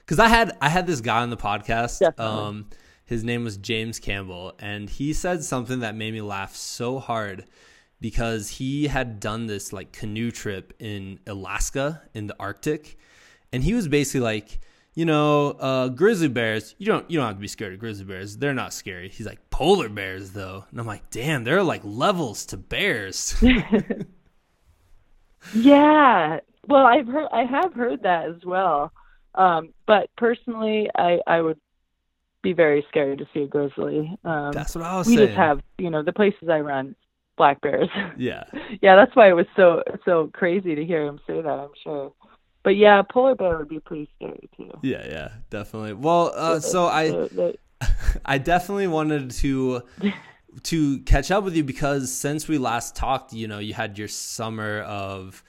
because 0.00 0.18
I 0.18 0.28
had 0.28 0.56
I 0.60 0.68
had 0.68 0.86
this 0.86 1.00
guy 1.00 1.20
on 1.22 1.30
the 1.30 1.36
podcast. 1.36 2.00
Definitely. 2.00 2.24
Um, 2.44 2.70
his 3.04 3.24
name 3.24 3.42
was 3.44 3.56
James 3.56 3.98
Campbell, 3.98 4.54
and 4.58 4.90
he 4.90 5.12
said 5.14 5.42
something 5.44 5.80
that 5.80 5.94
made 5.94 6.12
me 6.12 6.20
laugh 6.20 6.54
so 6.56 6.98
hard 6.98 7.46
because 8.00 8.48
he 8.48 8.86
had 8.88 9.18
done 9.20 9.46
this 9.46 9.72
like 9.72 9.92
canoe 9.92 10.30
trip 10.30 10.72
in 10.78 11.18
Alaska 11.26 12.02
in 12.14 12.26
the 12.26 12.36
Arctic, 12.38 12.98
and 13.52 13.62
he 13.62 13.74
was 13.74 13.88
basically 13.88 14.20
like, 14.20 14.60
you 14.94 15.04
know, 15.04 15.50
uh, 15.52 15.88
grizzly 15.88 16.28
bears. 16.28 16.74
You 16.78 16.86
don't 16.86 17.10
you 17.10 17.18
don't 17.18 17.26
have 17.26 17.36
to 17.36 17.40
be 17.40 17.48
scared 17.48 17.74
of 17.74 17.80
grizzly 17.80 18.04
bears. 18.04 18.36
They're 18.36 18.54
not 18.54 18.72
scary. 18.72 19.08
He's 19.08 19.26
like 19.26 19.50
polar 19.50 19.88
bears 19.88 20.30
though, 20.32 20.64
and 20.70 20.80
I'm 20.80 20.86
like, 20.86 21.10
damn, 21.10 21.44
there 21.44 21.58
are 21.58 21.62
like 21.62 21.82
levels 21.84 22.46
to 22.46 22.56
bears. 22.56 23.36
Yeah. 25.52 26.40
Well, 26.66 26.86
I've 26.86 27.06
heard 27.06 27.28
I 27.32 27.44
have 27.44 27.72
heard 27.74 28.02
that 28.02 28.28
as 28.28 28.44
well. 28.44 28.92
Um, 29.34 29.72
but 29.86 30.10
personally, 30.16 30.90
I 30.96 31.20
I 31.26 31.40
would 31.40 31.58
be 32.42 32.52
very 32.52 32.84
scared 32.88 33.18
to 33.18 33.26
see 33.32 33.42
a 33.42 33.46
grizzly. 33.46 34.16
Um, 34.24 34.52
That's 34.52 34.74
what 34.74 34.84
I 34.84 34.96
was 34.96 35.06
we 35.06 35.16
saying. 35.16 35.20
We 35.20 35.26
just 35.28 35.38
have, 35.38 35.60
you 35.78 35.90
know, 35.90 36.02
the 36.02 36.12
places 36.12 36.48
I 36.48 36.60
run, 36.60 36.94
black 37.36 37.60
bears. 37.60 37.88
yeah, 38.16 38.44
yeah, 38.82 38.96
that's 38.96 39.14
why 39.16 39.28
it 39.28 39.32
was 39.32 39.46
so 39.56 39.82
so 40.04 40.30
crazy 40.34 40.74
to 40.74 40.84
hear 40.84 41.04
him 41.06 41.20
say 41.26 41.40
that. 41.40 41.48
I'm 41.48 41.70
sure, 41.82 42.12
but 42.68 42.76
yeah, 42.76 43.00
polar 43.00 43.34
bear 43.34 43.56
would 43.56 43.70
be 43.70 43.80
pretty 43.80 44.10
scary 44.14 44.46
too. 44.54 44.70
Yeah, 44.82 45.02
yeah, 45.06 45.28
definitely. 45.48 45.94
Well, 45.94 46.34
uh, 46.36 46.60
so 46.60 46.84
I, 46.84 47.54
I 48.26 48.36
definitely 48.36 48.88
wanted 48.88 49.30
to 49.30 49.84
to 50.64 50.98
catch 50.98 51.30
up 51.30 51.44
with 51.44 51.56
you 51.56 51.64
because 51.64 52.12
since 52.12 52.46
we 52.46 52.58
last 52.58 52.94
talked, 52.94 53.32
you 53.32 53.48
know, 53.48 53.58
you 53.58 53.72
had 53.72 53.96
your 53.96 54.06
summer 54.06 54.82
of 54.82 55.42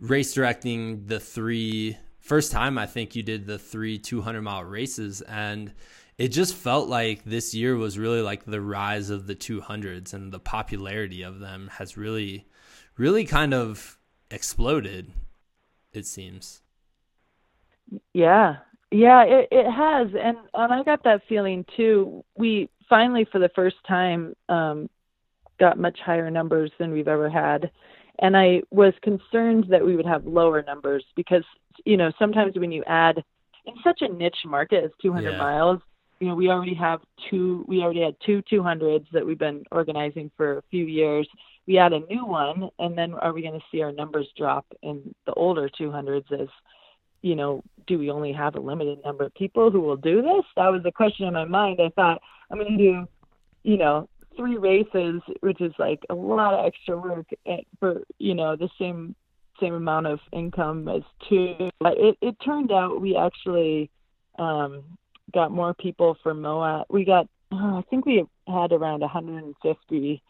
race 0.00 0.34
directing 0.34 1.06
the 1.06 1.20
three 1.20 1.96
first 2.18 2.50
time 2.50 2.76
I 2.76 2.86
think 2.86 3.14
you 3.14 3.22
did 3.22 3.46
the 3.46 3.56
three 3.56 3.96
200 3.96 4.42
mile 4.42 4.64
races 4.64 5.20
and 5.20 5.72
it 6.18 6.30
just 6.30 6.56
felt 6.56 6.88
like 6.88 7.22
this 7.22 7.54
year 7.54 7.76
was 7.76 8.00
really 8.00 8.20
like 8.20 8.46
the 8.46 8.60
rise 8.60 9.10
of 9.10 9.28
the 9.28 9.36
200s 9.36 10.12
and 10.12 10.32
the 10.32 10.40
popularity 10.40 11.22
of 11.22 11.38
them 11.38 11.70
has 11.74 11.96
really 11.96 12.48
really 12.96 13.24
kind 13.24 13.54
of 13.54 13.96
exploded 14.28 15.12
it 15.92 16.06
seems 16.06 16.62
yeah. 18.12 18.56
Yeah 18.90 19.24
it, 19.24 19.48
it 19.50 19.70
has. 19.70 20.08
And 20.20 20.36
and 20.54 20.72
i 20.72 20.82
got 20.82 21.02
that 21.04 21.22
feeling 21.28 21.64
too. 21.76 22.24
We 22.36 22.70
finally 22.88 23.26
for 23.30 23.38
the 23.38 23.50
first 23.54 23.76
time 23.86 24.34
um 24.48 24.88
got 25.60 25.78
much 25.78 25.98
higher 26.04 26.30
numbers 26.30 26.70
than 26.78 26.92
we've 26.92 27.08
ever 27.08 27.28
had. 27.28 27.70
And 28.20 28.36
i 28.36 28.62
was 28.70 28.94
concerned 29.02 29.66
that 29.70 29.84
we 29.84 29.96
would 29.96 30.06
have 30.06 30.26
lower 30.26 30.62
numbers 30.62 31.04
because 31.16 31.44
you 31.84 31.96
know 31.96 32.12
sometimes 32.18 32.56
when 32.56 32.72
you 32.72 32.84
add 32.86 33.22
in 33.66 33.74
such 33.82 34.02
a 34.02 34.08
niche 34.08 34.44
market 34.44 34.84
as 34.84 34.90
200 35.00 35.32
yeah. 35.32 35.38
miles 35.38 35.80
you 36.20 36.28
know 36.28 36.34
we 36.34 36.48
already 36.48 36.74
have 36.74 37.00
two 37.28 37.64
we 37.68 37.80
already 37.80 38.02
had 38.02 38.16
two 38.24 38.42
200s 38.50 39.04
that 39.12 39.26
we've 39.26 39.38
been 39.38 39.64
organizing 39.70 40.30
for 40.36 40.58
a 40.58 40.62
few 40.70 40.84
years. 40.86 41.28
We 41.66 41.78
add 41.78 41.92
a 41.92 42.00
new 42.00 42.26
one 42.26 42.68
and 42.78 42.96
then 42.96 43.14
are 43.14 43.32
we 43.32 43.42
going 43.42 43.58
to 43.58 43.66
see 43.72 43.82
our 43.82 43.92
numbers 43.92 44.28
drop 44.36 44.66
in 44.82 45.14
the 45.26 45.32
older 45.32 45.68
200s 45.68 46.30
as 46.32 46.48
you 47.24 47.34
know 47.34 47.62
do 47.86 47.98
we 47.98 48.10
only 48.10 48.32
have 48.32 48.54
a 48.54 48.60
limited 48.60 48.98
number 49.04 49.24
of 49.24 49.34
people 49.34 49.70
who 49.70 49.80
will 49.80 49.96
do 49.96 50.22
this? 50.22 50.44
That 50.56 50.68
was 50.68 50.82
a 50.86 50.92
question 50.92 51.26
in 51.26 51.34
my 51.34 51.44
mind. 51.44 51.80
I 51.80 51.90
thought 51.96 52.20
i'm 52.50 52.58
going 52.58 52.76
to 52.76 52.84
do 52.84 53.08
you 53.62 53.78
know 53.78 54.08
three 54.36 54.58
races 54.58 55.22
which 55.40 55.60
is 55.60 55.72
like 55.78 56.00
a 56.10 56.14
lot 56.14 56.54
of 56.54 56.66
extra 56.66 56.96
work 56.96 57.26
eh, 57.46 57.58
for 57.80 58.02
you 58.18 58.34
know 58.34 58.56
the 58.56 58.68
same 58.78 59.14
same 59.60 59.74
amount 59.74 60.06
of 60.06 60.18
income 60.32 60.88
as 60.88 61.02
two. 61.28 61.54
It, 61.80 62.18
it 62.20 62.36
turned 62.44 62.72
out 62.72 63.00
we 63.00 63.16
actually 63.16 63.90
um 64.38 64.82
got 65.32 65.50
more 65.50 65.72
people 65.74 66.16
for 66.22 66.34
Moab. 66.34 66.86
we 66.90 67.04
got 67.04 67.26
oh, 67.52 67.78
i 67.78 67.82
think 67.88 68.04
we 68.04 68.24
had 68.46 68.72
around 68.72 69.00
150 69.00 70.22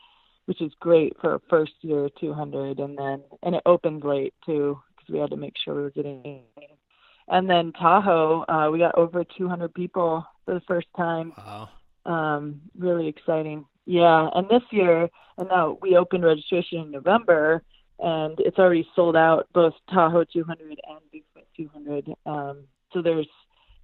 which 0.46 0.60
is 0.60 0.72
great 0.78 1.14
for 1.20 1.34
a 1.34 1.40
first 1.48 1.72
year 1.80 2.08
200 2.20 2.78
and 2.78 2.96
then 2.96 3.22
and 3.42 3.54
it 3.54 3.62
opened 3.66 4.04
late 4.04 4.34
too 4.46 4.78
because 4.90 5.12
we 5.12 5.18
had 5.18 5.30
to 5.30 5.36
make 5.36 5.54
sure 5.62 5.74
we 5.74 5.82
were 5.82 5.90
getting 5.90 6.42
and 7.28 7.48
then 7.48 7.72
tahoe 7.72 8.44
uh, 8.48 8.70
we 8.70 8.78
got 8.78 8.96
over 8.98 9.24
200 9.24 9.72
people 9.74 10.26
for 10.44 10.54
the 10.54 10.62
first 10.62 10.88
time. 10.96 11.32
Wow. 11.36 11.68
Um 12.06 12.60
really 12.78 13.08
exciting. 13.08 13.64
Yeah 13.86 14.28
and 14.34 14.48
this 14.48 14.62
year 14.70 15.08
and 15.38 15.48
now 15.48 15.78
we 15.82 15.96
opened 15.96 16.24
registration 16.24 16.80
in 16.80 16.90
november 16.90 17.62
and 17.98 18.38
it's 18.40 18.58
already 18.58 18.86
sold 18.94 19.16
out 19.16 19.46
both 19.52 19.74
tahoe 19.92 20.24
200 20.24 20.68
and 20.68 20.98
bigfoot 21.14 21.46
200 21.56 22.12
um 22.26 22.64
so 22.92 23.02
there's 23.02 23.28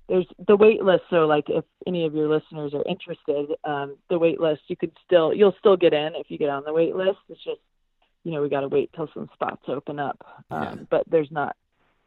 there's 0.09 0.26
the 0.49 0.57
wait 0.57 0.82
list 0.82 1.05
so 1.09 1.26
like 1.26 1.45
if 1.49 1.64
any 1.86 2.05
of 2.05 2.14
your 2.14 2.28
listeners 2.28 2.74
are 2.74 2.84
interested 2.88 3.47
um 3.64 3.97
the 4.11 4.18
wait 4.18 4.41
list 4.41 4.62
you 4.68 4.76
could 4.76 4.93
still 5.05 5.32
you'll 5.32 5.55
still 5.59 5.76
get 5.76 5.93
in 5.93 6.14
if 6.16 6.30
you 6.30 6.38
get 6.38 6.49
on 6.51 6.64
the 6.64 6.72
wait 6.72 6.95
list. 6.97 7.18
It's 7.28 7.43
just 7.45 7.61
you 8.24 8.32
know 8.32 8.43
we 8.43 8.49
got 8.49 8.61
to 8.61 8.68
wait 8.68 8.91
till 8.95 9.09
some 9.14 9.30
spots 9.34 9.62
open 9.68 9.99
up. 9.99 10.18
Um 10.51 10.62
yeah. 10.62 10.74
but 10.91 11.05
there's 11.09 11.30
not 11.30 11.57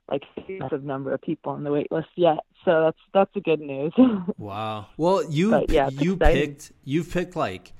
like 0.09 0.23
massive 0.49 0.83
number 0.83 1.13
of 1.13 1.21
people 1.21 1.53
on 1.53 1.63
the 1.63 1.71
wait 1.71 1.91
list 1.91 2.09
yet. 2.15 2.39
So 2.65 2.83
that's 2.83 2.97
that's 3.13 3.35
a 3.35 3.39
good 3.39 3.59
news. 3.59 3.93
Wow. 4.37 4.87
Well 4.97 5.29
you 5.29 5.51
but, 5.51 5.69
yeah, 5.69 5.89
you 5.89 6.13
exciting. 6.13 6.41
picked 6.41 6.71
you've 6.83 7.11
picked 7.11 7.35
like 7.35 7.73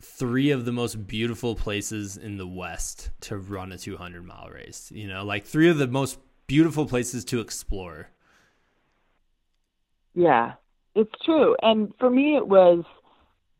three 0.00 0.50
of 0.50 0.64
the 0.64 0.72
most 0.72 1.06
beautiful 1.06 1.54
places 1.54 2.16
in 2.16 2.36
the 2.36 2.46
west 2.46 3.10
to 3.20 3.36
run 3.36 3.70
a 3.72 3.78
200 3.78 4.24
mile 4.24 4.48
race 4.52 4.90
you 4.94 5.08
know? 5.08 5.24
Like 5.24 5.44
three 5.46 5.68
of 5.68 5.78
the 5.78 5.86
most 5.86 6.18
beautiful 6.46 6.86
places 6.86 7.24
to 7.26 7.40
explore. 7.40 8.08
Yeah, 10.14 10.52
it's 10.94 11.14
true. 11.24 11.56
And 11.62 11.92
for 11.98 12.10
me, 12.10 12.36
it 12.36 12.46
was 12.46 12.84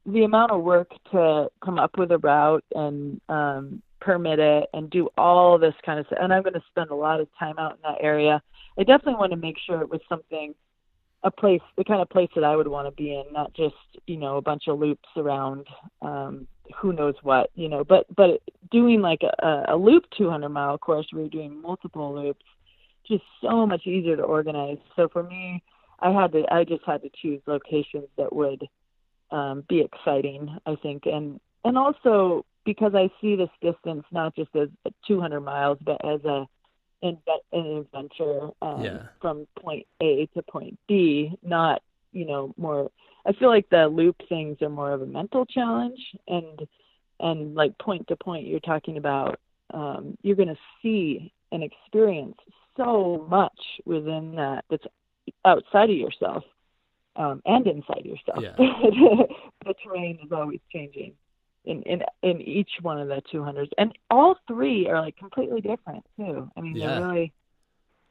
the 0.04 0.24
amount 0.24 0.50
of 0.50 0.62
work 0.62 0.90
to 1.12 1.48
come 1.64 1.78
up 1.78 1.96
with 1.96 2.10
a 2.10 2.18
route 2.18 2.64
and 2.74 3.20
um, 3.28 3.82
permit 4.02 4.38
it 4.38 4.68
and 4.72 4.90
do 4.90 5.08
all 5.16 5.58
this 5.58 5.74
kind 5.84 5.98
of 5.98 6.06
stuff. 6.06 6.18
And 6.20 6.32
I'm 6.32 6.42
going 6.42 6.54
to 6.54 6.62
spend 6.70 6.90
a 6.90 6.94
lot 6.94 7.20
of 7.20 7.28
time 7.38 7.58
out 7.58 7.72
in 7.72 7.78
that 7.82 7.98
area. 8.00 8.42
I 8.78 8.82
definitely 8.82 9.14
want 9.14 9.32
to 9.32 9.36
make 9.36 9.56
sure 9.64 9.80
it 9.80 9.90
was 9.90 10.00
something, 10.08 10.54
a 11.22 11.30
place, 11.30 11.60
the 11.76 11.84
kind 11.84 12.02
of 12.02 12.08
place 12.10 12.30
that 12.34 12.44
I 12.44 12.56
would 12.56 12.68
want 12.68 12.86
to 12.88 13.02
be 13.02 13.14
in, 13.14 13.24
not 13.32 13.54
just 13.54 13.74
you 14.06 14.16
know 14.16 14.36
a 14.36 14.42
bunch 14.42 14.64
of 14.66 14.78
loops 14.78 15.08
around 15.16 15.66
um, 16.00 16.46
who 16.80 16.92
knows 16.92 17.14
what, 17.22 17.50
you 17.54 17.68
know. 17.68 17.84
But 17.84 18.06
but 18.14 18.40
doing 18.70 19.00
like 19.00 19.20
a, 19.22 19.64
a 19.68 19.76
loop 19.76 20.04
200 20.18 20.48
mile 20.48 20.78
course, 20.78 21.06
we 21.12 21.22
were 21.22 21.28
doing 21.28 21.60
multiple 21.60 22.14
loops, 22.14 22.44
just 23.06 23.24
so 23.40 23.66
much 23.66 23.86
easier 23.86 24.16
to 24.16 24.22
organize. 24.22 24.78
So 24.96 25.08
for 25.08 25.22
me 25.22 25.62
I 26.02 26.10
had 26.10 26.32
to 26.32 26.42
I 26.52 26.64
just 26.64 26.82
had 26.84 27.02
to 27.02 27.10
choose 27.20 27.40
locations 27.46 28.08
that 28.18 28.34
would 28.34 28.66
um, 29.30 29.64
be 29.68 29.80
exciting, 29.80 30.54
I 30.66 30.74
think, 30.82 31.04
and 31.06 31.40
and 31.64 31.78
also 31.78 32.44
because 32.64 32.94
I 32.94 33.10
see 33.20 33.36
this 33.36 33.50
distance 33.60 34.04
not 34.10 34.34
just 34.34 34.54
as 34.54 34.68
200 35.06 35.40
miles, 35.40 35.78
but 35.80 36.04
as 36.04 36.24
a 36.24 36.46
an 37.02 37.18
adventure 37.52 38.50
um, 38.62 38.82
yeah. 38.82 39.02
from 39.20 39.46
point 39.58 39.86
A 40.00 40.28
to 40.34 40.42
point 40.42 40.78
B, 40.86 41.32
not 41.42 41.82
you 42.12 42.26
know 42.26 42.54
more. 42.56 42.90
I 43.26 43.32
feel 43.32 43.48
like 43.48 43.68
the 43.70 43.86
loop 43.86 44.16
things 44.28 44.58
are 44.62 44.68
more 44.68 44.92
of 44.92 45.02
a 45.02 45.06
mental 45.06 45.44
challenge, 45.44 45.98
and 46.28 46.60
and 47.18 47.54
like 47.54 47.76
point 47.78 48.06
to 48.08 48.16
point, 48.16 48.46
you're 48.46 48.60
talking 48.60 48.98
about 48.98 49.40
um, 49.74 50.16
you're 50.22 50.36
going 50.36 50.48
to 50.48 50.58
see 50.80 51.32
and 51.50 51.62
experience 51.62 52.38
so 52.76 53.26
much 53.28 53.60
within 53.84 54.36
that 54.36 54.64
that's 54.70 54.84
outside 55.44 55.90
of 55.90 55.96
yourself 55.96 56.44
um, 57.16 57.42
and 57.44 57.66
inside 57.66 58.04
yourself. 58.04 58.42
Yeah. 58.42 58.54
the 58.58 59.74
terrain 59.84 60.18
is 60.24 60.32
always 60.32 60.60
changing 60.72 61.14
in, 61.64 61.82
in 61.82 62.02
in 62.22 62.40
each 62.40 62.70
one 62.80 63.00
of 63.00 63.08
the 63.08 63.22
200s, 63.32 63.70
and 63.78 63.96
all 64.10 64.36
three 64.48 64.88
are 64.88 65.00
like 65.00 65.16
completely 65.16 65.60
different 65.60 66.04
too. 66.16 66.50
I 66.56 66.60
mean, 66.60 66.76
yeah. 66.76 66.86
they're 66.86 67.06
really 67.06 67.32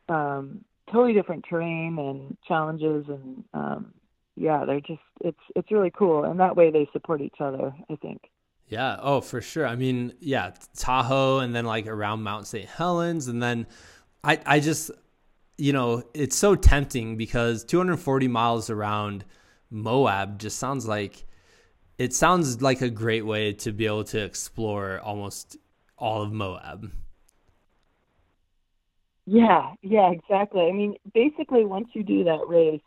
um, 0.09 0.65
totally 0.91 1.13
different 1.13 1.45
terrain 1.49 1.97
and 1.99 2.37
challenges, 2.47 3.05
and 3.07 3.43
um, 3.53 3.93
yeah, 4.35 4.65
they're 4.65 4.81
just 4.81 5.01
it's 5.21 5.39
it's 5.55 5.71
really 5.71 5.91
cool, 5.91 6.23
and 6.23 6.39
that 6.39 6.55
way 6.55 6.71
they 6.71 6.89
support 6.93 7.21
each 7.21 7.39
other. 7.39 7.73
I 7.89 7.95
think. 7.95 8.21
Yeah. 8.67 8.97
Oh, 9.01 9.19
for 9.19 9.41
sure. 9.41 9.67
I 9.67 9.75
mean, 9.75 10.13
yeah, 10.21 10.51
Tahoe, 10.77 11.39
and 11.39 11.53
then 11.53 11.65
like 11.65 11.87
around 11.87 12.23
Mount 12.23 12.47
St. 12.47 12.69
Helens, 12.69 13.27
and 13.27 13.43
then 13.43 13.67
I 14.23 14.39
I 14.45 14.59
just 14.61 14.91
you 15.61 15.73
know, 15.73 16.03
it's 16.15 16.35
so 16.35 16.55
tempting 16.55 17.17
because 17.17 17.63
240 17.65 18.27
miles 18.27 18.71
around 18.71 19.23
Moab 19.69 20.39
just 20.39 20.57
sounds 20.57 20.87
like 20.87 21.23
it 22.01 22.13
sounds 22.13 22.63
like 22.63 22.81
a 22.81 22.89
great 22.89 23.23
way 23.23 23.53
to 23.53 23.71
be 23.71 23.85
able 23.85 24.03
to 24.05 24.19
explore 24.19 24.99
almost 25.01 25.57
all 25.99 26.23
of 26.23 26.31
Moab. 26.31 26.91
Yeah, 29.27 29.73
yeah, 29.83 30.09
exactly. 30.09 30.61
I 30.61 30.71
mean, 30.71 30.95
basically, 31.13 31.63
once 31.63 31.89
you 31.93 32.01
do 32.01 32.23
that 32.23 32.47
race, 32.47 32.81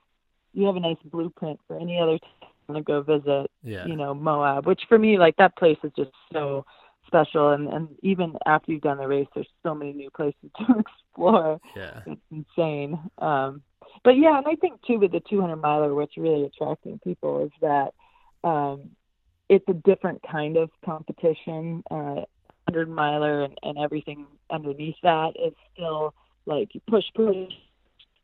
you 0.53 0.67
have 0.67 0.75
a 0.75 0.81
nice 0.81 0.97
blueprint 1.05 1.61
for 1.69 1.79
any 1.79 2.01
other 2.01 2.19
time 2.67 2.75
to 2.75 2.83
go 2.83 3.03
visit. 3.03 3.53
Yeah. 3.63 3.87
You 3.87 3.95
know, 3.95 4.15
Moab, 4.15 4.67
which 4.67 4.83
for 4.89 4.99
me, 4.99 5.17
like 5.17 5.37
that 5.37 5.57
place 5.57 5.79
is 5.85 5.93
just 5.97 6.11
so 6.33 6.67
special 7.07 7.51
and 7.51 7.69
and 7.69 7.89
even 8.03 8.33
after 8.47 8.73
you've 8.73 8.81
done 8.81 8.97
the 8.97 9.07
race 9.07 9.29
there's 9.35 9.47
so 9.63 9.75
many 9.75 9.93
new 9.93 10.11
places 10.11 10.35
to 10.57 10.65
explore 10.79 11.61
yeah 11.77 12.01
it's 12.07 12.21
insane 12.31 12.99
um 13.19 13.63
but 14.03 14.13
yeah 14.13 14.39
and 14.39 14.47
i 14.49 14.55
think 14.55 14.81
too 14.87 14.99
with 14.99 15.13
the 15.13 15.21
200 15.29 15.55
miler 15.57 15.95
what's 15.95 16.17
really 16.17 16.45
attracting 16.45 16.99
people 17.05 17.45
is 17.45 17.53
that 17.61 17.93
um 18.43 18.91
it's 19.49 19.65
a 19.69 19.75
different 19.75 20.21
kind 20.31 20.57
of 20.57 20.71
competition 20.85 21.83
uh 21.91 22.23
100 22.67 22.89
miler 22.89 23.43
and, 23.43 23.59
and 23.63 23.79
everything 23.79 24.27
underneath 24.51 24.97
that 25.03 25.33
is 25.43 25.53
still 25.75 26.15
like 26.47 26.75
you 26.75 26.81
push 26.89 27.05
push 27.15 27.53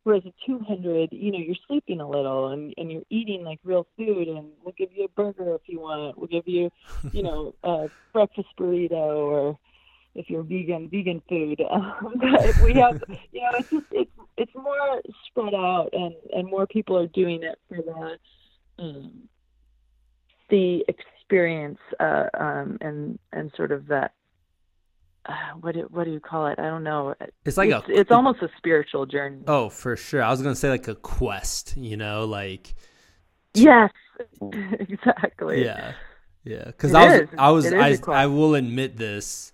Whereas 0.03 0.23
a 0.25 0.33
200, 0.47 1.09
you 1.11 1.31
know, 1.31 1.37
you're 1.37 1.55
sleeping 1.67 2.01
a 2.01 2.09
little 2.09 2.47
and, 2.47 2.73
and 2.77 2.91
you're 2.91 3.03
eating 3.11 3.43
like 3.43 3.59
real 3.63 3.85
food, 3.95 4.27
and 4.27 4.47
we'll 4.63 4.73
give 4.75 4.89
you 4.95 5.05
a 5.05 5.09
burger 5.09 5.53
if 5.53 5.61
you 5.67 5.79
want. 5.79 6.17
We'll 6.17 6.27
give 6.27 6.47
you, 6.47 6.71
you 7.11 7.21
know, 7.21 7.53
a 7.63 7.87
breakfast 8.11 8.47
burrito, 8.59 8.93
or 8.93 9.59
if 10.15 10.27
you're 10.27 10.41
vegan, 10.41 10.89
vegan 10.89 11.21
food. 11.29 11.61
Um, 11.69 12.15
but 12.19 12.63
we 12.63 12.73
have, 12.73 13.03
you 13.31 13.41
know, 13.41 13.51
it's 13.59 13.69
just 13.69 13.85
it's 13.91 14.11
it's 14.37 14.55
more 14.55 15.01
spread 15.27 15.53
out, 15.53 15.89
and 15.93 16.15
and 16.33 16.49
more 16.49 16.65
people 16.65 16.97
are 16.97 17.07
doing 17.07 17.43
it 17.43 17.59
for 17.69 17.77
the 17.77 18.83
um, 18.83 19.29
the 20.51 20.85
experience 20.87 21.79
uh, 21.99 22.25
um, 22.39 22.77
and 22.81 23.17
and 23.33 23.51
sort 23.57 23.71
of 23.71 23.87
that 23.87 24.13
uh, 25.25 25.33
what 25.59 25.73
do, 25.73 25.87
what 25.89 26.03
do 26.03 26.11
you 26.11 26.19
call 26.19 26.47
it? 26.47 26.59
I 26.59 26.63
don't 26.63 26.83
know. 26.83 27.15
It's 27.45 27.57
like 27.57 27.71
it's, 27.71 27.87
a 27.87 27.99
it's 27.99 28.11
almost 28.11 28.43
a 28.43 28.49
spiritual 28.57 29.07
journey. 29.07 29.41
Oh, 29.47 29.69
for 29.69 29.95
sure. 29.95 30.21
I 30.21 30.29
was 30.29 30.43
gonna 30.43 30.55
say 30.55 30.69
like 30.69 30.87
a 30.87 30.95
quest, 30.95 31.75
you 31.75 31.97
know, 31.97 32.25
like 32.25 32.75
Yes, 33.53 33.91
exactly. 34.79 35.65
Yeah, 35.65 35.93
yeah. 36.43 36.65
Because 36.65 36.93
I 36.93 37.19
was. 37.19 37.29
I 37.37 37.51
was, 37.51 37.65
It 37.65 37.73
is 37.73 38.01
a 38.01 38.11
I. 38.11 38.23
I 38.23 38.25
will 38.27 38.55
admit 38.55 38.97
this. 38.97 39.53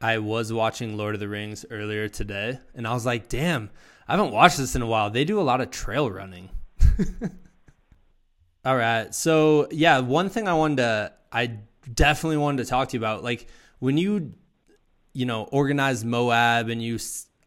I 0.00 0.18
was 0.18 0.52
watching 0.52 0.96
Lord 0.96 1.14
of 1.14 1.20
the 1.20 1.28
Rings 1.28 1.64
earlier 1.70 2.08
today, 2.08 2.58
and 2.74 2.86
I 2.86 2.92
was 2.92 3.06
like, 3.06 3.28
"Damn, 3.28 3.70
I 4.08 4.16
haven't 4.16 4.32
watched 4.32 4.58
this 4.58 4.74
in 4.74 4.82
a 4.82 4.86
while." 4.86 5.10
They 5.10 5.24
do 5.24 5.40
a 5.40 5.42
lot 5.42 5.60
of 5.60 5.70
trail 5.70 6.10
running. 6.10 6.50
All 8.64 8.76
right, 8.76 9.14
so 9.14 9.68
yeah, 9.70 10.00
one 10.00 10.28
thing 10.28 10.46
I 10.46 10.52
wanted 10.52 10.76
to, 10.78 11.12
I 11.32 11.58
definitely 11.94 12.36
wanted 12.36 12.64
to 12.64 12.68
talk 12.68 12.88
to 12.90 12.96
you 12.96 13.00
about, 13.00 13.24
like 13.24 13.48
when 13.78 13.96
you, 13.96 14.34
you 15.14 15.24
know, 15.24 15.44
organize 15.44 16.04
Moab, 16.04 16.68
and 16.68 16.82
you, 16.82 16.98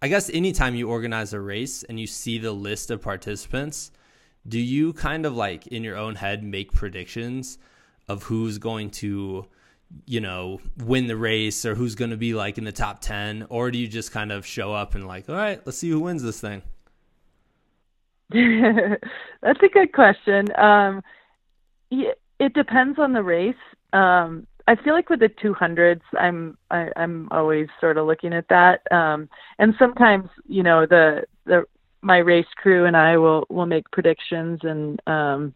I 0.01 0.07
guess 0.07 0.31
anytime 0.31 0.73
you 0.73 0.89
organize 0.89 1.33
a 1.33 1.39
race 1.39 1.83
and 1.83 1.99
you 1.99 2.07
see 2.07 2.39
the 2.39 2.51
list 2.51 2.89
of 2.89 3.01
participants, 3.01 3.91
do 4.47 4.59
you 4.59 4.93
kind 4.93 5.25
of 5.25 5.35
like 5.35 5.67
in 5.67 5.83
your 5.83 5.97
own 5.97 6.15
head 6.15 6.43
make 6.43 6.73
predictions 6.73 7.57
of 8.07 8.23
who's 8.23 8.57
going 8.57 8.89
to 8.89 9.45
you 10.05 10.19
know 10.19 10.59
win 10.83 11.07
the 11.07 11.15
race 11.15 11.65
or 11.65 11.75
who's 11.75 11.95
going 11.95 12.11
to 12.11 12.17
be 12.17 12.33
like 12.33 12.57
in 12.57 12.63
the 12.63 12.71
top 12.71 12.99
10 12.99 13.45
or 13.49 13.69
do 13.69 13.77
you 13.77 13.87
just 13.87 14.11
kind 14.11 14.31
of 14.31 14.45
show 14.45 14.73
up 14.73 14.95
and 14.95 15.05
like 15.07 15.29
all 15.29 15.35
right 15.35 15.61
let's 15.65 15.77
see 15.77 15.89
who 15.89 15.99
wins 15.99 16.23
this 16.23 16.41
thing 16.41 16.63
That's 19.41 19.61
a 19.61 19.69
good 19.69 19.93
question. 19.93 20.47
Um, 20.57 21.01
it 21.91 22.53
depends 22.53 22.99
on 22.99 23.13
the 23.13 23.23
race. 23.23 23.55
Um, 23.91 24.47
I 24.67 24.75
feel 24.75 24.93
like 24.93 25.09
with 25.09 25.19
the 25.19 25.29
200s, 25.29 26.01
I'm 26.17 26.57
I, 26.71 26.89
I'm 26.95 27.27
always 27.31 27.67
sort 27.81 27.97
of 27.97 28.07
looking 28.07 28.33
at 28.33 28.47
that. 28.47 28.81
Um, 28.91 29.29
and 29.59 29.73
sometimes, 29.77 30.29
you 30.47 30.63
know, 30.63 30.85
the 30.85 31.23
the 31.45 31.65
my 32.01 32.17
race 32.17 32.47
crew 32.57 32.85
and 32.85 32.95
I 32.95 33.17
will 33.17 33.45
will 33.49 33.65
make 33.65 33.89
predictions 33.91 34.59
and 34.63 35.01
um, 35.07 35.53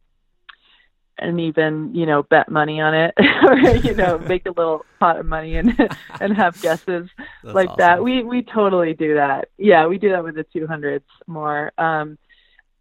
and 1.20 1.40
even 1.40 1.94
you 1.96 2.06
know 2.06 2.24
bet 2.24 2.50
money 2.50 2.80
on 2.80 2.94
it 2.94 3.14
or 3.44 3.58
you 3.58 3.96
know 3.96 4.18
make 4.28 4.46
a 4.46 4.52
little 4.52 4.86
pot 5.00 5.20
of 5.20 5.26
money 5.26 5.56
and 5.56 5.74
and 6.20 6.36
have 6.36 6.60
guesses 6.62 7.10
That's 7.44 7.56
like 7.56 7.76
that. 7.78 8.04
We 8.04 8.24
we 8.24 8.44
totally 8.44 8.94
do 8.94 9.16
that. 9.16 9.50
Yeah, 9.58 9.88
we 9.88 9.98
do 9.98 10.10
that 10.10 10.24
with 10.24 10.36
the 10.36 10.46
200s 10.56 11.02
more. 11.28 11.72
Um, 11.78 12.18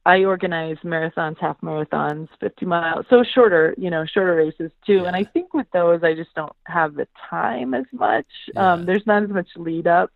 I 0.06 0.24
organize 0.24 0.76
marathons, 0.84 1.36
half 1.40 1.60
marathons, 1.62 2.28
50 2.38 2.64
miles, 2.64 3.06
so 3.10 3.24
shorter, 3.24 3.74
you 3.76 3.90
know, 3.90 4.06
shorter 4.06 4.36
races 4.36 4.70
too. 4.86 5.04
And 5.04 5.16
I 5.16 5.24
think 5.24 5.52
with 5.52 5.66
those, 5.72 6.04
I 6.04 6.14
just 6.14 6.32
don't 6.36 6.52
have 6.64 6.94
the 6.94 7.08
time 7.28 7.74
as 7.74 7.86
much. 7.92 8.26
Yeah. 8.54 8.74
Um, 8.74 8.86
there's 8.86 9.04
not 9.04 9.24
as 9.24 9.30
much 9.30 9.48
lead 9.56 9.88
up. 9.88 10.10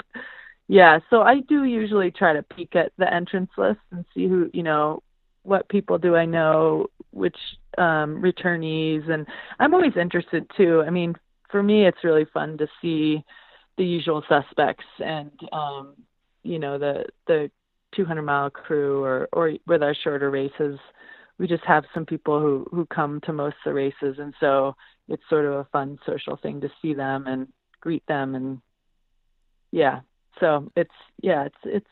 Yeah, 0.68 1.00
so 1.10 1.22
I 1.22 1.40
do 1.40 1.64
usually 1.64 2.12
try 2.12 2.32
to 2.34 2.44
peek 2.44 2.76
at 2.76 2.92
the 2.98 3.12
entrance 3.12 3.50
list 3.58 3.80
and 3.90 4.04
see 4.14 4.28
who, 4.28 4.48
you 4.54 4.62
know, 4.62 5.02
what 5.42 5.68
people 5.68 5.98
do 5.98 6.14
I 6.14 6.24
know, 6.24 6.86
which 7.10 7.36
um, 7.76 8.22
returnees, 8.22 9.10
and 9.10 9.26
I'm 9.58 9.74
always 9.74 9.96
interested 9.96 10.48
too. 10.56 10.84
I 10.86 10.90
mean, 10.90 11.16
for 11.50 11.60
me, 11.60 11.84
it's 11.84 12.04
really 12.04 12.26
fun 12.32 12.58
to 12.58 12.68
see 12.80 13.24
the 13.76 13.84
usual 13.84 14.22
suspects 14.28 14.84
and 15.04 15.32
um, 15.52 15.94
you 16.42 16.58
know 16.58 16.78
the 16.78 17.06
the 17.26 17.50
200 17.94 18.22
mile 18.22 18.50
crew 18.50 19.02
or 19.04 19.28
or 19.32 19.52
with 19.66 19.82
our 19.82 19.94
shorter 19.94 20.30
races 20.30 20.78
we 21.40 21.48
just 21.48 21.64
have 21.64 21.84
some 21.94 22.04
people 22.04 22.38
who 22.38 22.66
who 22.70 22.84
come 22.86 23.18
to 23.22 23.32
most 23.32 23.56
of 23.64 23.70
the 23.70 23.74
races. 23.74 24.16
And 24.18 24.34
so 24.38 24.76
it's 25.08 25.22
sort 25.30 25.46
of 25.46 25.54
a 25.54 25.64
fun 25.72 25.98
social 26.04 26.36
thing 26.36 26.60
to 26.60 26.68
see 26.82 26.92
them 26.92 27.26
and 27.26 27.48
greet 27.80 28.06
them 28.06 28.34
and 28.34 28.60
yeah. 29.72 30.00
So 30.38 30.70
it's 30.76 30.90
yeah 31.22 31.46
it's 31.46 31.56
it's 31.64 31.86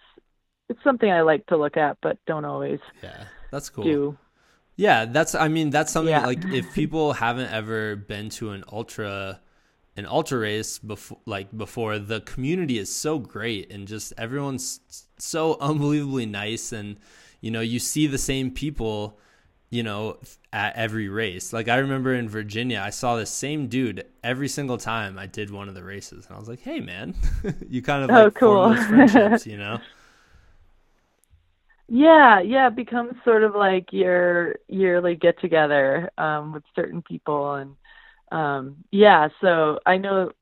it's 0.69 0.85
something 0.85 1.11
i 1.11 1.23
like 1.23 1.47
to 1.47 1.57
look 1.57 1.79
at 1.79 1.97
but 2.03 2.19
don't 2.27 2.45
always 2.45 2.79
yeah 3.03 3.25
that's 3.51 3.71
cool. 3.71 3.85
do. 3.85 4.19
Yeah, 4.77 5.07
that's 5.07 5.35
I 5.35 5.49
mean 5.49 5.71
that's 5.71 5.93
something 5.93 6.11
Yeah. 6.11 6.27
like 6.27 6.45
if 6.53 6.73
people 6.75 7.15
haven't 7.15 7.51
ever 7.51 7.97
been 7.97 8.29
to 8.39 8.51
an 8.51 8.65
ultra 8.71 9.41
an 9.99 10.07
ultra 10.07 10.39
race 10.41 10.79
before 10.79 11.19
like 11.27 11.57
before 11.57 11.99
the 11.99 12.23
community 12.23 12.79
is 12.79 12.95
so 12.95 13.19
great 13.21 13.73
and 13.73 13.89
just 13.89 14.15
everyone's 14.19 14.81
so 15.19 15.59
unbelievably 15.61 16.27
nice 16.27 16.73
and 16.73 16.99
you 17.43 17.51
know 17.51 17.61
you 17.61 17.79
see 17.81 18.07
the 18.07 18.19
same 18.19 18.51
people 18.53 19.19
you 19.71 19.83
know 19.83 20.19
at 20.53 20.75
every 20.77 21.09
race. 21.11 21.53
Like 21.53 21.69
I 21.69 21.77
remember 21.79 22.15
in 22.15 22.29
Virginia 22.29 22.81
I 22.85 22.91
saw 22.91 23.17
the 23.17 23.27
same 23.27 23.69
dude 23.69 24.07
every 24.25 24.49
single 24.49 24.79
time 24.79 25.19
I 25.19 25.27
did 25.27 25.51
one 25.51 25.69
of 25.69 25.75
the 25.75 25.85
races 25.85 26.27
and 26.27 26.37
I 26.37 26.39
was 26.39 26.49
like, 26.49 26.61
"Hey 26.61 26.81
man." 26.81 27.15
you 27.69 27.83
kind 27.83 28.05
of 28.05 28.11
Oh, 28.11 28.15
like 28.15 28.35
form 28.41 28.63
cool. 28.63 28.69
those 28.69 28.85
friendships, 28.85 29.47
you 29.47 29.59
know? 29.59 29.81
Yeah, 31.89 32.41
yeah, 32.41 32.69
it 32.69 32.77
becomes 32.77 33.15
sort 33.25 33.43
of 33.45 33.55
like 33.55 33.93
your 33.93 34.57
yearly 34.69 35.15
get 35.17 35.41
together 35.41 36.11
um, 36.19 36.53
with 36.53 36.65
certain 36.77 37.01
people, 37.03 37.55
and 37.55 37.77
um, 38.31 38.85
yeah. 38.91 39.29
So 39.41 39.79
I 39.87 39.97
know 39.97 40.33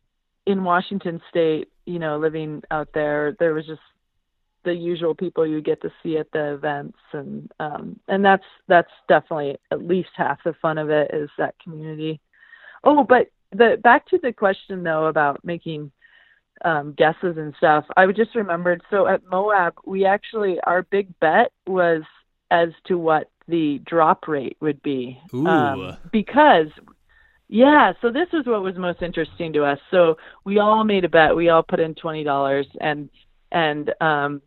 in 0.46 0.64
Washington 0.64 1.20
State, 1.30 1.68
you 1.84 1.98
know, 1.98 2.18
living 2.18 2.62
out 2.70 2.88
there, 2.94 3.36
there 3.38 3.54
was 3.54 3.66
just 3.66 3.80
the 4.64 4.74
usual 4.74 5.14
people 5.14 5.46
you 5.46 5.60
get 5.60 5.80
to 5.82 5.92
see 6.02 6.18
at 6.18 6.30
the 6.32 6.54
events, 6.54 6.98
and 7.12 7.50
um, 7.60 8.00
and 8.08 8.24
that's 8.24 8.44
that's 8.68 8.90
definitely 9.08 9.56
at 9.70 9.82
least 9.82 10.10
half 10.16 10.38
the 10.44 10.54
fun 10.60 10.78
of 10.78 10.90
it 10.90 11.10
is 11.14 11.30
that 11.38 11.54
community. 11.62 12.20
Oh, 12.84 13.04
but 13.04 13.30
the 13.52 13.78
back 13.82 14.06
to 14.08 14.18
the 14.18 14.32
question 14.32 14.82
though 14.82 15.06
about 15.06 15.44
making 15.44 15.92
um, 16.64 16.94
guesses 16.96 17.36
and 17.36 17.54
stuff. 17.56 17.84
I 17.96 18.06
just 18.06 18.34
remembered. 18.34 18.82
So 18.90 19.06
at 19.06 19.22
Moab, 19.30 19.74
we 19.84 20.04
actually 20.04 20.58
our 20.64 20.82
big 20.82 21.18
bet 21.20 21.52
was 21.66 22.02
as 22.50 22.68
to 22.86 22.98
what 22.98 23.30
the 23.48 23.80
drop 23.84 24.26
rate 24.26 24.56
would 24.60 24.82
be. 24.82 25.20
Ooh. 25.32 25.46
Um, 25.46 25.96
because 26.10 26.68
yeah, 27.48 27.92
so 28.00 28.10
this 28.10 28.28
was 28.32 28.44
what 28.46 28.62
was 28.62 28.76
most 28.76 29.02
interesting 29.02 29.52
to 29.52 29.64
us. 29.64 29.78
So 29.90 30.16
we 30.44 30.58
all 30.58 30.82
made 30.84 31.04
a 31.04 31.08
bet. 31.08 31.36
We 31.36 31.48
all 31.48 31.62
put 31.62 31.80
in 31.80 31.94
twenty 31.94 32.24
dollars, 32.24 32.66
and 32.80 33.08
and 33.52 33.92
um, 34.00 34.42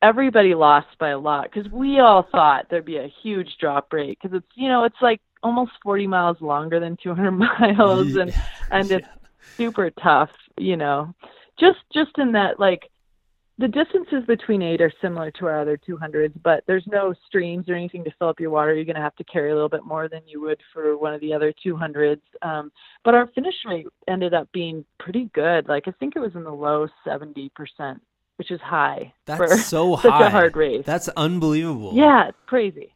everybody 0.00 0.54
lost 0.54 0.86
by 1.00 1.10
a 1.10 1.18
lot 1.18 1.50
because 1.52 1.70
we 1.72 1.98
all 1.98 2.26
thought 2.30 2.66
there'd 2.70 2.84
be 2.84 2.98
a 2.98 3.12
huge 3.22 3.56
drop 3.60 3.92
rate 3.92 4.18
because 4.20 4.36
it's 4.36 4.46
you 4.54 4.68
know 4.68 4.84
it's 4.84 5.00
like 5.02 5.20
almost 5.42 5.72
forty 5.82 6.06
miles 6.06 6.40
longer 6.40 6.78
than 6.78 6.96
two 7.02 7.14
hundred 7.14 7.32
miles, 7.60 8.14
and 8.14 8.32
and 8.70 8.90
it's 8.92 9.08
super 9.56 9.90
tough, 9.90 10.30
you 10.56 10.76
know. 10.76 11.12
Just 11.58 11.78
just 11.92 12.16
in 12.18 12.32
that 12.32 12.60
like 12.60 12.90
the 13.58 13.68
distances 13.68 14.24
between 14.26 14.62
eight 14.62 14.80
are 14.80 14.92
similar 15.02 15.30
to 15.32 15.46
our 15.46 15.60
other 15.60 15.76
200s, 15.76 16.32
but 16.44 16.62
there's 16.66 16.84
no 16.86 17.12
streams 17.26 17.68
or 17.68 17.74
anything 17.74 18.04
to 18.04 18.10
fill 18.18 18.28
up 18.28 18.38
your 18.38 18.50
water. 18.50 18.72
You're 18.72 18.84
going 18.84 18.96
to 18.96 19.02
have 19.02 19.16
to 19.16 19.24
carry 19.24 19.50
a 19.50 19.54
little 19.54 19.68
bit 19.68 19.84
more 19.84 20.08
than 20.08 20.20
you 20.26 20.40
would 20.42 20.60
for 20.72 20.96
one 20.96 21.12
of 21.12 21.20
the 21.20 21.34
other 21.34 21.52
200s. 21.66 22.20
Um, 22.42 22.70
but 23.04 23.14
our 23.14 23.26
finish 23.34 23.54
rate 23.66 23.86
ended 24.06 24.32
up 24.32 24.48
being 24.52 24.84
pretty 25.00 25.28
good. 25.34 25.68
Like 25.68 25.84
I 25.88 25.90
think 25.98 26.14
it 26.14 26.20
was 26.20 26.34
in 26.36 26.44
the 26.44 26.52
low 26.52 26.86
70%, 27.04 27.50
which 28.36 28.50
is 28.52 28.60
high 28.60 29.12
That's 29.26 29.66
so 29.66 29.96
such 30.02 30.12
high. 30.12 30.26
a 30.28 30.30
hard 30.30 30.56
race. 30.56 30.84
That's 30.86 31.08
unbelievable. 31.08 31.92
Yeah, 31.94 32.28
it's 32.28 32.38
crazy. 32.46 32.92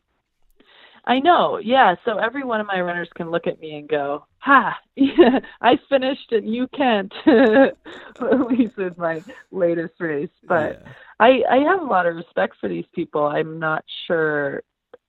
I 1.04 1.18
know. 1.18 1.58
Yeah. 1.58 1.96
So 2.04 2.18
every 2.18 2.44
one 2.44 2.60
of 2.60 2.66
my 2.66 2.80
runners 2.80 3.08
can 3.16 3.30
look 3.30 3.46
at 3.46 3.60
me 3.60 3.76
and 3.76 3.88
go, 3.88 4.26
"Ha! 4.38 4.78
yeah, 4.96 5.40
I 5.60 5.78
finished 5.88 6.30
and 6.32 6.52
you 6.52 6.68
can't." 6.68 7.12
at 7.26 8.46
least 8.48 8.76
with 8.76 8.96
my 8.98 9.22
latest 9.50 9.94
race, 10.00 10.30
but 10.46 10.80
Yeah. 10.84 10.92
I 11.20 11.42
I 11.50 11.56
have 11.58 11.80
a 11.80 11.84
lot 11.84 12.06
of 12.06 12.16
respect 12.16 12.56
for 12.60 12.68
these 12.68 12.86
people. 12.94 13.26
I'm 13.26 13.58
not 13.58 13.84
sure. 14.06 14.62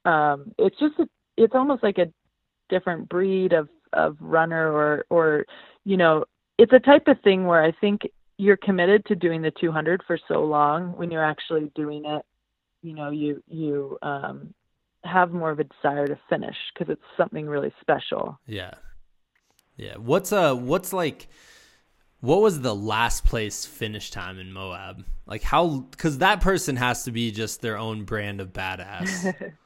Um, 0.06 0.54
it's 0.58 0.78
just 0.80 1.00
a, 1.00 1.08
it's 1.38 1.56
almost 1.56 1.84
like 1.84 1.98
a 2.00 2.12
different 2.70 3.08
breed 3.10 3.54
of 3.54 3.70
of 3.94 4.18
runner, 4.20 4.72
or 4.72 5.06
or 5.10 5.46
you 5.86 5.98
know, 5.98 6.26
it's 6.58 6.74
a 6.74 6.80
type 6.80 7.08
of 7.08 7.22
thing 7.22 7.46
where 7.46 7.64
I 7.64 7.72
think 7.82 8.02
you're 8.38 8.58
committed 8.58 9.06
to 9.06 9.16
doing 9.16 9.41
the 9.41 9.52
200 9.52 10.02
for 10.08 10.18
so 10.28 10.44
long 10.44 10.98
when 10.98 11.12
you're 11.12 11.24
actually 11.24 11.72
doing 11.76 12.06
it. 12.06 12.26
You 12.82 12.96
know, 12.96 13.12
you 13.12 13.44
you 13.48 13.98
um, 14.02 14.54
have 15.04 15.32
more 15.32 15.51
of 15.51 15.60
a 15.60 15.66
desire 15.66 16.08
to 16.08 16.20
finish 16.30 16.56
because 16.74 16.91
it's 16.91 17.04
something 17.18 17.47
really 17.47 17.74
special. 17.82 18.39
Yeah. 18.47 18.74
Yeah. 19.78 19.95
What's 19.97 20.32
uh 20.32 20.56
what's 20.56 20.93
like 20.93 21.28
what 22.22 22.41
was 22.41 22.62
the 22.62 22.76
last 22.76 23.26
place 23.26 23.66
finish 23.66 24.12
time 24.12 24.39
in 24.39 24.54
Moab? 24.54 25.04
Like 25.26 25.43
how 25.43 25.88
cuz 25.97 26.20
that 26.20 26.41
person 26.41 26.76
has 26.78 27.04
to 27.04 27.12
be 27.12 27.32
just 27.32 27.62
their 27.62 27.78
own 27.78 28.04
brand 28.04 28.39
of 28.41 28.54
badass. 28.54 29.54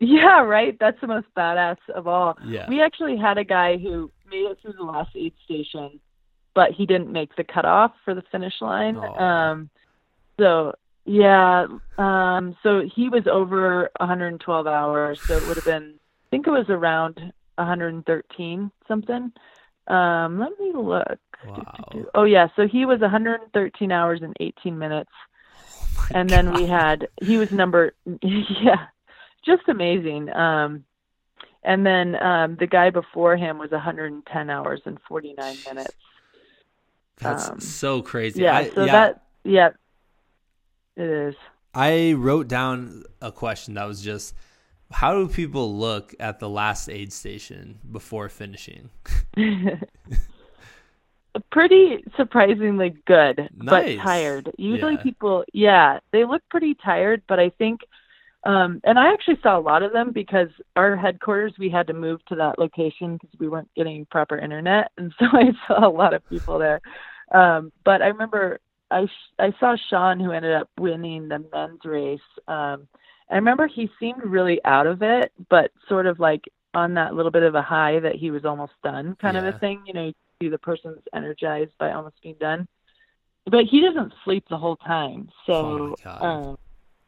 Yeah, 0.00 0.40
right. 0.40 0.76
That's 0.80 0.98
the 1.02 1.06
most 1.06 1.26
badass 1.36 1.76
of 1.94 2.06
all. 2.06 2.38
Yeah. 2.46 2.66
We 2.68 2.80
actually 2.80 3.18
had 3.18 3.36
a 3.36 3.44
guy 3.44 3.76
who 3.76 4.10
made 4.30 4.50
it 4.50 4.58
through 4.62 4.72
the 4.72 4.82
last 4.82 5.10
aid 5.14 5.34
station, 5.44 6.00
but 6.54 6.72
he 6.72 6.86
didn't 6.86 7.12
make 7.12 7.36
the 7.36 7.44
cutoff 7.44 7.92
for 8.02 8.14
the 8.14 8.22
finish 8.32 8.54
line. 8.62 8.96
Um, 8.96 9.68
so 10.38 10.74
yeah, 11.10 11.66
um, 11.98 12.56
so 12.62 12.82
he 12.94 13.08
was 13.08 13.24
over 13.30 13.90
112 13.98 14.66
hours, 14.68 15.18
so 15.26 15.36
it 15.36 15.44
would 15.44 15.56
have 15.56 15.64
been, 15.64 15.94
I 15.98 16.26
think 16.30 16.46
it 16.46 16.50
was 16.50 16.66
around 16.68 17.18
113 17.56 18.70
something. 18.86 19.32
Um, 19.88 20.38
let 20.38 20.50
me 20.60 20.72
look. 20.72 21.18
Wow. 21.48 22.06
Oh 22.14 22.24
yeah, 22.24 22.46
so 22.54 22.68
he 22.68 22.86
was 22.86 23.00
113 23.00 23.90
hours 23.90 24.20
and 24.22 24.36
18 24.38 24.78
minutes, 24.78 25.10
Oh 25.98 26.06
and 26.14 26.32
then 26.32 26.54
we 26.54 26.68
had 26.68 27.08
he 27.20 27.36
was 27.38 27.48
number 27.50 27.92
yeah, 28.22 28.86
just 29.44 29.62
amazing. 29.68 30.30
Um, 30.30 30.84
and 31.64 31.84
then 31.84 32.22
um, 32.22 32.56
the 32.60 32.68
guy 32.68 32.90
before 32.90 33.36
him 33.36 33.58
was 33.58 33.72
110 33.72 34.48
hours 34.48 34.80
and 34.84 34.98
49 35.08 35.58
minutes. 35.66 35.90
That's 37.18 37.48
um, 37.48 37.60
so 37.60 38.00
crazy. 38.00 38.42
Yeah, 38.42 38.54
I, 38.54 38.70
so 38.74 38.84
yeah, 38.86 38.92
that 38.92 39.22
yeah, 39.44 39.68
it 40.96 41.08
is. 41.08 41.34
I 41.74 42.14
wrote 42.14 42.48
down 42.48 43.04
a 43.20 43.30
question 43.30 43.74
that 43.74 43.86
was 43.86 44.02
just 44.02 44.34
how 44.90 45.14
do 45.14 45.28
people 45.28 45.76
look 45.76 46.14
at 46.18 46.40
the 46.40 46.48
last 46.48 46.88
aid 46.88 47.12
station 47.12 47.78
before 47.90 48.28
finishing? 48.28 48.90
pretty 51.52 52.02
surprisingly 52.16 52.94
good, 53.06 53.48
Nice. 53.54 53.96
but 53.96 54.02
tired. 54.02 54.50
Usually 54.58 54.94
Yeah. 54.94 55.02
people, 55.02 55.44
yeah, 55.52 56.00
they 56.12 56.24
look 56.24 56.42
pretty 56.50 56.74
tired, 56.74 57.22
but 57.28 57.38
I 57.38 57.50
think, 57.50 57.82
um, 58.44 58.80
and 58.84 58.98
I 58.98 59.12
actually 59.12 59.38
saw 59.42 59.56
a 59.56 59.60
lot 59.60 59.82
of 59.82 59.92
them 59.92 60.10
because 60.12 60.48
our 60.74 60.96
headquarters, 60.96 61.52
we 61.58 61.70
had 61.70 61.86
to 61.86 61.92
move 61.92 62.24
to 62.26 62.34
that 62.36 62.58
location 62.58 63.16
because 63.16 63.38
we 63.38 63.48
weren't 63.48 63.70
getting 63.76 64.06
proper 64.06 64.38
internet. 64.38 64.90
And 64.98 65.12
so 65.20 65.26
I 65.32 65.52
saw 65.68 65.86
a 65.86 65.90
lot 65.90 66.14
of 66.14 66.28
people 66.28 66.58
there. 66.58 66.80
Um, 67.32 67.70
but 67.84 68.02
I 68.02 68.08
remember 68.08 68.58
I, 68.90 69.06
I 69.38 69.52
saw 69.60 69.76
Sean 69.88 70.20
who 70.20 70.32
ended 70.32 70.54
up 70.54 70.68
winning 70.78 71.28
the 71.28 71.44
men's 71.52 71.84
race. 71.84 72.20
Um, 72.48 72.88
I 73.30 73.36
remember 73.36 73.66
he 73.66 73.88
seemed 74.00 74.22
really 74.24 74.60
out 74.64 74.86
of 74.86 75.02
it, 75.02 75.32
but 75.48 75.70
sort 75.88 76.06
of 76.06 76.18
like 76.18 76.44
on 76.74 76.94
that 76.94 77.14
little 77.14 77.30
bit 77.30 77.42
of 77.42 77.54
a 77.54 77.62
high 77.62 78.00
that 78.00 78.16
he 78.16 78.30
was 78.30 78.44
almost 78.44 78.72
done 78.82 79.16
kind 79.20 79.36
of 79.36 79.44
a 79.44 79.58
thing. 79.58 79.82
You 79.86 79.94
know, 79.94 80.06
you 80.06 80.14
see 80.42 80.48
the 80.48 80.58
person's 80.58 81.02
energized 81.14 81.72
by 81.78 81.92
almost 81.92 82.16
being 82.22 82.36
done. 82.40 82.66
But 83.46 83.64
he 83.64 83.80
doesn't 83.80 84.12
sleep 84.24 84.44
the 84.48 84.58
whole 84.58 84.76
time. 84.76 85.30
So, 85.46 85.94
Oh 86.04 86.26
um, 86.26 86.58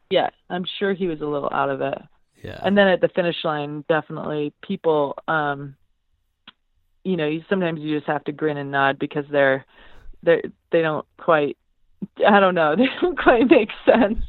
yeah, 0.09 0.29
I'm 0.49 0.65
sure 0.79 0.93
he 0.93 1.07
was 1.07 1.21
a 1.21 1.25
little 1.25 1.49
out 1.51 1.69
of 1.69 1.81
it. 1.81 1.99
Yeah. 2.43 2.59
And 2.63 2.77
then 2.77 2.87
at 2.87 3.01
the 3.01 3.07
finish 3.09 3.37
line, 3.43 3.83
definitely 3.87 4.53
people, 4.61 5.17
um, 5.27 5.75
you 7.03 7.17
know, 7.17 7.27
you, 7.27 7.43
sometimes 7.49 7.79
you 7.79 7.97
just 7.97 8.07
have 8.07 8.23
to 8.25 8.31
grin 8.31 8.57
and 8.57 8.71
nod 8.71 8.99
because 8.99 9.25
they're, 9.31 9.65
they're, 10.21 10.43
they 10.71 10.81
don't 10.81 11.05
quite, 11.17 11.57
I 12.27 12.39
don't 12.39 12.55
know, 12.55 12.75
they 12.77 12.87
don't 13.01 13.17
quite 13.17 13.49
make 13.49 13.69
sense. 13.85 14.19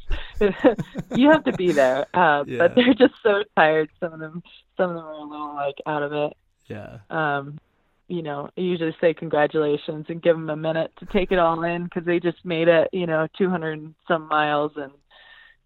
you 1.15 1.31
have 1.31 1.45
to 1.45 1.53
be 1.53 1.73
there, 1.73 2.07
uh, 2.15 2.45
Yeah. 2.47 2.59
but 2.59 2.75
they're 2.75 2.95
just 2.95 3.15
so 3.23 3.45
tired. 3.57 3.91
Some 4.01 4.13
of 4.15 4.21
them, 4.21 4.43
some 4.77 4.91
of 4.91 4.97
them 4.97 5.05
are 5.05 5.13
a 5.13 5.23
little 5.23 5.55
like 5.55 5.77
out 5.87 6.03
of 6.03 6.13
it. 6.13 6.33
yeah. 6.67 6.99
Um, 7.11 7.59
you 8.09 8.21
know, 8.23 8.51
I 8.57 8.61
usually 8.61 8.95
say 9.01 9.15
congratulations 9.15 10.05
and 10.11 10.21
give 10.23 10.37
them 10.37 10.51
a 10.51 10.57
minute 10.57 10.93
to 10.99 11.07
take 11.07 11.33
it 11.33 11.39
all 11.39 11.63
in 11.65 11.85
because 11.85 12.05
they 12.05 12.21
just 12.21 12.45
made 12.45 12.69
it, 12.69 12.91
you 12.93 13.07
know, 13.07 13.27
200 13.39 13.95
some 14.07 14.29
miles, 14.29 14.73
and 14.77 14.93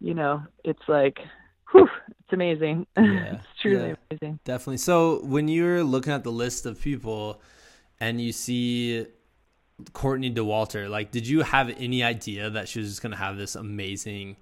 you 0.01 0.15
know, 0.15 0.43
it's 0.65 0.87
like, 0.87 1.19
whew, 1.73 1.89
it's 2.21 2.33
amazing. 2.33 2.87
Yeah. 2.97 3.35
it's 3.35 3.45
truly 3.61 3.89
Yeah. 3.89 3.95
amazing. 4.11 4.39
Definitely. 4.45 4.77
So 4.77 5.21
when 5.25 5.49
you're 5.49 5.83
looking 5.83 6.13
at 6.13 6.23
the 6.23 6.31
list 6.31 6.65
of 6.67 6.81
people 6.81 7.41
and 7.99 8.21
you 8.21 8.31
see 8.31 9.07
Courtney 9.93 10.33
Dauwalter, 10.33 10.89
like, 10.89 11.11
did 11.11 11.27
you 11.27 11.43
have 11.43 11.71
any 11.79 12.03
idea 12.03 12.51
that 12.51 12.69
she 12.69 12.81
was 12.81 12.89
just 12.89 13.03
gonna 13.03 13.17
have 13.17 13.37
this 13.37 13.55
amazing, 13.55 14.37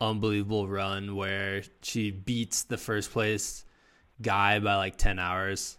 unbelievable 0.00 0.68
run 0.68 1.16
where 1.16 1.62
she 1.82 2.10
beats 2.10 2.62
the 2.64 2.76
first 2.76 3.10
place 3.12 3.64
guy 4.20 4.58
by 4.58 4.76
like 4.76 4.96
ten 4.96 5.18
hours? 5.18 5.78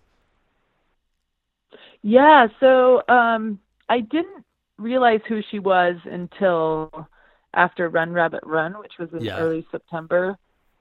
Yeah, 2.01 2.47
so 2.59 3.01
um, 3.07 3.59
I 3.89 4.01
didn't 4.01 4.45
realize 4.77 5.21
who 5.27 5.41
she 5.51 5.59
was 5.59 5.95
until 6.05 7.07
after 7.53 7.89
Run 7.89 8.11
Rabbit 8.11 8.41
Run, 8.45 8.73
which 8.79 8.93
was 8.99 9.09
in 9.13 9.23
Yeah. 9.23 9.37
early 9.37 9.65
September. 9.71 10.37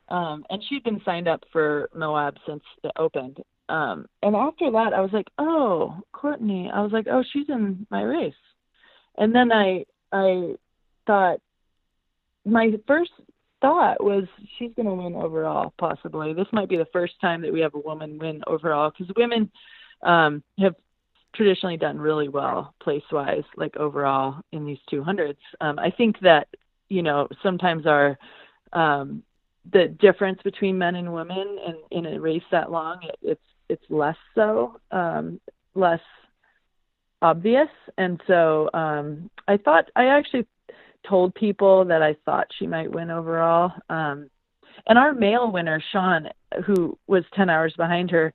Um, 0.09 0.45
and 0.51 0.63
she'd 0.65 0.85
been 0.85 1.01
signed 1.05 1.29
up 1.29 1.45
for 1.53 1.89
Moab 1.95 2.37
since 2.47 2.63
it 2.83 2.93
opened. 2.97 3.39
Um, 3.69 4.07
and 4.23 4.37
after 4.37 4.71
that, 4.71 4.93
I 4.93 5.01
was 5.01 5.13
like, 5.13 5.29
oh, 5.39 6.03
Courtney. 6.13 6.71
I 6.73 6.81
was 6.83 6.93
like, 6.93 7.07
oh, 7.11 7.23
she's 7.33 7.49
in 7.49 7.87
my 7.91 8.03
race. 8.03 8.35
And 9.17 9.35
then 9.35 9.53
I, 9.53 9.85
I 10.13 10.55
thought, 11.07 11.41
my 12.45 12.73
first 12.87 13.13
thought 13.61 14.03
was 14.03 14.25
she's 14.59 14.73
going 14.75 14.87
to 14.89 14.95
win 14.95 15.15
overall, 15.15 15.73
possibly. 15.79 16.35
This 16.35 16.49
might 16.53 16.69
be 16.69 16.77
the 16.77 16.89
first 16.93 17.15
time 17.21 17.41
that 17.43 17.53
we 17.53 17.61
have 17.61 17.75
a 17.75 17.79
woman 17.79 18.19
win 18.19 18.43
overall 18.47 18.91
because 18.91 19.15
women 19.17 19.51
um, 20.03 20.43
have 20.59 20.75
traditionally 21.35 21.77
done 21.77 21.99
really 21.99 22.29
well 22.29 22.75
place 22.83 23.03
wise, 23.11 23.45
like 23.57 23.77
overall 23.77 24.43
in 24.53 24.67
these 24.67 24.79
200s. 24.93 25.37
Um, 25.61 25.79
I 25.79 25.91
think 25.91 26.19
that, 26.21 26.49
you 26.89 27.03
know, 27.03 27.29
sometimes 27.43 27.87
our, 27.87 28.19
um, 28.73 29.23
the 29.73 29.89
difference 30.01 30.41
between 30.43 30.77
men 30.77 30.97
and 30.97 31.13
women 31.13 31.59
in, 31.91 31.99
in 31.99 32.15
a 32.15 32.21
race 32.21 32.43
that 32.51 32.71
long, 32.71 32.99
it, 33.03 33.17
it's, 33.23 33.41
it's 33.73 33.85
less 33.89 34.17
so, 34.35 34.79
um, 34.91 35.41
less 35.75 36.01
obvious. 37.23 37.69
And 37.97 38.21
so, 38.27 38.69
um, 38.75 39.31
I 39.49 39.57
thought, 39.57 39.87
I 39.97 40.07
actually 40.07 40.47
told 41.09 41.35
people 41.35 41.85
that 41.87 42.03
I 42.03 42.15
thought 42.25 42.47
she 42.59 42.67
might 42.67 42.91
win 42.91 43.11
overall. 43.11 43.73
Um, 43.89 44.29
and 44.87 44.99
our 44.99 45.13
male 45.13 45.51
winner, 45.51 45.83
Sean, 45.91 46.29
who 46.67 46.99
was 47.07 47.25
10 47.35 47.49
hours 47.49 47.75
behind 47.77 48.11
her, 48.11 48.35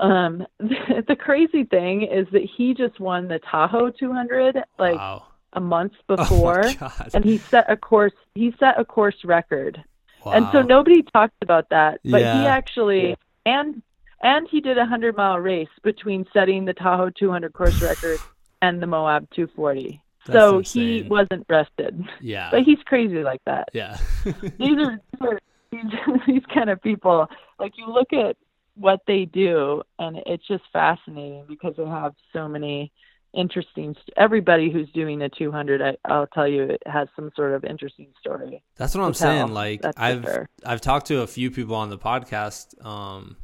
um, 0.00 0.44
the 0.58 1.16
crazy 1.18 1.64
thing 1.64 2.02
is 2.02 2.26
that 2.32 2.46
he 2.56 2.74
just 2.74 2.98
won 3.00 3.28
the 3.28 3.38
Tahoe 3.50 3.90
200 3.90 4.56
like 4.78 4.96
wow. 4.96 5.26
a 5.52 5.60
month 5.60 5.92
Oh 6.08 6.16
before, 6.16 6.72
God. 6.78 7.10
and 7.14 7.24
he 7.24 7.40
set 7.50 7.70
a 7.70 7.76
course. 7.76 8.12
He 8.34 8.54
set 8.58 8.78
a 8.78 8.84
course 8.84 9.16
record, 9.24 9.82
and 10.26 10.46
so 10.52 10.60
nobody 10.60 11.02
talked 11.02 11.42
about 11.42 11.68
that. 11.70 12.00
But 12.04 12.20
Yeah. 12.20 12.40
he 12.40 12.46
actually 12.46 13.16
and 13.46 13.82
and 14.22 14.46
he 14.50 14.60
did 14.60 14.78
a 14.78 14.86
hundred 14.86 15.16
mile 15.16 15.38
race 15.38 15.68
between 15.82 16.26
setting 16.32 16.64
the 16.64 16.74
Tahoe 16.74 17.10
200 17.10 17.52
course 17.52 17.80
record 17.82 18.18
and 18.62 18.82
the 18.82 18.86
Moab 18.86 19.28
240. 19.34 20.00
That's 20.26 20.38
so 20.38 20.58
he 20.60 21.02
wasn't 21.02 21.46
rested, 21.48 22.02
Yeah. 22.20 22.48
but 22.50 22.62
he's 22.64 22.78
crazy 22.84 23.22
like 23.22 23.42
that 23.44 23.68
yeah. 23.72 23.96
these 24.24 24.78
are, 24.78 25.00
these 25.12 25.20
are 25.20 25.40
these, 25.70 25.84
these 26.26 26.42
kind 26.52 26.70
of 26.70 26.82
people. 26.82 27.28
Like 27.58 27.72
you 27.76 27.86
look 27.88 28.12
at 28.12 28.36
what 28.74 29.00
they 29.06 29.24
do, 29.24 29.82
and 29.98 30.18
it's 30.26 30.46
just 30.46 30.64
fascinating 30.72 31.44
because 31.48 31.74
they 31.76 31.84
have 31.86 32.14
so 32.32 32.48
many 32.48 32.92
interesting. 33.34 33.94
Everybody 34.16 34.70
who's 34.70 34.90
doing 34.92 35.18
the 35.18 35.28
200, 35.28 35.80
I, 35.82 35.96
I'll 36.04 36.26
tell 36.26 36.48
you, 36.48 36.62
it 36.64 36.82
has 36.86 37.08
some 37.16 37.30
sort 37.36 37.52
of 37.54 37.64
interesting 37.64 38.08
story. 38.20 38.62
That's 38.76 38.94
what 38.94 39.04
I'm 39.04 39.14
saying. 39.14 39.48
Like 39.52 39.82
that's 39.82 39.98
I've. 39.98 40.26
I've 40.64 40.80
talked 40.80 41.06
to 41.06 41.20
a 41.20 41.26
few 41.26 41.50
people 41.50 41.76
on 41.76 41.90
the 41.90 41.98
podcast 41.98 42.84
um, 42.84 43.36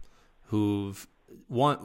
who've 0.53 1.09
one 1.49 1.79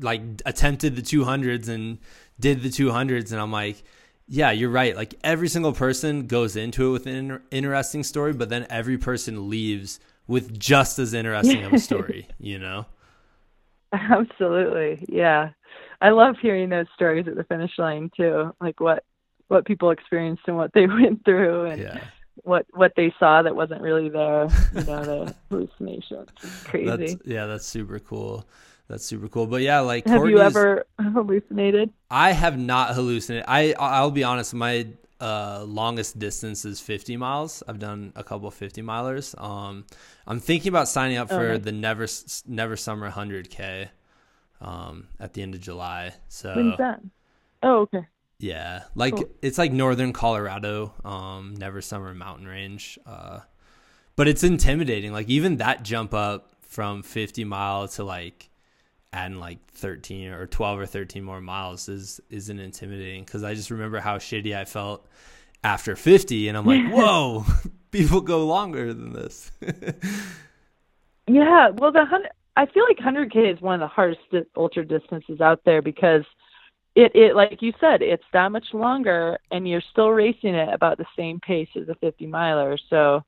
like 0.00 0.20
attempted 0.44 0.94
the 0.94 1.02
200s 1.02 1.68
and 1.68 1.98
did 2.38 2.62
the 2.62 2.68
200s, 2.68 3.32
and 3.32 3.40
I'm 3.40 3.50
like, 3.50 3.82
yeah, 4.28 4.50
you're 4.50 4.70
right. 4.70 4.94
Like 4.94 5.14
every 5.24 5.48
single 5.48 5.72
person 5.72 6.26
goes 6.26 6.54
into 6.54 6.88
it 6.88 6.92
with 6.92 7.06
an 7.06 7.14
inter- 7.14 7.42
interesting 7.50 8.02
story, 8.04 8.34
but 8.34 8.50
then 8.50 8.66
every 8.68 8.98
person 8.98 9.48
leaves 9.48 10.00
with 10.26 10.58
just 10.58 10.98
as 10.98 11.14
interesting 11.14 11.64
of 11.64 11.72
a 11.72 11.78
story. 11.78 12.28
You 12.38 12.58
know? 12.58 12.86
Absolutely, 13.92 15.06
yeah. 15.08 15.50
I 16.02 16.10
love 16.10 16.36
hearing 16.42 16.68
those 16.68 16.86
stories 16.94 17.26
at 17.26 17.36
the 17.36 17.44
finish 17.44 17.72
line 17.78 18.10
too, 18.14 18.54
like 18.60 18.80
what 18.80 19.04
what 19.48 19.64
people 19.64 19.90
experienced 19.90 20.42
and 20.46 20.56
what 20.56 20.72
they 20.74 20.86
went 21.00 21.24
through, 21.24 21.64
and 21.66 21.80
Yeah. 21.80 22.04
What 22.42 22.66
what 22.72 22.92
they 22.96 23.14
saw 23.18 23.42
that 23.42 23.54
wasn't 23.54 23.80
really 23.80 24.08
there. 24.08 24.48
You 24.74 24.84
know, 24.84 25.04
the 25.04 25.34
hallucinations. 25.50 26.28
It's 26.42 26.64
crazy. 26.64 26.86
That's 26.86 27.16
yeah. 27.24 27.46
That's 27.46 27.66
super 27.66 27.98
cool. 27.98 28.46
That's 28.88 29.04
super 29.04 29.28
cool. 29.28 29.46
But 29.46 29.62
yeah, 29.62 29.80
like 29.80 30.06
Have 30.06 30.26
you 30.26 30.40
ever 30.40 30.84
hallucinated? 31.00 31.90
I 32.10 32.32
have 32.32 32.58
not 32.58 32.94
hallucinated. 32.94 33.44
I 33.48 33.74
I'll 33.78 34.10
be 34.10 34.24
honest. 34.24 34.52
My 34.54 34.86
uh, 35.20 35.64
longest 35.66 36.18
distance 36.18 36.64
is 36.64 36.80
50 36.80 37.16
miles. 37.16 37.62
I've 37.66 37.78
done 37.78 38.12
a 38.14 38.22
couple 38.22 38.48
of 38.48 38.54
50 38.54 38.82
milers. 38.82 39.40
Um, 39.40 39.86
I'm 40.26 40.40
thinking 40.40 40.68
about 40.68 40.88
signing 40.88 41.16
up 41.16 41.28
for 41.28 41.54
nice. 41.54 41.62
the 41.62 41.72
Never 41.72 42.06
Never 42.46 42.76
Summer 42.76 43.10
100k 43.10 43.88
um, 44.60 45.08
at 45.18 45.32
the 45.32 45.42
end 45.42 45.54
of 45.54 45.60
July. 45.60 46.12
So 46.28 46.54
When's 46.54 46.76
that? 46.78 47.00
Oh, 47.62 47.80
okay. 47.80 48.06
Yeah, 48.44 48.82
like 48.94 49.14
Cool. 49.16 49.30
it's 49.40 49.56
like 49.56 49.72
northern 49.72 50.12
Colorado, 50.12 50.92
um, 51.02 51.54
Never 51.56 51.80
Summer 51.80 52.12
Mountain 52.12 52.46
Range. 52.46 52.98
Uh, 53.06 53.40
but 54.16 54.28
it's 54.28 54.44
intimidating. 54.44 55.12
Like 55.14 55.30
even 55.30 55.56
that 55.56 55.82
jump 55.82 56.12
up 56.12 56.54
from 56.60 57.02
50 57.02 57.44
mile 57.44 57.88
to 57.88 58.04
like 58.04 58.50
adding 59.14 59.38
like 59.40 59.66
13 59.70 60.28
or 60.28 60.46
12 60.46 60.78
or 60.80 60.84
13 60.84 61.24
more 61.24 61.40
miles 61.40 61.88
is 61.88 62.20
isn't 62.28 62.58
intimidating 62.58 63.24
because 63.24 63.42
I 63.42 63.54
just 63.54 63.70
remember 63.70 63.98
how 63.98 64.18
shitty 64.18 64.54
I 64.54 64.66
felt 64.66 65.06
after 65.62 65.96
50 65.96 66.48
and 66.48 66.58
I'm 66.58 66.66
like, 66.66 66.86
whoa, 66.92 67.46
people 67.92 68.20
go 68.20 68.44
longer 68.46 68.92
than 68.92 69.14
this. 69.14 69.50
Yeah, 71.26 71.70
well, 71.70 71.92
the 71.92 72.04
hundred. 72.04 72.30
I 72.58 72.66
feel 72.66 72.84
like 72.84 72.98
100k 72.98 73.54
is 73.54 73.60
one 73.62 73.74
of 73.74 73.80
the 73.80 73.88
hardest 73.92 74.20
ultra 74.54 74.84
distances 74.84 75.40
out 75.40 75.62
there 75.64 75.80
because 75.80 76.24
it 76.94 77.14
it 77.14 77.34
like 77.34 77.60
you 77.60 77.72
said, 77.80 78.02
it's 78.02 78.24
that 78.32 78.52
much 78.52 78.66
longer, 78.72 79.38
and 79.50 79.68
you're 79.68 79.82
still 79.90 80.10
racing 80.10 80.54
it 80.54 80.72
about 80.72 80.98
the 80.98 81.06
same 81.16 81.40
pace 81.40 81.68
as 81.76 81.88
a 81.88 81.94
50 81.96 82.26
miler. 82.26 82.78
So, 82.88 83.24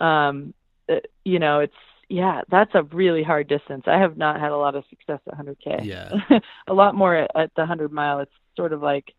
um, 0.00 0.52
it, 0.88 1.10
you 1.24 1.38
know, 1.38 1.60
it's 1.60 1.74
yeah, 2.08 2.42
that's 2.50 2.74
a 2.74 2.82
really 2.82 3.22
hard 3.22 3.48
distance. 3.48 3.84
I 3.86 3.98
have 3.98 4.16
not 4.16 4.40
had 4.40 4.52
a 4.52 4.56
lot 4.56 4.74
of 4.74 4.84
success 4.90 5.20
at 5.26 5.38
100k. 5.38 5.84
Yeah. 5.84 6.12
a 6.66 6.74
lot 6.74 6.94
more 6.94 7.14
at, 7.14 7.30
at 7.34 7.54
the 7.54 7.62
100 7.62 7.92
mile. 7.92 8.20
It's 8.20 8.32
sort 8.56 8.72
of 8.72 8.82
like 8.82 9.14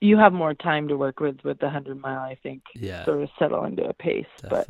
you 0.00 0.16
have 0.16 0.32
more 0.32 0.54
time 0.54 0.88
to 0.88 0.96
work 0.96 1.20
with 1.20 1.36
with 1.44 1.58
the 1.58 1.66
100 1.66 2.00
mile. 2.00 2.20
I 2.20 2.36
think. 2.42 2.62
Yeah. 2.74 3.04
Sort 3.04 3.22
of 3.22 3.28
settle 3.38 3.64
into 3.64 3.84
a 3.84 3.92
pace, 3.92 4.26
but 4.48 4.68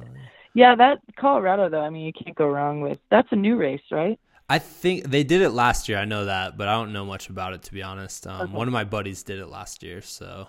yeah, 0.54 0.74
that 0.74 0.98
Colorado 1.16 1.68
though. 1.68 1.80
I 1.80 1.90
mean, 1.90 2.06
you 2.06 2.12
can't 2.12 2.36
go 2.36 2.48
wrong 2.48 2.80
with. 2.80 2.98
That's 3.10 3.28
a 3.30 3.36
new 3.36 3.56
race, 3.56 3.82
right? 3.92 4.18
I 4.50 4.58
think 4.58 5.04
they 5.04 5.22
did 5.24 5.40
it 5.42 5.50
last 5.50 5.88
year. 5.88 5.96
I 5.98 6.04
know 6.04 6.24
that, 6.26 6.58
but 6.58 6.68
I 6.68 6.72
don't 6.72 6.92
know 6.92 7.04
much 7.06 7.28
about 7.30 7.52
it 7.54 7.62
to 7.62 7.72
be 7.72 7.82
honest. 7.82 8.26
Um, 8.26 8.40
Okay. 8.42 8.52
One 8.52 8.66
of 8.66 8.72
my 8.72 8.84
buddies 8.84 9.22
did 9.22 9.38
it 9.38 9.46
last 9.46 9.82
year, 9.82 10.02
so. 10.02 10.48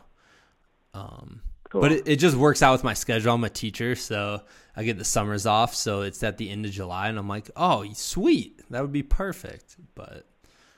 Um, 0.94 1.42
Cool. 1.70 1.80
But 1.80 1.92
it, 1.94 2.04
it 2.06 2.16
just 2.18 2.36
works 2.36 2.62
out 2.62 2.74
with 2.74 2.84
my 2.84 2.94
schedule. 2.94 3.34
I'm 3.34 3.46
a 3.46 3.50
teacher, 3.50 3.96
so 3.96 4.42
I 4.76 4.84
get 4.84 4.98
the 4.98 5.06
summers 5.06 5.46
off. 5.46 5.74
So 5.74 6.02
it's 6.02 6.22
at 6.22 6.38
the 6.38 6.50
end 6.50 6.66
of 6.66 6.72
July, 6.74 7.08
and 7.08 7.18
I'm 7.18 7.30
like, 7.30 7.50
oh, 7.56 7.86
sweet, 7.94 8.62
that 8.72 8.82
would 8.82 8.92
be 8.92 9.04
perfect. 9.04 9.78
But 9.96 10.26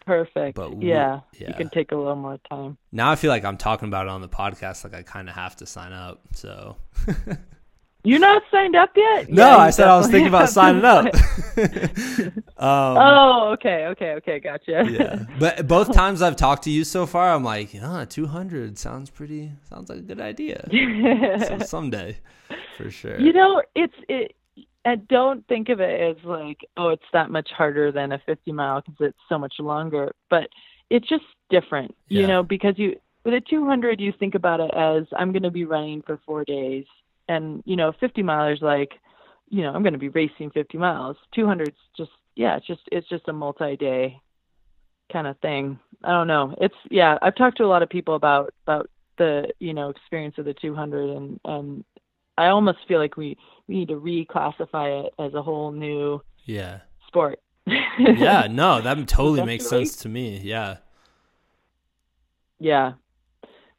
Perfect. 0.06 0.56
But 0.56 0.76
we- 0.76 0.90
yeah, 0.90 1.22
yeah. 1.40 1.48
you 1.48 1.54
can 1.56 1.70
take 1.70 1.94
a 1.94 1.96
little 1.96 2.16
more 2.16 2.38
time. 2.48 2.78
now 2.92 3.10
I 3.10 3.16
feel 3.16 3.30
like 3.32 3.44
I'm 3.44 3.58
talking 3.58 3.88
about 3.88 4.06
it 4.06 4.10
on 4.10 4.22
the 4.22 4.30
podcast, 4.30 4.84
like 4.84 4.94
I 4.94 5.02
kind 5.02 5.30
of 5.30 5.34
have 5.34 5.56
to 5.58 5.66
sign 5.66 5.94
up. 5.94 6.22
So 6.34 6.76
You're 8.04 8.20
not 8.20 8.44
signed 8.52 8.76
up 8.76 8.90
yet? 8.96 9.30
no, 9.30 9.48
Yeah, 9.50 9.58
I 9.58 9.70
said 9.70 9.88
I 9.88 9.98
was 9.98 10.08
thinking 10.08 10.28
about 10.28 10.50
signing 10.50 10.84
up. 10.84 11.06
um, 12.58 12.98
oh, 12.98 13.52
okay, 13.54 13.86
okay, 13.88 14.12
okay, 14.16 14.40
gotcha. 14.40 14.86
yeah, 14.90 15.26
but 15.40 15.68
both 15.68 15.94
times 16.02 16.22
I've 16.22 16.36
talked 16.36 16.64
to 16.64 16.70
you 16.72 16.84
so 16.84 17.06
far, 17.06 17.32
I'm 17.34 17.44
like, 17.44 17.74
yeah, 17.74 18.06
200 18.08 18.78
sounds 18.78 19.10
pretty, 19.10 19.52
sounds 19.70 19.90
like 19.90 20.00
a 20.00 20.02
good 20.02 20.20
idea. 20.22 20.68
so 21.48 21.60
someday, 21.60 22.18
for 22.78 22.90
sure. 22.92 23.20
you 23.20 23.34
know, 23.34 23.62
it's 23.76 23.94
it. 24.10 24.36
And 24.86 25.08
don't 25.08 25.48
think 25.48 25.70
of 25.70 25.80
it 25.80 26.02
as 26.18 26.22
like, 26.26 26.58
oh, 26.76 26.90
it's 26.90 27.06
that 27.14 27.32
much 27.32 27.50
harder 27.58 27.90
than 27.94 28.12
a 28.12 28.20
50 28.26 28.52
mile 28.52 28.82
because 28.82 28.98
it's 29.00 29.18
so 29.30 29.40
much 29.40 29.54
longer. 29.60 30.12
But 30.30 30.50
it's 30.90 31.08
just 31.08 31.24
different, 31.50 31.96
Yeah. 32.10 32.22
you 32.22 32.28
know, 32.28 32.44
because 32.44 32.74
you 32.78 32.98
with 33.24 33.34
a 33.34 33.40
200, 33.40 34.02
you 34.02 34.12
think 34.20 34.36
about 34.36 34.60
it 34.60 34.72
as 34.76 35.04
I'm 35.18 35.32
going 35.32 35.44
to 35.44 35.52
be 35.52 35.64
running 35.64 36.02
for 36.06 36.20
four 36.26 36.44
days, 36.44 36.84
and 37.34 37.64
you 37.66 37.76
know, 37.76 37.94
50 38.00 38.24
milers 38.24 38.62
like, 38.62 38.94
you 39.50 39.62
know, 39.62 39.72
I'm 39.74 39.84
going 39.84 39.94
to 39.94 40.00
be 40.00 40.10
racing 40.10 40.52
50 40.52 40.78
miles. 40.78 41.18
200's 41.36 41.78
just, 41.96 42.12
yeah, 42.36 42.58
it's 42.58 42.68
just 42.68 42.82
it's 42.92 43.08
just 43.10 43.28
a 43.28 43.34
multi-day 43.34 44.20
kind 45.12 45.28
of 45.28 45.38
thing. 45.40 45.80
I 46.04 46.12
don't 46.12 46.28
know. 46.28 46.56
It's 46.60 46.76
yeah. 46.90 47.18
I've 47.22 47.36
talked 47.36 47.58
to 47.58 47.64
a 47.64 47.68
lot 47.68 47.84
of 47.84 47.90
people 47.90 48.16
about 48.16 48.54
about 48.66 48.90
the 49.18 49.50
you 49.60 49.74
know 49.74 49.90
experience 49.90 50.36
of 50.38 50.46
the 50.46 50.54
200, 50.54 51.10
and 51.10 51.40
and 51.46 51.86
I 52.38 52.48
almost 52.48 52.80
feel 52.88 53.00
like 53.00 53.16
we 53.16 53.38
we 53.68 53.76
need 53.76 53.90
to 53.90 54.00
reclassify 54.00 55.06
it 55.06 55.14
as 55.20 55.34
a 55.34 55.42
whole 55.42 55.72
new 55.72 56.22
yeah. 56.46 56.80
sport. 57.08 57.40
Yeah, 57.66 58.48
no, 58.52 58.82
that 58.82 59.08
totally 59.08 59.46
makes 59.46 59.68
sense 59.68 59.96
to 59.98 60.10
me. 60.10 60.40
Yeah. 60.44 60.78
yeah. 62.60 62.94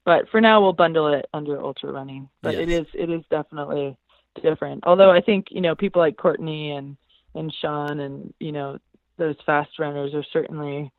But 0.05 0.29
for 0.29 0.41
now, 0.41 0.61
we'll 0.61 0.73
bundle 0.75 1.13
it 1.13 1.27
under 1.33 1.61
ultra 1.61 1.91
running. 1.93 2.29
But 2.43 2.55
it 2.55 2.69
Yes. 2.69 2.87
is 2.87 2.95
it 2.95 3.11
is 3.11 3.23
definitely 3.31 3.97
different. 4.43 4.85
Although 4.87 5.11
I 5.11 5.21
think 5.21 5.47
you 5.51 5.61
know 5.61 5.75
people 5.75 6.01
like 6.01 6.17
Courtney 6.17 6.73
and 6.73 6.97
and 7.35 7.53
Sean 7.61 8.01
and 8.01 8.33
you 8.41 8.53
know 8.53 8.79
those 9.17 9.37
fast 9.47 9.79
runners 9.79 10.13
are 10.15 10.25
certainly 10.33 10.91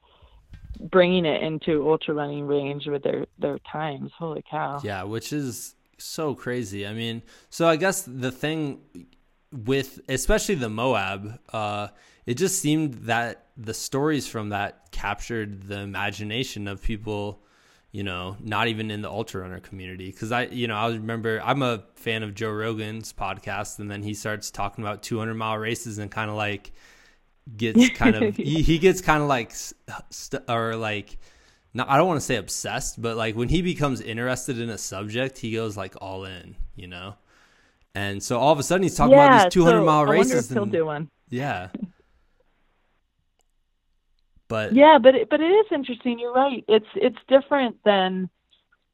bringing 0.80 1.26
it 1.26 1.42
into 1.42 1.90
ultra 1.90 2.14
running 2.14 2.48
range 2.48 2.88
with 2.88 3.04
their 3.04 3.26
their 3.38 3.60
times. 3.72 4.12
Holy 4.18 4.44
cow! 4.50 4.82
Yeah, 4.84 5.04
which 5.04 5.32
is 5.34 5.76
so 5.98 6.34
crazy. 6.36 6.86
I 6.86 6.94
mean, 6.94 7.22
so 7.50 7.68
I 7.68 7.76
guess 7.76 8.02
the 8.02 8.32
thing 8.32 8.82
with 9.52 10.02
especially 10.10 10.56
the 10.56 10.70
Moab, 10.70 11.40
uh, 11.54 11.90
it 12.26 12.36
just 12.36 12.60
seemed 12.60 12.94
that 13.06 13.46
the 13.56 13.74
stories 13.74 14.28
from 14.28 14.50
that 14.50 14.92
captured 14.92 15.64
the 15.68 15.80
imagination 15.80 16.68
of 16.68 16.82
people, 16.82 17.42
you 17.96 18.04
know, 18.04 18.36
not 18.42 18.68
even 18.68 18.92
in 18.92 19.02
the 19.02 19.10
ultra 19.10 19.40
runner 19.40 19.62
community. 19.62 20.12
Cause 20.12 20.30
I, 20.30 20.48
you 20.48 20.68
know, 20.68 20.76
I 20.76 20.90
remember 20.90 21.42
I'm 21.42 21.62
a 21.62 21.82
fan 21.96 22.24
of 22.24 22.36
Joe 22.36 22.52
Rogan's 22.52 23.14
podcast 23.14 23.80
and 23.80 23.90
then 23.90 24.04
he 24.04 24.14
starts 24.14 24.52
talking 24.52 24.84
about 24.84 25.02
200 25.02 25.34
mile 25.34 25.58
races 25.58 25.98
and 25.98 26.12
kind 26.20 26.30
of 26.30 26.36
like 26.36 26.74
gets 27.56 27.92
kind 27.92 28.18
of, 28.18 28.36
he, 28.36 28.62
he 28.62 28.80
gets 28.80 29.00
kind 29.00 29.24
of 29.24 29.30
like, 29.30 29.54
st- 30.10 30.44
or 30.50 30.76
like, 30.76 31.18
no, 31.74 31.86
I 31.88 31.96
don't 31.96 32.08
want 32.10 32.20
to 32.20 32.26
say 32.26 32.36
obsessed, 32.36 33.02
but 33.02 33.16
like 33.16 33.38
when 33.38 33.48
he 33.48 33.62
becomes 33.62 34.02
interested 34.02 34.60
in 34.60 34.70
a 34.70 34.78
subject, 34.78 35.38
he 35.38 35.54
goes 35.54 35.78
like 35.78 35.96
all 36.02 36.26
in, 36.26 36.58
you 36.76 36.88
know. 36.88 37.16
And 37.94 38.22
so 38.22 38.38
all 38.38 38.52
of 38.52 38.60
a 38.60 38.64
sudden 38.64 38.84
he's 38.84 38.96
talking 38.96 39.14
yeah, 39.14 39.28
about 39.38 39.44
these 39.46 39.54
200 39.54 39.78
so 39.80 39.86
mile 39.86 39.94
I 39.94 40.00
wonder 40.00 40.18
races. 40.20 40.52
if 40.52 40.54
he'll 40.54 40.64
and- 40.64 40.72
do 40.74 40.86
one. 40.86 41.10
yeah. 41.30 41.70
But 44.50 44.76
Yeah, 44.76 44.98
but 45.02 45.16
it, 45.16 45.30
but 45.30 45.42
it 45.42 45.46
is 45.52 45.66
interesting. 45.72 46.20
You're 46.20 46.34
right. 46.34 46.64
It's 46.68 46.86
it's 46.96 47.18
different 47.28 47.78
than 47.86 48.30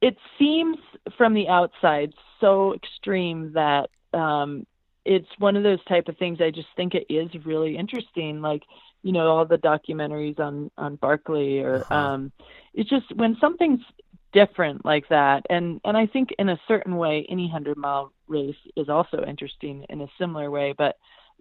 it 0.02 0.18
seems 0.40 0.78
from 1.18 1.34
the 1.34 1.48
outside 1.50 2.14
so 2.40 2.74
extreme 2.74 3.52
that 3.54 3.90
um, 4.14 4.66
it's 5.06 5.28
one 5.40 5.56
of 5.56 5.64
those 5.64 5.84
type 5.86 6.08
of 6.08 6.18
things. 6.18 6.40
I 6.42 6.52
just 6.52 6.68
think 6.76 6.94
it 6.96 7.06
is 7.14 7.30
really 7.46 7.78
interesting. 7.78 8.42
Like 8.42 8.64
you 9.04 9.12
know 9.14 9.28
all 9.28 9.46
the 9.46 9.58
documentaries 9.58 10.40
on 10.40 10.72
on 10.78 10.96
Barkley 10.98 11.60
or 11.60 11.86
Uh-huh. 11.92 12.12
um, 12.16 12.32
it's 12.74 12.90
just 12.90 13.06
when 13.16 13.38
something's 13.42 13.82
different 14.34 14.86
like 14.86 15.08
that 15.10 15.44
and 15.50 15.80
and 15.84 15.98
I 15.98 16.06
think 16.08 16.30
in 16.40 16.50
a 16.50 16.60
certain 16.68 16.96
way 16.98 17.26
any 17.30 17.44
100 17.48 17.78
mile 17.78 18.14
race 18.28 18.56
is 18.78 18.90
also 18.90 19.24
interesting 19.28 19.86
in 19.90 20.02
a 20.02 20.08
similar 20.18 20.50
way 20.50 20.74
but 20.78 20.96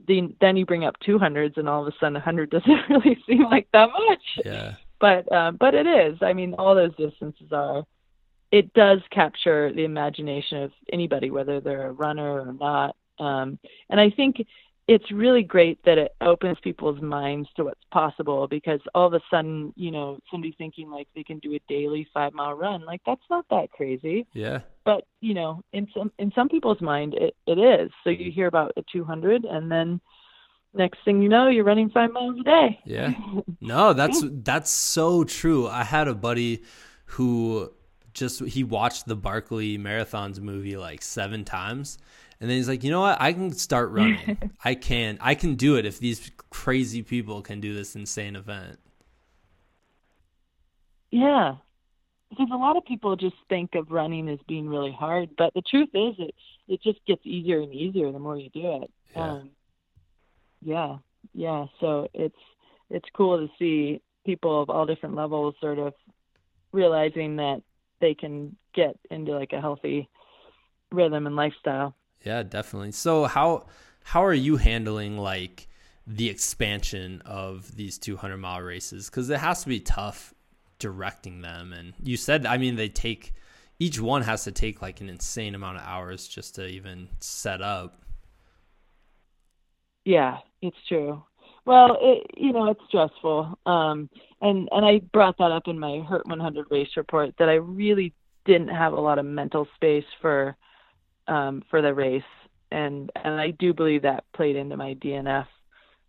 then 0.07 0.34
then 0.40 0.57
you 0.57 0.66
bring 0.66 0.84
up 0.84 0.96
200s 1.07 1.57
and 1.57 1.68
all 1.68 1.82
of 1.82 1.88
a 1.88 1.96
sudden 1.98 2.16
a 2.16 2.20
100 2.20 2.51
doesn't 2.51 2.88
really 2.88 3.18
seem 3.26 3.44
like 3.44 3.68
that 3.72 3.88
much 4.09 4.22
yeah. 4.44 4.74
but 5.01 5.30
um, 5.32 5.57
but 5.59 5.74
it 5.74 5.86
is. 5.86 6.18
I 6.22 6.32
mean, 6.32 6.55
all 6.55 6.74
those 6.74 6.94
distances 6.96 7.53
are. 7.53 7.84
It 8.53 8.74
does 8.74 8.98
capture 9.12 9.72
the 9.72 9.84
imagination 9.84 10.64
of 10.64 10.72
anybody, 10.92 11.30
whether 11.30 11.61
they're 11.61 11.86
a 11.86 11.92
runner 11.92 12.40
or 12.40 12.53
not. 12.53 12.96
Um, 13.20 13.61
and 13.88 14.01
I 14.01 14.11
think 14.11 14.44
it's 14.91 15.12
really 15.12 15.45
great 15.45 15.78
that 15.84 15.99
it 15.99 16.16
opens 16.20 16.59
people's 16.64 17.01
minds 17.01 17.49
to 17.55 17.62
what's 17.62 17.84
possible 17.93 18.49
because 18.49 18.80
all 18.93 19.07
of 19.07 19.14
a 19.14 19.20
sudden, 19.30 19.72
you 19.76 19.93
know, 19.93 20.18
somebody 20.28 20.53
thinking 20.59 20.91
like 20.91 21.07
they 21.14 21.22
can 21.22 21.38
do 21.38 21.55
a 21.55 21.61
daily 21.68 22.09
five 22.12 22.32
mile 22.32 22.55
run, 22.55 22.84
like 22.84 23.01
that's 23.07 23.22
not 23.30 23.45
that 23.51 23.70
crazy. 23.70 24.26
Yeah. 24.32 24.62
But 24.84 25.05
you 25.20 25.32
know, 25.32 25.62
in 25.72 25.86
some 25.97 26.11
in 26.18 26.32
some 26.34 26.49
people's 26.49 26.80
mind, 26.80 27.14
it, 27.14 27.36
it 27.47 27.57
is. 27.57 27.93
So 28.03 28.11
you 28.11 28.32
hear 28.32 28.49
about 28.49 28.72
a 28.76 28.82
200, 28.93 29.45
and 29.45 29.70
then 29.70 30.01
next 30.74 30.99
thing 31.05 31.22
you 31.22 31.28
know, 31.28 31.47
you're 31.47 31.62
running 31.62 31.91
five 31.91 32.11
miles 32.11 32.41
a 32.41 32.43
day. 32.43 32.80
Yeah. 32.84 33.12
No, 33.62 33.93
that's 33.93 34.24
that's 34.26 34.70
so 34.70 35.22
true. 35.22 35.68
I 35.68 35.84
had 35.84 36.09
a 36.09 36.14
buddy 36.14 36.64
who 37.05 37.70
just 38.12 38.43
he 38.43 38.64
watched 38.64 39.07
the 39.07 39.14
Barkley 39.14 39.78
Marathons 39.78 40.41
movie 40.41 40.76
like 40.76 41.03
7 41.03 41.45
times 41.45 41.99
and 42.41 42.49
then 42.49 42.57
he's 42.57 42.68
like, 42.68 42.82
"You 42.82 42.91
know 42.91 43.01
what? 43.01 43.20
I 43.20 43.32
can 43.32 43.53
start 43.53 43.91
running. 43.93 44.38
I 44.64 44.74
can 44.74 45.18
I 45.20 45.34
can 45.34 45.55
do 45.55 45.76
it 45.76 45.86
if 45.86 45.99
these 45.99 46.30
crazy 46.51 47.03
people 47.03 47.43
can 47.43 47.61
do 47.61 47.74
this 47.74 47.95
insane 47.95 48.36
event." 48.36 48.78
Yeah. 51.11 51.57
Because 52.30 52.49
a 52.53 52.57
lot 52.57 52.76
of 52.76 52.84
people 52.84 53.16
just 53.16 53.34
think 53.49 53.74
of 53.74 53.91
running 53.91 54.28
as 54.28 54.38
being 54.47 54.68
really 54.68 54.93
hard, 54.93 55.30
but 55.36 55.53
the 55.55 55.62
truth 55.62 55.88
is 55.95 56.14
it 56.18 56.34
it 56.68 56.82
just 56.82 57.05
gets 57.07 57.22
easier 57.24 57.61
and 57.61 57.74
easier 57.74 58.12
the 58.12 58.18
more 58.18 58.36
you 58.36 58.51
do 58.51 58.82
it. 58.82 58.91
Yeah. 59.14 59.22
Um 59.22 59.51
yeah. 60.62 60.97
Yeah, 61.34 61.66
so 61.80 62.09
it's 62.14 62.34
it's 62.88 63.09
cool 63.14 63.38
to 63.38 63.53
see 63.59 64.01
people 64.24 64.62
of 64.62 64.70
all 64.70 64.86
different 64.86 65.14
levels 65.14 65.55
sort 65.61 65.78
of 65.78 65.95
realizing 66.72 67.36
that 67.36 67.62
they 68.01 68.14
can 68.14 68.57
get 68.74 68.97
into 69.11 69.32
like 69.32 69.53
a 69.53 69.61
healthy 69.61 70.09
rhythm 70.93 71.26
and 71.26 71.36
lifestyle. 71.36 71.95
Yeah, 72.24 72.42
definitely. 72.42 72.92
So 72.92 73.24
how 73.24 73.66
how 74.04 74.24
are 74.24 74.34
you 74.34 74.56
handling 74.56 75.16
like 75.18 75.68
the 76.06 76.28
expansion 76.28 77.22
of 77.24 77.76
these 77.76 77.98
200 77.98 78.36
mile 78.38 78.60
races? 78.62 79.08
Because 79.08 79.30
it 79.30 79.38
has 79.40 79.62
to 79.62 79.68
be 79.68 79.80
tough 79.80 80.34
directing 80.78 81.40
them. 81.42 81.72
And 81.72 81.94
you 82.02 82.16
said, 82.16 82.46
I 82.46 82.58
mean, 82.58 82.76
they 82.76 82.88
take 82.88 83.34
each 83.78 83.98
one 84.00 84.22
has 84.22 84.44
to 84.44 84.52
take 84.52 84.82
like 84.82 85.00
an 85.00 85.08
insane 85.08 85.54
amount 85.54 85.78
of 85.78 85.84
hours 85.84 86.28
just 86.28 86.54
to 86.56 86.66
even 86.66 87.08
set 87.20 87.62
up. 87.62 88.02
Yeah, 90.04 90.38
it's 90.62 90.76
true. 90.88 91.22
Well, 91.66 91.98
it, 92.00 92.26
you 92.36 92.52
know, 92.52 92.70
it's 92.70 92.80
stressful. 92.88 93.58
Um, 93.66 94.08
and, 94.40 94.68
and 94.72 94.84
I 94.84 95.00
brought 95.12 95.36
that 95.38 95.52
up 95.52 95.68
in 95.68 95.78
my 95.78 96.00
Hurt 96.08 96.26
100 96.26 96.66
race 96.70 96.88
report 96.96 97.34
that 97.38 97.48
I 97.48 97.54
really 97.54 98.14
didn't 98.46 98.68
have 98.68 98.92
a 98.92 99.00
lot 99.00 99.18
of 99.18 99.26
mental 99.26 99.68
space 99.74 100.04
for, 100.20 100.56
um, 101.30 101.62
for 101.70 101.80
the 101.80 101.94
race. 101.94 102.22
And, 102.70 103.10
and 103.16 103.40
I 103.40 103.52
do 103.52 103.72
believe 103.72 104.02
that 104.02 104.24
played 104.34 104.56
into 104.56 104.76
my 104.76 104.94
DNF. 104.94 105.46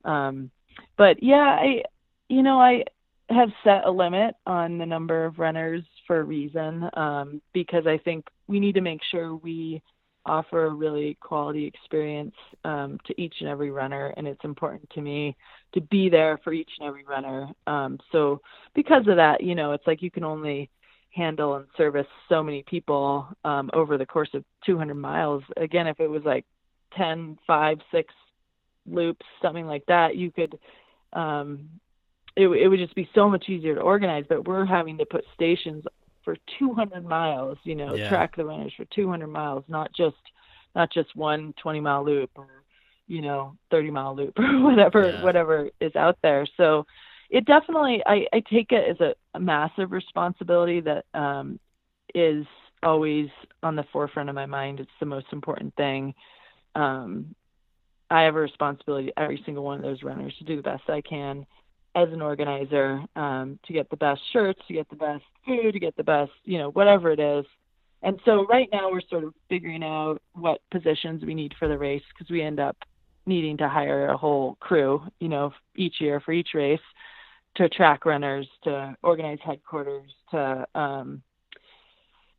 Um, 0.03 0.51
but 0.97 1.23
yeah, 1.23 1.57
I, 1.59 1.83
you 2.27 2.43
know, 2.43 2.59
I, 2.59 2.83
have 3.29 3.49
set 3.63 3.85
a 3.85 3.91
limit 3.91 4.35
on 4.45 4.77
the 4.77 4.85
number 4.85 5.25
of 5.25 5.39
runners 5.39 5.83
for 6.05 6.19
a 6.19 6.23
reason 6.23 6.89
um, 6.95 7.41
because 7.53 7.87
I 7.87 7.97
think 7.97 8.25
we 8.47 8.59
need 8.59 8.75
to 8.75 8.81
make 8.81 8.99
sure 9.09 9.35
we 9.35 9.81
offer 10.25 10.65
a 10.65 10.73
really 10.73 11.17
quality 11.19 11.65
experience 11.65 12.35
um, 12.63 12.99
to 13.07 13.19
each 13.19 13.35
and 13.39 13.49
every 13.49 13.71
runner, 13.71 14.13
and 14.17 14.27
it's 14.27 14.43
important 14.43 14.87
to 14.91 15.01
me 15.01 15.35
to 15.73 15.81
be 15.81 16.09
there 16.09 16.39
for 16.43 16.53
each 16.53 16.69
and 16.79 16.87
every 16.87 17.03
runner. 17.05 17.47
Um, 17.65 17.99
so 18.11 18.41
because 18.75 19.07
of 19.07 19.15
that, 19.15 19.41
you 19.41 19.55
know, 19.55 19.71
it's 19.71 19.87
like 19.87 20.01
you 20.01 20.11
can 20.11 20.23
only 20.23 20.69
handle 21.13 21.55
and 21.55 21.65
service 21.77 22.07
so 22.29 22.41
many 22.41 22.63
people 22.63 23.27
um, 23.43 23.69
over 23.73 23.97
the 23.97 24.05
course 24.05 24.29
of 24.33 24.43
200 24.65 24.95
miles. 24.95 25.43
Again, 25.57 25.87
if 25.87 25.99
it 25.99 26.07
was 26.07 26.23
like 26.23 26.45
10, 26.97 27.37
5, 27.45 27.77
6 27.91 28.13
loops, 28.89 29.25
something 29.41 29.65
like 29.65 29.83
that, 29.87 30.15
you 30.15 30.31
could. 30.31 30.57
Um, 31.13 31.69
it, 32.37 32.47
it 32.47 32.67
would 32.69 32.79
just 32.79 32.95
be 32.95 33.09
so 33.13 33.29
much 33.29 33.49
easier 33.49 33.75
to 33.75 33.81
organize, 33.81 34.23
but 34.29 34.47
we're 34.47 34.65
having 34.65 34.97
to 34.97 35.05
put 35.05 35.25
stations 35.33 35.83
for 36.23 36.37
200 36.59 37.03
miles, 37.03 37.57
you 37.63 37.75
know, 37.75 37.95
Yeah. 37.97 38.07
track 38.07 38.35
the 38.37 38.45
runners 38.45 38.73
for 38.77 38.85
200 38.95 39.27
miles, 39.27 39.63
not 39.67 39.91
just 39.93 40.15
not 40.73 40.91
just 40.93 41.13
one 41.15 41.53
20 41.61 41.81
mile 41.81 42.05
loop 42.05 42.29
or 42.35 42.47
you 43.07 43.21
know 43.21 43.57
30 43.71 43.91
mile 43.91 44.15
loop 44.15 44.33
or 44.39 44.61
whatever 44.61 45.11
Yeah. 45.13 45.21
whatever 45.21 45.69
is 45.81 45.95
out 45.95 46.17
there. 46.23 46.47
So 46.55 46.85
it 47.31 47.45
definitely 47.45 48.03
I, 48.05 48.27
I 48.33 48.41
take 48.51 48.71
it 48.71 48.89
as 48.89 48.99
a, 48.99 49.15
a 49.33 49.39
massive 49.39 49.91
responsibility 49.91 50.81
that 50.81 51.05
um, 51.13 51.59
is 52.13 52.45
always 52.83 53.27
on 53.63 53.75
the 53.75 53.85
forefront 53.93 54.29
of 54.29 54.35
my 54.35 54.45
mind. 54.45 54.79
It's 54.79 54.91
the 54.99 55.05
most 55.05 55.27
important 55.31 55.73
thing. 55.75 56.13
Um, 56.75 57.33
I 58.09 58.23
have 58.23 58.35
a 58.35 58.39
responsibility 58.39 59.13
every 59.15 59.41
single 59.45 59.63
one 59.63 59.77
of 59.77 59.83
those 59.83 60.03
runners 60.03 60.35
to 60.39 60.43
do 60.43 60.57
the 60.57 60.61
best 60.61 60.83
I 60.89 61.01
can 61.01 61.45
as 61.95 62.09
an 62.11 62.21
organizer 62.21 63.01
um, 63.15 63.59
to 63.65 63.73
get 63.73 63.89
the 63.89 63.97
best 63.97 64.21
shirts, 64.33 64.59
to 64.67 64.73
get 64.73 64.89
the 64.89 64.95
best 64.97 65.23
food, 65.45 65.71
to 65.71 65.79
get 65.79 65.95
the 65.95 66.03
best, 66.03 66.31
you 66.43 66.57
know, 66.57 66.71
whatever 66.71 67.11
it 67.11 67.19
is. 67.19 67.45
And 68.03 68.19
so 68.25 68.45
right 68.47 68.67
now 68.73 68.91
we're 68.91 69.01
sort 69.09 69.23
of 69.23 69.33
figuring 69.47 69.83
out 69.83 70.21
what 70.33 70.59
positions 70.71 71.23
we 71.23 71.33
need 71.33 71.53
for 71.57 71.67
the 71.69 71.77
race 71.77 72.01
because 72.13 72.29
we 72.29 72.41
end 72.41 72.59
up 72.59 72.75
needing 73.25 73.55
to 73.57 73.69
hire 73.69 74.09
a 74.09 74.17
whole 74.17 74.55
crew, 74.59 75.03
you 75.19 75.29
know, 75.29 75.53
each 75.75 76.01
year 76.01 76.19
for 76.19 76.33
each 76.33 76.49
race 76.53 76.79
to 77.55 77.69
track 77.69 78.05
runners, 78.05 78.47
to 78.63 78.95
organize 79.03 79.39
headquarters, 79.43 80.11
to 80.31 80.65
um, 80.75 81.21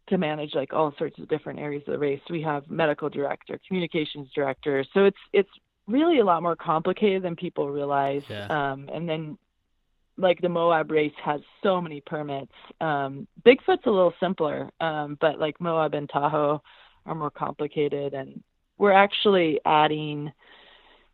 to 0.08 0.18
manage 0.18 0.54
like 0.54 0.72
all 0.72 0.94
sorts 0.98 1.18
of 1.18 1.28
different 1.28 1.58
areas 1.58 1.82
of 1.86 1.92
the 1.92 1.98
race. 1.98 2.20
We 2.28 2.42
have 2.42 2.68
medical 2.70 3.08
director, 3.08 3.58
communications 3.66 4.28
director. 4.34 4.84
So 4.94 5.04
it's 5.04 5.18
it's 5.32 5.50
really 5.86 6.18
a 6.20 6.24
lot 6.24 6.42
more 6.42 6.56
complicated 6.56 7.22
than 7.22 7.36
people 7.36 7.70
realize. 7.70 8.22
Yeah. 8.28 8.46
Um, 8.46 8.88
and 8.92 9.08
then 9.08 9.38
like 10.16 10.40
the 10.40 10.48
Moab 10.48 10.90
race 10.90 11.12
has 11.22 11.40
so 11.62 11.80
many 11.80 12.00
permits. 12.00 12.52
Um, 12.80 13.26
Bigfoot's 13.44 13.86
a 13.86 13.90
little 13.90 14.14
simpler, 14.20 14.70
um, 14.80 15.16
but 15.20 15.38
like 15.38 15.60
Moab 15.60 15.94
and 15.94 16.08
Tahoe 16.08 16.62
are 17.06 17.14
more 17.14 17.30
complicated. 17.30 18.14
And 18.14 18.42
we're 18.78 18.92
actually 18.92 19.60
adding 19.64 20.32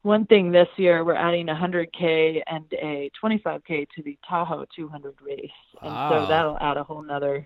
one 0.09 0.25
thing 0.27 0.51
this 0.51 0.69
year. 0.77 1.05
We're 1.05 1.15
adding 1.29 1.49
a 1.49 1.55
100k 1.55 2.43
and 2.47 2.65
a 2.73 3.11
25k 3.23 3.87
to 3.95 4.03
the 4.03 4.19
Tahoe 4.29 4.65
200 4.75 5.15
race, 5.23 5.51
and 5.83 5.93
Wow. 5.95 6.11
so 6.11 6.27
that'll 6.27 6.59
add 6.61 6.77
a 6.77 6.85
whole 6.85 7.03
nother 7.03 7.37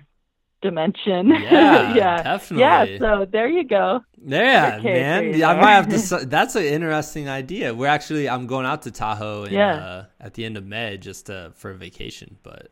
dimension. 0.63 1.29
Yeah, 1.29 1.95
yeah, 2.03 2.23
definitely. 2.23 2.63
yeah. 2.95 2.99
So 2.99 3.27
there 3.31 3.49
you 3.49 3.65
go. 3.65 4.01
Yeah, 4.25 4.79
man. 4.79 4.83
there 4.85 5.25
you 5.25 5.35
Yeah, 5.41 5.51
I 5.51 5.61
might 5.61 5.73
have 5.73 5.89
to. 6.21 6.27
That's 6.37 6.55
an 6.55 6.65
interesting 6.65 7.29
idea. 7.29 7.75
We're 7.75 7.89
actually. 7.89 8.29
I'm 8.29 8.47
going 8.47 8.65
out 8.67 8.83
to 8.83 8.91
Tahoe 8.93 9.45
in, 9.45 9.53
Yeah. 9.55 9.75
uh, 9.75 10.05
at 10.21 10.35
the 10.35 10.45
end 10.45 10.57
of 10.57 10.65
May 10.65 10.97
just 10.99 11.29
uh, 11.29 11.51
for 11.51 11.71
a 11.73 11.75
vacation. 11.75 12.39
But, 12.45 12.69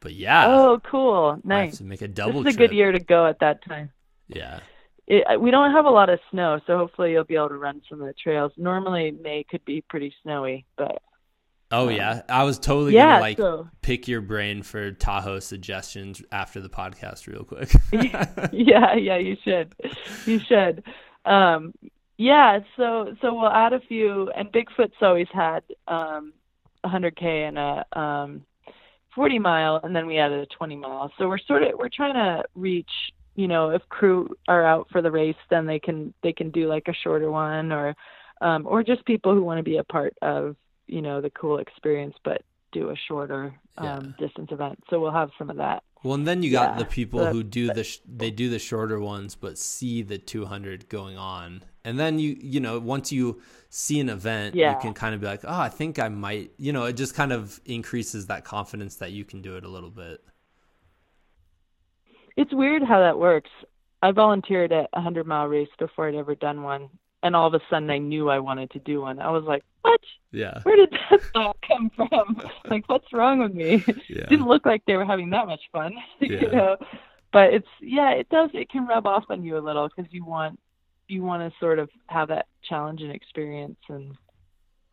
but 0.00 0.12
yeah. 0.14 0.46
Oh, 0.46 0.78
cool, 0.84 1.40
nice. 1.42 1.78
to 1.78 1.84
make 1.84 2.02
a 2.02 2.06
This 2.08 2.14
double 2.16 2.40
is 2.46 2.54
a 2.54 2.56
trip. 2.56 2.70
good 2.70 2.76
year 2.76 2.92
to 2.92 3.00
go 3.00 3.26
at 3.26 3.38
that 3.40 3.64
time. 3.64 3.90
Yeah. 4.28 4.60
It, 5.06 5.40
we 5.40 5.50
don't 5.50 5.72
have 5.72 5.84
a 5.86 5.90
lot 5.90 6.08
of 6.08 6.18
snow, 6.30 6.60
so 6.66 6.76
hopefully 6.76 7.12
you'll 7.12 7.24
be 7.24 7.36
able 7.36 7.50
to 7.50 7.56
run 7.58 7.82
some 7.88 8.00
of 8.00 8.06
the 8.06 8.14
trails. 8.14 8.52
Normally 8.56 9.10
May 9.12 9.44
could 9.44 9.64
be 9.64 9.80
pretty 9.82 10.12
snowy, 10.22 10.66
but 10.76 11.02
Oh 11.72 11.88
Um, 11.88 11.96
yeah. 11.96 12.22
I 12.28 12.44
was 12.44 12.58
totally 12.58 12.94
yeah. 12.94 13.14
gonna 13.14 13.20
like 13.20 13.36
so 13.38 13.68
pick 13.82 14.06
your 14.06 14.20
brain 14.20 14.62
for 14.62 14.92
Tahoe 14.92 15.40
suggestions 15.40 16.22
after 16.30 16.60
the 16.60 16.68
podcast, 16.68 17.26
real 17.26 17.44
quick. 17.44 17.70
yeah, 18.52 18.94
yeah, 18.94 19.16
you 19.16 19.36
should, 19.42 19.74
you 20.26 20.38
should. 20.38 20.84
Um, 21.24 21.74
yeah, 22.18 22.60
so 22.76 23.16
so 23.20 23.34
we'll 23.34 23.50
add 23.50 23.72
a 23.72 23.80
few, 23.80 24.30
and 24.30 24.50
Bigfoot's 24.52 24.94
always 25.02 25.26
had 25.32 25.64
um, 25.88 26.32
a 26.84 26.88
100k 26.88 27.22
and 27.48 27.58
a 27.58 27.98
um, 27.98 28.46
40 29.14 29.38
mile, 29.40 29.80
and 29.82 29.94
then 29.94 30.06
we 30.06 30.18
added 30.18 30.38
a 30.40 30.46
20 30.46 30.76
mile. 30.76 31.12
So 31.18 31.28
we're 31.28 31.38
sort 31.38 31.62
of 31.64 31.72
we're 31.78 31.88
trying 31.88 32.14
to 32.14 32.44
reach. 32.54 32.90
You 33.36 33.48
know, 33.48 33.70
if 33.70 33.82
crew 33.88 34.34
are 34.48 34.64
out 34.66 34.88
for 34.90 35.02
the 35.02 35.10
race, 35.10 35.36
then 35.50 35.66
they 35.66 35.78
can 35.78 36.12
they 36.22 36.32
can 36.32 36.50
do 36.50 36.68
like 36.68 36.88
a 36.88 36.94
shorter 36.94 37.30
one, 37.30 37.70
or 37.70 37.94
um, 38.40 38.66
or 38.66 38.82
just 38.82 39.04
people 39.04 39.34
who 39.34 39.42
want 39.42 39.58
to 39.58 39.62
be 39.62 39.76
a 39.76 39.84
part 39.84 40.14
of 40.22 40.56
you 40.86 41.02
know 41.02 41.20
the 41.20 41.30
cool 41.30 41.58
experience, 41.58 42.16
but 42.24 42.42
do 42.72 42.90
a 42.90 42.96
shorter 43.08 43.54
um, 43.78 44.14
distance 44.18 44.48
event. 44.50 44.82
So 44.90 45.00
we'll 45.00 45.12
have 45.12 45.30
some 45.38 45.50
of 45.50 45.56
that. 45.58 45.82
Well, 46.02 46.14
and 46.14 46.26
then 46.26 46.42
you 46.42 46.50
got 46.50 46.72
Yeah, 46.72 46.78
the 46.78 46.84
people 46.84 47.20
but- 47.20 47.32
who 47.32 47.42
do 47.42 47.72
the 47.72 47.84
sh- 47.84 48.00
they 48.06 48.30
do 48.30 48.48
the 48.48 48.58
shorter 48.58 49.00
ones, 49.00 49.34
but 49.34 49.58
see 49.58 50.02
the 50.02 50.18
200 50.18 50.88
going 50.88 51.16
on, 51.18 51.62
and 51.84 51.98
then 51.98 52.18
you 52.18 52.36
you 52.40 52.60
know 52.60 52.78
once 52.78 53.12
you 53.12 53.40
see 53.68 54.00
an 54.00 54.08
event, 54.08 54.54
you 54.54 54.80
can 54.80 54.94
kind 54.94 55.14
of 55.14 55.20
be 55.20 55.26
like, 55.26 55.44
oh, 55.44 55.60
I 55.60 55.68
think 55.68 55.98
I 55.98 56.08
might, 56.08 56.52
you 56.56 56.72
know, 56.72 56.84
it 56.84 56.94
just 56.94 57.14
kind 57.14 57.32
of 57.32 57.60
increases 57.66 58.26
that 58.28 58.44
confidence 58.44 58.96
that 58.96 59.12
you 59.12 59.24
can 59.24 59.42
do 59.42 59.56
it 59.56 59.64
a 59.64 59.68
little 59.68 59.90
bit. 59.90 60.24
It's 62.36 62.52
weird 62.52 62.82
how 62.82 63.00
that 63.00 63.18
works. 63.18 63.50
I 64.02 64.12
volunteered 64.12 64.72
at 64.72 64.88
a 64.92 65.00
hundred 65.00 65.26
mile 65.26 65.46
race 65.46 65.68
before 65.78 66.08
I'd 66.08 66.14
ever 66.14 66.34
done 66.34 66.62
one, 66.62 66.90
and 67.22 67.34
all 67.34 67.46
of 67.46 67.54
a 67.54 67.60
sudden 67.70 67.90
I 67.90 67.98
knew 67.98 68.28
I 68.28 68.38
wanted 68.38 68.70
to 68.72 68.78
do 68.80 69.00
one. 69.00 69.18
I 69.18 69.30
was 69.30 69.44
like, 69.44 69.64
"What? 69.82 70.00
Yeah, 70.32 70.60
Where 70.62 70.76
did 70.76 70.90
that 71.10 71.22
thought 71.32 71.56
come 71.66 71.90
from? 71.96 72.42
like, 72.70 72.84
what's 72.88 73.12
wrong 73.12 73.38
with 73.40 73.54
me?" 73.54 73.82
yeah, 74.08 74.26
Didn't 74.28 74.48
look 74.48 74.66
like 74.66 74.82
they 74.86 74.96
were 74.96 75.06
having 75.06 75.30
that 75.30 75.46
much 75.46 75.62
fun, 75.72 75.94
Yeah. 76.20 76.40
you 76.40 76.52
know. 76.52 76.76
But 77.32 77.54
it's 77.54 77.68
yeah, 77.80 78.10
it 78.10 78.28
does. 78.28 78.50
It 78.54 78.68
can 78.70 78.86
rub 78.86 79.06
off 79.06 79.24
on 79.30 79.42
you 79.42 79.56
a 79.56 79.60
little 79.60 79.88
because 79.88 80.12
you 80.12 80.24
want 80.24 80.60
you 81.08 81.22
want 81.22 81.50
to 81.50 81.58
sort 81.58 81.78
of 81.78 81.88
have 82.08 82.28
that 82.28 82.46
challenge 82.68 83.00
and 83.00 83.12
experience, 83.12 83.78
and 83.88 84.14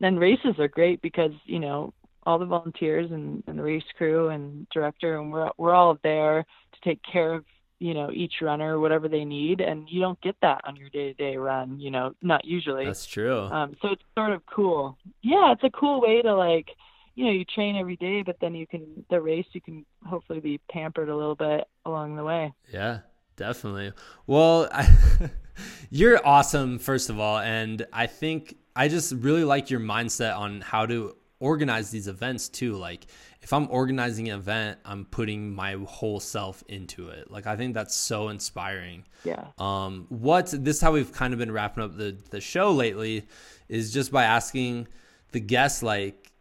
then 0.00 0.16
races 0.16 0.58
are 0.58 0.68
great 0.68 1.02
because 1.02 1.32
you 1.44 1.58
know 1.60 1.92
all 2.26 2.38
the 2.38 2.46
volunteers 2.46 3.10
and, 3.10 3.42
and 3.46 3.58
the 3.58 3.62
race 3.62 3.82
crew 3.96 4.28
and 4.28 4.66
director 4.70 5.18
and 5.18 5.32
we're 5.32 5.50
we're 5.58 5.74
all 5.74 5.98
there 6.02 6.44
to 6.72 6.80
take 6.88 7.00
care 7.10 7.34
of 7.34 7.44
you 7.78 7.92
know 7.94 8.10
each 8.12 8.34
runner 8.40 8.78
whatever 8.78 9.08
they 9.08 9.24
need 9.24 9.60
and 9.60 9.88
you 9.90 10.00
don't 10.00 10.20
get 10.20 10.36
that 10.42 10.60
on 10.64 10.76
your 10.76 10.88
day 10.90 11.12
to 11.12 11.14
day 11.14 11.36
run 11.36 11.78
you 11.78 11.90
know 11.90 12.14
not 12.22 12.44
usually 12.44 12.86
that's 12.86 13.06
true. 13.06 13.40
um 13.40 13.76
so 13.82 13.88
it's 13.88 14.02
sort 14.16 14.32
of 14.32 14.42
cool 14.46 14.96
yeah 15.22 15.52
it's 15.52 15.64
a 15.64 15.70
cool 15.70 16.00
way 16.00 16.22
to 16.22 16.34
like 16.34 16.68
you 17.14 17.24
know 17.24 17.30
you 17.30 17.44
train 17.44 17.76
every 17.76 17.96
day 17.96 18.22
but 18.22 18.36
then 18.40 18.54
you 18.54 18.66
can 18.66 19.04
the 19.10 19.20
race 19.20 19.46
you 19.52 19.60
can 19.60 19.84
hopefully 20.06 20.40
be 20.40 20.58
pampered 20.70 21.08
a 21.08 21.16
little 21.16 21.34
bit 21.34 21.64
along 21.84 22.16
the 22.16 22.24
way 22.24 22.52
Yeah, 22.72 23.00
definitely. 23.36 23.92
Well, 24.26 24.68
I, 24.72 24.88
you're 25.90 26.26
awesome, 26.26 26.78
first 26.78 27.10
of 27.10 27.18
all. 27.20 27.38
And 27.38 27.86
I 27.92 28.06
think 28.06 28.56
I 28.74 28.88
just 28.88 29.12
really 29.12 29.44
like 29.44 29.70
your 29.70 29.80
mindset 29.80 30.36
on 30.36 30.60
how 30.60 30.86
to 30.86 31.16
organize 31.44 31.90
these 31.90 32.08
events 32.08 32.48
too. 32.48 32.74
Like, 32.74 33.06
if 33.42 33.52
I'm 33.52 33.68
organizing 33.70 34.28
an 34.30 34.38
event, 34.38 34.78
I'm 34.84 35.04
putting 35.04 35.54
my 35.54 35.74
whole 35.86 36.20
self 36.20 36.64
into 36.68 37.08
it. 37.08 37.30
Like, 37.30 37.46
I 37.46 37.56
think 37.56 37.74
that's 37.74 37.94
so 37.94 38.28
inspiring. 38.30 39.04
yeah 39.24 39.44
Um, 39.58 40.06
what 40.08 40.46
this 40.46 40.76
is 40.76 40.82
how 40.82 40.92
we've 40.92 41.12
kind 41.12 41.32
of 41.32 41.38
been 41.38 41.52
wrapping 41.52 41.84
up 41.84 41.96
the 41.96 42.16
the 42.30 42.40
show 42.40 42.72
lately 42.72 43.26
is 43.68 43.92
just 43.92 44.10
by 44.10 44.24
asking 44.24 44.88
the 45.32 45.40
guests 45.40 45.82
like 45.82 46.32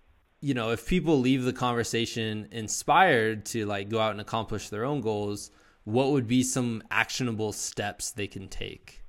you 0.44 0.54
know 0.54 0.72
if 0.72 0.86
people 0.86 1.20
leave 1.20 1.44
the 1.46 1.54
conversation 1.54 2.48
inspired 2.52 3.46
to 3.46 3.66
like 3.66 3.90
go 3.90 4.00
out 4.00 4.12
and 4.12 4.22
accomplish 4.22 4.70
their 4.70 4.86
own 4.86 5.02
goals 5.02 5.52
what 5.86 6.12
would 6.12 6.28
be 6.28 6.44
some 6.44 6.84
actionable 6.92 7.52
steps 7.52 8.12
they 8.12 8.28
can 8.28 8.48
take 8.48 9.04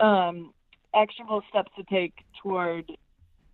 um 0.00 0.54
actionable 0.94 1.42
steps 1.48 1.70
to 1.76 1.82
take 1.84 2.14
toward 2.42 2.84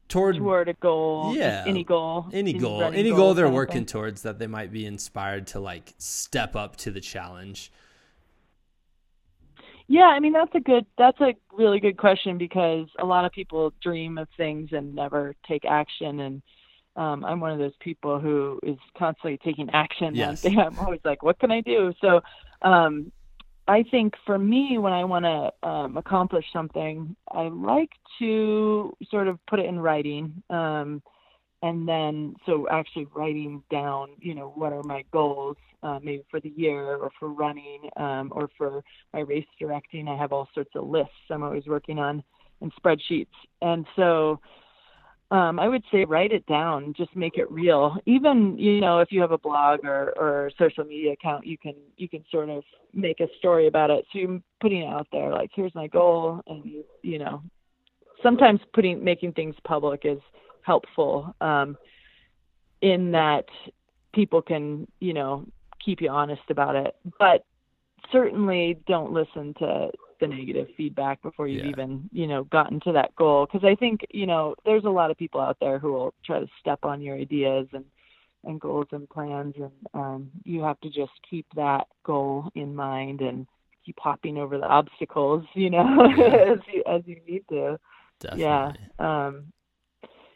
toward 0.09 0.36
toward 0.36 0.68
a 0.68 0.74
goal 0.74 1.34
Yeah. 1.36 1.64
any 1.66 1.84
goal 1.84 2.26
any 2.32 2.52
goal 2.54 2.82
any 2.82 3.11
goal 3.11 3.34
they're 3.34 3.48
working 3.48 3.86
towards 3.86 4.22
that 4.22 4.38
they 4.38 4.46
might 4.46 4.72
be 4.72 4.86
inspired 4.86 5.46
to 5.48 5.61
like 5.61 5.94
step 5.98 6.56
up 6.56 6.76
to 6.76 6.90
the 6.90 7.00
challenge 7.00 7.70
Yeah, 9.90 10.02
I 10.04 10.20
mean 10.20 10.32
that's 10.34 10.54
a 10.54 10.61
good 10.61 10.84
that's 10.98 11.20
a 11.20 11.34
really 11.52 11.80
good 11.80 11.96
question 11.96 12.36
because 12.36 12.86
a 12.98 13.04
lot 13.04 13.24
of 13.24 13.32
people 13.32 13.72
dream 13.82 14.18
of 14.18 14.28
things 14.36 14.68
and 14.72 14.94
never 14.94 15.34
take 15.46 15.64
action 15.64 16.20
and 16.20 16.42
um 16.96 17.24
I'm 17.24 17.40
one 17.40 17.52
of 17.52 17.59
those 17.59 17.76
people 17.80 18.20
who 18.20 18.61
is 18.62 18.76
constantly 18.98 19.38
taking 19.42 19.70
action. 19.70 20.14
Yes. 20.14 20.44
I'm 20.46 20.78
always 20.78 21.00
like, 21.04 21.22
what 21.22 21.38
can 21.38 21.50
I 21.50 21.62
do? 21.62 21.92
So 22.00 22.20
um 22.62 23.12
I 23.69 23.85
think 23.91 24.14
for 24.25 24.39
me 24.39 24.79
when 24.79 24.93
I 24.93 25.05
want 25.05 25.25
to 25.25 25.69
um 25.69 25.97
accomplish 25.97 26.45
something, 26.53 27.14
I 27.31 27.49
like 27.49 27.91
to 28.19 28.93
sort 29.11 29.29
of 29.29 29.39
put 29.47 29.61
it 29.61 29.66
in 29.66 29.79
writing. 29.79 30.43
Um 30.51 31.03
and 31.62 31.89
then 31.89 32.35
so 32.47 32.69
actually 32.71 33.07
writing 33.14 33.62
down 33.71 34.11
you 34.21 34.35
know 34.35 34.53
what 34.55 34.73
are 34.73 34.83
my 34.83 35.05
goals 35.12 35.57
uh, 35.83 35.99
maybe 36.03 36.23
for 36.31 36.41
the 36.41 36.51
year 36.51 36.97
or 36.97 37.11
for 37.19 37.29
running 37.29 37.89
um, 37.97 38.33
or 38.35 38.49
for 38.57 38.83
my 39.12 39.21
race 39.21 39.47
directing 39.59 40.09
i 40.09 40.16
have 40.16 40.33
all 40.33 40.49
sorts 40.55 40.71
of 40.75 40.87
lists 40.87 41.12
i'm 41.31 41.43
always 41.43 41.66
working 41.66 41.99
on 41.99 42.23
in 42.61 42.71
spreadsheets 42.73 43.27
and 43.62 43.87
so 43.97 44.41
um, 45.31 45.59
I 45.59 45.68
would 45.68 45.85
say 45.93 46.05
write 46.07 46.33
it 46.33 46.47
down, 46.47 46.95
just 46.97 47.14
make 47.14 47.37
it 47.37 47.51
real. 47.51 47.97
Even 48.07 48.59
you 48.59 48.81
know 48.81 49.01
if 49.01 49.12
you 49.12 49.20
have 49.20 49.33
a 49.33 49.39
blog 49.39 49.85
or 49.85 50.14
or 50.16 50.51
social 50.59 50.85
media 50.85 51.12
account, 51.12 51.47
you 51.47 51.59
can 51.59 51.74
you 51.97 52.09
can 52.09 52.24
sort 52.31 52.49
of 52.49 52.62
make 52.95 53.20
a 53.20 53.29
story 53.39 53.66
about 53.66 53.91
it. 53.91 54.07
So 54.12 54.18
you're 54.18 54.41
putting 54.61 54.83
it 54.83 54.87
out 54.87 55.07
there, 55.12 55.31
like 55.31 55.51
here's 55.55 55.74
my 55.74 55.87
goal, 55.87 56.41
and 56.47 56.64
you 56.64 56.85
you 57.03 57.18
know 57.18 57.43
sometimes 58.22 58.61
putting 58.72 59.05
making 59.05 59.33
things 59.33 59.55
public 59.64 60.03
is 60.05 60.18
helpful 60.62 61.35
um, 61.43 61.76
in 62.81 63.11
that 63.12 63.45
people 64.14 64.41
can 64.41 64.87
you 65.01 65.12
know 65.12 65.45
keep 65.85 66.01
you 66.01 66.09
honest 66.09 66.43
about 66.49 66.74
it, 66.74 66.97
but 67.18 67.45
certainly 68.11 68.79
don't 68.87 69.12
listen 69.12 69.53
to 69.59 69.91
the 70.21 70.27
negative 70.27 70.69
feedback 70.77 71.21
before 71.23 71.49
you've 71.49 71.64
yeah. 71.64 71.71
even 71.71 72.09
you 72.12 72.27
know 72.27 72.45
gotten 72.45 72.81
to 72.81 72.93
that 72.93 73.14
goal 73.16 73.47
because 73.47 73.66
i 73.66 73.75
think 73.75 74.01
you 74.11 74.27
know 74.27 74.55
there's 74.64 74.85
a 74.85 74.91
lot 74.91 75.11
of 75.11 75.16
people 75.16 75.41
out 75.41 75.57
there 75.61 75.79
who 75.79 75.93
will 75.93 76.14
try 76.25 76.41
to 76.41 76.47
step 76.61 76.81
on 76.83 77.01
your 77.01 77.16
ideas 77.16 77.66
and 77.73 77.85
and 78.45 78.61
goals 78.61 78.87
and 78.93 79.09
plans 79.09 79.55
and 79.57 79.73
um 79.95 80.31
you 80.45 80.62
have 80.62 80.79
to 80.81 80.89
just 80.89 81.12
keep 81.29 81.47
that 81.55 81.87
goal 82.05 82.51
in 82.55 82.75
mind 82.75 83.21
and 83.21 83.47
keep 83.85 83.99
hopping 83.99 84.39
over 84.39 84.59
the 84.59 84.66
obstacles 84.66 85.45
you 85.55 85.71
know 85.71 86.05
as 86.07 86.59
you 86.73 86.83
as 86.87 87.03
you 87.07 87.21
need 87.27 87.45
to 87.49 87.79
Definitely. 88.21 88.45
yeah 88.45 88.73
um 88.99 89.53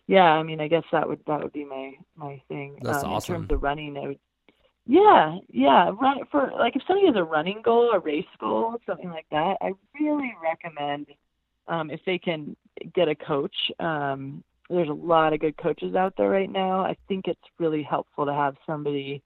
yeah 0.06 0.24
i 0.32 0.42
mean 0.42 0.60
i 0.60 0.68
guess 0.68 0.84
that 0.92 1.08
would 1.08 1.20
that 1.26 1.42
would 1.42 1.52
be 1.52 1.64
my 1.64 1.94
my 2.16 2.40
thing 2.48 2.78
That's 2.82 3.04
um, 3.04 3.12
awesome. 3.12 3.34
in 3.34 3.40
terms 3.40 3.52
of 3.52 3.62
running 3.62 3.96
i 3.96 4.08
would 4.08 4.18
yeah, 4.86 5.38
yeah. 5.48 5.90
Run 6.00 6.20
for 6.30 6.50
like 6.58 6.74
if 6.76 6.82
somebody 6.86 7.06
has 7.06 7.16
a 7.16 7.24
running 7.24 7.62
goal, 7.64 7.90
a 7.92 8.00
race 8.00 8.24
goal, 8.40 8.76
something 8.86 9.10
like 9.10 9.26
that. 9.30 9.56
I 9.60 9.72
really 9.98 10.32
recommend 10.42 11.06
um, 11.68 11.90
if 11.90 12.00
they 12.04 12.18
can 12.18 12.56
get 12.94 13.08
a 13.08 13.14
coach. 13.14 13.54
Um, 13.78 14.42
there's 14.68 14.88
a 14.88 14.92
lot 14.92 15.32
of 15.32 15.40
good 15.40 15.56
coaches 15.56 15.94
out 15.94 16.14
there 16.16 16.30
right 16.30 16.50
now. 16.50 16.80
I 16.80 16.96
think 17.06 17.26
it's 17.28 17.40
really 17.58 17.82
helpful 17.82 18.26
to 18.26 18.32
have 18.32 18.56
somebody 18.66 19.22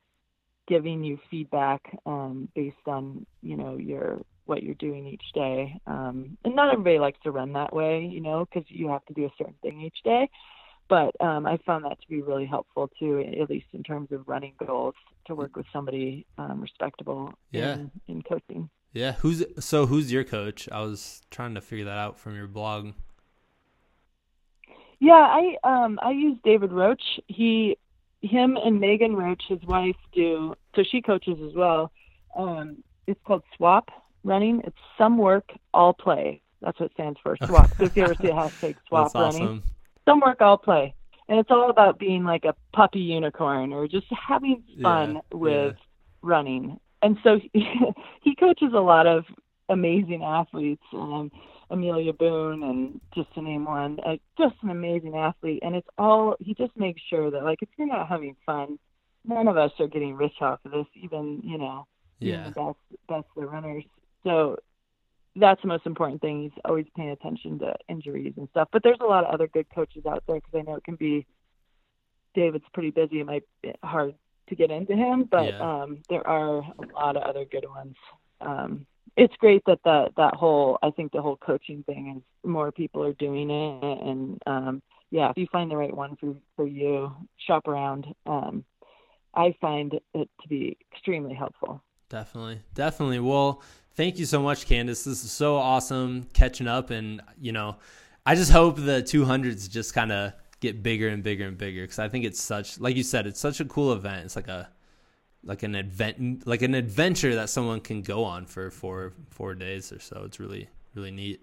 giving 0.69 1.05
you 1.05 1.19
feedback 1.31 1.81
um, 2.05 2.49
based 2.55 2.77
on 2.87 3.25
you 3.43 3.57
know 3.57 3.77
your 3.77 4.21
what 4.45 4.63
you're 4.63 4.75
doing 4.75 5.07
each 5.07 5.25
day. 5.35 5.75
Um, 5.87 6.37
and 6.45 6.55
not 6.55 6.73
everybody 6.73 6.99
likes 6.99 7.19
to 7.25 7.31
run 7.31 7.53
that 7.55 7.75
way, 7.75 8.05
you 8.05 8.21
know, 8.21 8.45
because 8.45 8.69
you 8.69 8.89
have 8.89 9.05
to 9.07 9.15
do 9.15 9.25
a 9.25 9.33
certain 9.39 9.57
thing 9.63 9.81
each 9.81 9.99
day 10.05 10.29
but 10.89 11.20
um, 11.20 11.47
I 11.47 11.59
found 11.66 11.84
that 11.84 12.01
to 12.01 12.09
be 12.09 12.22
really 12.22 12.47
helpful 12.47 12.91
too, 12.99 13.20
at 13.20 13.51
least 13.51 13.66
in 13.72 13.82
terms 13.82 14.12
of 14.12 14.28
running 14.28 14.55
goals, 14.64 14.95
to 15.26 15.34
work 15.34 15.57
with 15.57 15.66
somebody 15.72 16.26
um, 16.39 16.61
respectable 16.61 17.32
yeah. 17.51 17.74
in, 17.74 17.91
in 18.09 18.22
coaching. 18.22 18.70
Yeah. 18.93 19.12
Who's 19.12 19.45
so? 19.59 19.87
Who's 19.87 20.12
your 20.12 20.24
coach? 20.24 20.68
I 20.70 20.80
was 20.80 21.22
trying 21.30 21.55
to 21.55 21.61
figure 21.61 21.87
that 21.87 21.99
out 21.99 22.18
from 22.18 22.37
your 22.37 22.47
blog. 22.47 22.93
Yeah, 25.01 25.12
I 25.12 25.57
um 25.64 25.99
I 26.03 26.12
use 26.12 26.39
David 26.45 26.72
Roche. 26.72 27.20
He, 27.26 27.76
him, 28.22 28.57
and 28.57 28.80
Megan 28.80 29.14
Roche, 29.14 29.47
his 29.49 29.62
wife, 29.64 29.97
do 30.12 30.55
so. 30.74 30.82
She 30.82 31.03
coaches 31.03 31.39
as 31.47 31.55
well. 31.55 31.93
Um, 32.34 32.82
it's 33.07 33.20
called 33.26 33.43
Swap 33.57 33.91
Running. 34.24 34.62
It's 34.64 34.78
some 34.97 35.18
work, 35.18 35.51
all 35.74 35.93
play. 35.93 36.41
That's 36.62 36.80
what 36.80 36.87
it 36.87 36.93
stands 36.95 37.18
for. 37.22 37.37
Swap. 37.45 37.70
so 37.76 37.84
if 37.84 37.97
you 37.97 38.05
ever 38.05 38.14
see 38.14 38.28
a 38.28 38.32
hashtag 38.32 38.76
Swap 38.89 39.12
That's 39.12 39.37
Running. 39.37 39.49
Awesome 39.49 39.62
some 40.07 40.21
work 40.21 40.39
I'll 40.41 40.57
play. 40.57 40.95
And 41.29 41.39
it's 41.39 41.51
all 41.51 41.71
about 41.71 41.99
being 41.99 42.25
like 42.25 42.45
a 42.45 42.55
puppy 42.73 43.01
unicorn 43.01 43.73
or 43.73 43.89
just 43.89 44.07
having 44.11 44.63
fun 44.81 45.15
yeah, 45.15 45.21
with 45.37 45.75
yeah. 45.75 45.83
running. 46.23 46.79
And 47.03 47.19
so 47.23 47.41
he, 47.53 47.67
he 48.23 48.35
coaches 48.37 48.71
a 48.75 48.81
lot 48.81 49.07
of 49.07 49.25
amazing 49.69 50.23
athletes, 50.23 50.85
um, 50.93 51.31
Amelia 51.71 52.13
Boone, 52.13 52.63
and 52.63 53.01
just 53.15 53.35
to 53.35 53.43
name 53.43 53.65
one, 53.65 53.99
uh, 54.07 54.17
just 54.39 54.55
an 54.63 54.71
amazing 54.71 55.17
athlete. 55.17 55.61
And 55.65 55.75
it's 55.75 55.89
all, 55.99 56.37
he 56.39 56.55
just 56.55 56.77
makes 56.77 57.03
sure 57.11 57.31
that, 57.31 57.43
like, 57.43 57.59
if 57.61 57.69
you're 57.77 57.89
not 57.89 58.09
having 58.09 58.37
fun, 58.47 58.79
none 59.25 59.49
of 59.49 59.57
us 59.57 59.73
are 59.81 59.89
getting 59.89 60.15
rich 60.15 60.41
off 60.41 60.61
of 60.65 60.71
this, 60.71 60.87
even, 60.95 61.41
you 61.43 61.59
know, 61.59 61.89
yeah. 62.21 62.45
the 62.45 62.51
best, 62.53 62.79
best 63.09 63.27
of 63.37 63.43
the 63.43 63.49
runners. 63.49 63.83
So 64.23 64.59
that's 65.39 65.62
the 65.62 65.68
most 65.68 65.87
important 65.87 66.20
thing. 66.20 66.43
He's 66.43 66.62
always 66.64 66.87
paying 66.97 67.11
attention 67.11 67.59
to 67.61 67.74
injuries 67.89 68.34
and 68.37 68.49
stuff. 68.51 68.68
But 68.72 68.82
there's 68.82 68.99
a 69.01 69.07
lot 69.07 69.24
of 69.24 69.32
other 69.32 69.47
good 69.47 69.66
coaches 69.74 70.05
out 70.07 70.24
there 70.26 70.37
because 70.37 70.55
I 70.55 70.62
know 70.62 70.76
it 70.76 70.84
can 70.84 70.97
be. 70.97 71.26
David's 72.34 72.64
pretty 72.74 72.91
busy. 72.91 73.20
It 73.20 73.26
might 73.26 73.45
be 73.62 73.72
hard 73.82 74.14
to 74.49 74.55
get 74.55 74.70
into 74.70 74.95
him, 74.95 75.24
but 75.30 75.55
yeah. 75.55 75.82
um, 75.82 76.03
there 76.09 76.26
are 76.26 76.59
a 76.59 76.87
lot 76.95 77.16
of 77.16 77.22
other 77.22 77.45
good 77.45 77.66
ones. 77.68 77.95
Um, 78.41 78.87
it's 79.16 79.34
great 79.37 79.62
that 79.66 79.78
that 79.84 80.12
that 80.16 80.34
whole 80.34 80.78
I 80.82 80.91
think 80.91 81.12
the 81.12 81.22
whole 81.22 81.37
coaching 81.37 81.82
thing 81.84 82.16
is 82.18 82.22
more 82.49 82.70
people 82.70 83.03
are 83.05 83.14
doing 83.14 83.51
it, 83.51 84.03
and 84.03 84.39
um, 84.47 84.82
yeah, 85.11 85.30
if 85.30 85.39
you 85.39 85.47
find 85.51 85.70
the 85.70 85.76
right 85.76 85.95
one 85.95 86.16
for 86.16 86.34
for 86.55 86.66
you, 86.66 87.14
shop 87.47 87.66
around. 87.66 88.07
Um, 88.26 88.64
I 89.34 89.55
find 89.61 89.93
it 90.14 90.30
to 90.43 90.49
be 90.49 90.76
extremely 90.93 91.34
helpful. 91.34 91.82
Definitely, 92.09 92.61
definitely. 92.74 93.20
Well, 93.20 93.62
thank 93.97 94.18
you 94.18 94.26
so 94.26 94.40
much, 94.40 94.66
Candice. 94.66 95.05
This 95.05 95.24
is 95.24 95.32
so 95.32 95.57
awesome 95.57 96.28
catching 96.32 96.68
up, 96.68 96.90
and 96.90 97.20
you 97.40 97.53
know, 97.53 97.76
I 98.24 98.34
just 98.34 98.53
hope 98.53 98.76
the 98.76 99.03
200s 99.03 99.68
just 99.68 99.94
kind 99.94 100.12
of 100.12 100.32
get 100.61 100.82
bigger 100.82 101.09
and 101.09 101.22
bigger 101.22 101.47
and 101.47 101.59
bigger 101.59 101.82
because 101.82 101.99
I 101.99 102.09
think 102.09 102.24
it's 102.24 102.40
such, 102.40 102.78
like 102.78 102.97
you 102.97 103.03
said, 103.03 103.26
it's 103.26 103.40
such 103.40 103.61
a 103.61 103.64
cool 103.64 103.92
event. 103.92 104.26
It's 104.26 104.36
like 104.36 104.49
a 104.49 104.68
like 105.44 105.62
an 105.62 105.74
event, 105.74 106.47
like 106.47 106.62
an 106.62 106.74
adventure 106.74 107.34
that 107.36 107.49
someone 107.49 107.80
can 107.80 108.03
go 108.03 108.24
on 108.24 108.47
for 108.47 108.70
four 108.70 109.12
four 109.30 109.55
days 109.55 109.92
or 109.92 110.01
so. 110.01 110.22
It's 110.24 110.38
really 110.38 110.68
really 110.94 111.11
neat. 111.11 111.42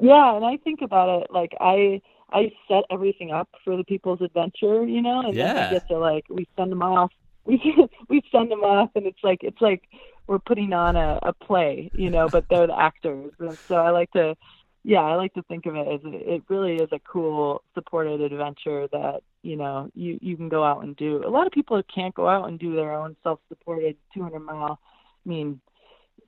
Yeah, 0.00 0.36
and 0.36 0.44
I 0.44 0.56
think 0.56 0.80
about 0.82 1.22
it 1.22 1.28
like 1.30 1.52
I 1.60 2.00
I 2.30 2.52
set 2.68 2.84
everything 2.90 3.30
up 3.30 3.48
for 3.64 3.76
the 3.76 3.84
people's 3.84 4.20
adventure, 4.20 4.84
you 4.84 5.02
know, 5.02 5.20
and 5.20 5.34
yeah. 5.34 5.52
then 5.52 5.72
we 5.72 5.78
get 5.78 5.88
to 5.88 5.98
like 5.98 6.24
we 6.28 6.48
send 6.56 6.72
them 6.72 6.82
off. 6.82 7.12
We 7.46 7.60
we 8.08 8.22
send 8.32 8.50
them 8.50 8.60
off, 8.60 8.90
and 8.94 9.06
it's 9.06 9.22
like 9.22 9.42
it's 9.42 9.60
like 9.60 9.82
we're 10.26 10.38
putting 10.38 10.72
on 10.72 10.96
a, 10.96 11.18
a 11.22 11.32
play, 11.32 11.90
you 11.94 12.10
know, 12.10 12.28
but 12.28 12.44
they're 12.48 12.66
the 12.66 12.78
actors. 12.78 13.32
And 13.38 13.58
so 13.68 13.74
I 13.74 13.90
like 13.90 14.10
to, 14.12 14.34
yeah, 14.82 15.00
I 15.00 15.16
like 15.16 15.34
to 15.34 15.42
think 15.42 15.66
of 15.66 15.76
it 15.76 15.86
as 15.86 16.00
it 16.04 16.42
really 16.48 16.76
is 16.76 16.88
a 16.92 16.98
cool 17.00 17.62
supported 17.74 18.20
adventure 18.20 18.88
that, 18.92 19.20
you 19.42 19.56
know, 19.56 19.90
you, 19.94 20.18
you 20.22 20.36
can 20.36 20.48
go 20.48 20.64
out 20.64 20.82
and 20.82 20.96
do. 20.96 21.22
A 21.26 21.28
lot 21.28 21.46
of 21.46 21.52
people 21.52 21.80
can't 21.94 22.14
go 22.14 22.28
out 22.28 22.48
and 22.48 22.58
do 22.58 22.74
their 22.74 22.94
own 22.94 23.16
self-supported 23.22 23.96
200 24.14 24.40
mile. 24.40 24.78
I 25.24 25.28
mean, 25.28 25.60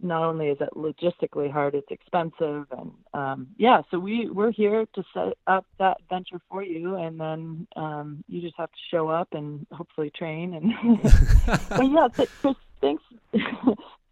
not 0.01 0.23
only 0.23 0.49
is 0.49 0.59
it 0.61 0.71
logistically 0.75 1.51
hard, 1.51 1.75
it's 1.75 1.91
expensive, 1.91 2.67
and 2.71 2.93
um, 3.15 3.49
yeah. 3.57 3.83
So 3.91 3.99
we 3.99 4.29
we're 4.31 4.53
here 4.53 4.87
to 4.95 5.05
set 5.15 5.35
up 5.47 5.67
that 5.79 5.99
venture 6.09 6.41
for 6.51 6.63
you, 6.63 6.97
and 6.97 7.21
then 7.21 7.67
um, 7.77 8.25
you 8.29 8.41
just 8.41 8.57
have 8.57 8.71
to 8.71 8.79
show 8.91 9.09
up 9.09 9.29
and 9.33 9.67
hopefully 9.73 10.11
train. 10.17 10.55
And 10.55 11.03
but 11.69 11.85
yeah, 11.85 12.27
Chris, 12.41 12.57
thanks. 12.81 13.03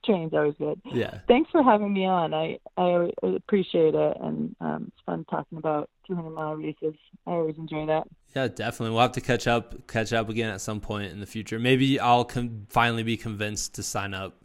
Training's 0.05 0.35
always 0.35 0.55
good. 0.59 0.78
Yeah. 0.93 1.20
Thanks 1.28 1.51
for 1.51 1.62
having 1.62 1.93
me 1.93 2.05
on. 2.05 2.35
I 2.35 2.59
I 2.76 3.11
appreciate 3.22 3.95
it, 3.95 4.16
and 4.20 4.55
um, 4.61 4.93
it's 4.93 5.03
fun 5.07 5.24
talking 5.30 5.57
about 5.57 5.89
200 6.07 6.30
mile 6.30 6.57
races. 6.57 6.95
I 7.26 7.30
always 7.30 7.57
enjoy 7.57 7.87
that. 7.87 8.07
Yeah, 8.37 8.49
definitely. 8.49 8.91
We'll 8.91 9.03
have 9.03 9.12
to 9.12 9.20
catch 9.20 9.47
up 9.47 9.87
catch 9.87 10.12
up 10.12 10.28
again 10.28 10.51
at 10.51 10.61
some 10.61 10.80
point 10.80 11.12
in 11.12 11.20
the 11.20 11.26
future. 11.26 11.59
Maybe 11.59 11.99
I'll 11.99 12.24
com- 12.24 12.66
finally 12.68 13.03
be 13.03 13.16
convinced 13.16 13.74
to 13.76 13.82
sign 13.82 14.12
up 14.12 14.43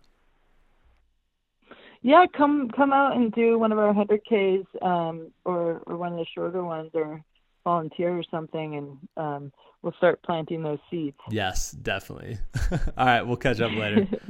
yeah, 2.01 2.25
come 2.35 2.69
come 2.69 2.93
out 2.93 3.15
and 3.15 3.31
do 3.33 3.59
one 3.59 3.71
of 3.71 3.77
our 3.77 3.93
hundred 3.93 4.21
Ks, 4.25 4.67
um, 4.81 5.31
or 5.45 5.81
or 5.85 5.97
one 5.97 6.13
of 6.13 6.19
the 6.19 6.25
shorter 6.33 6.63
ones, 6.63 6.91
or 6.93 7.23
volunteer 7.63 8.17
or 8.17 8.23
something, 8.31 8.75
and 8.75 8.97
um, 9.17 9.51
we'll 9.81 9.93
start 9.93 10.21
planting 10.23 10.63
those 10.63 10.79
seeds. 10.89 11.17
Yes, 11.29 11.71
definitely. 11.71 12.37
All 12.97 13.05
right, 13.05 13.21
we'll 13.21 13.37
catch 13.37 13.59
up 13.59 13.71
later. 13.71 14.07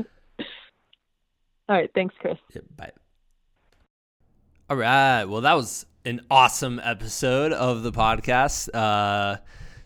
All 1.70 1.76
right, 1.76 1.90
thanks, 1.94 2.16
Chris. 2.20 2.38
Yeah, 2.54 2.62
bye. 2.76 2.92
All 4.70 4.78
right, 4.78 5.26
well, 5.26 5.42
that 5.42 5.54
was 5.54 5.86
an 6.06 6.22
awesome 6.32 6.80
episode 6.84 7.54
of 7.54 7.84
the 7.84 7.92
podcast. 7.92 8.70
Uh, 8.74 9.38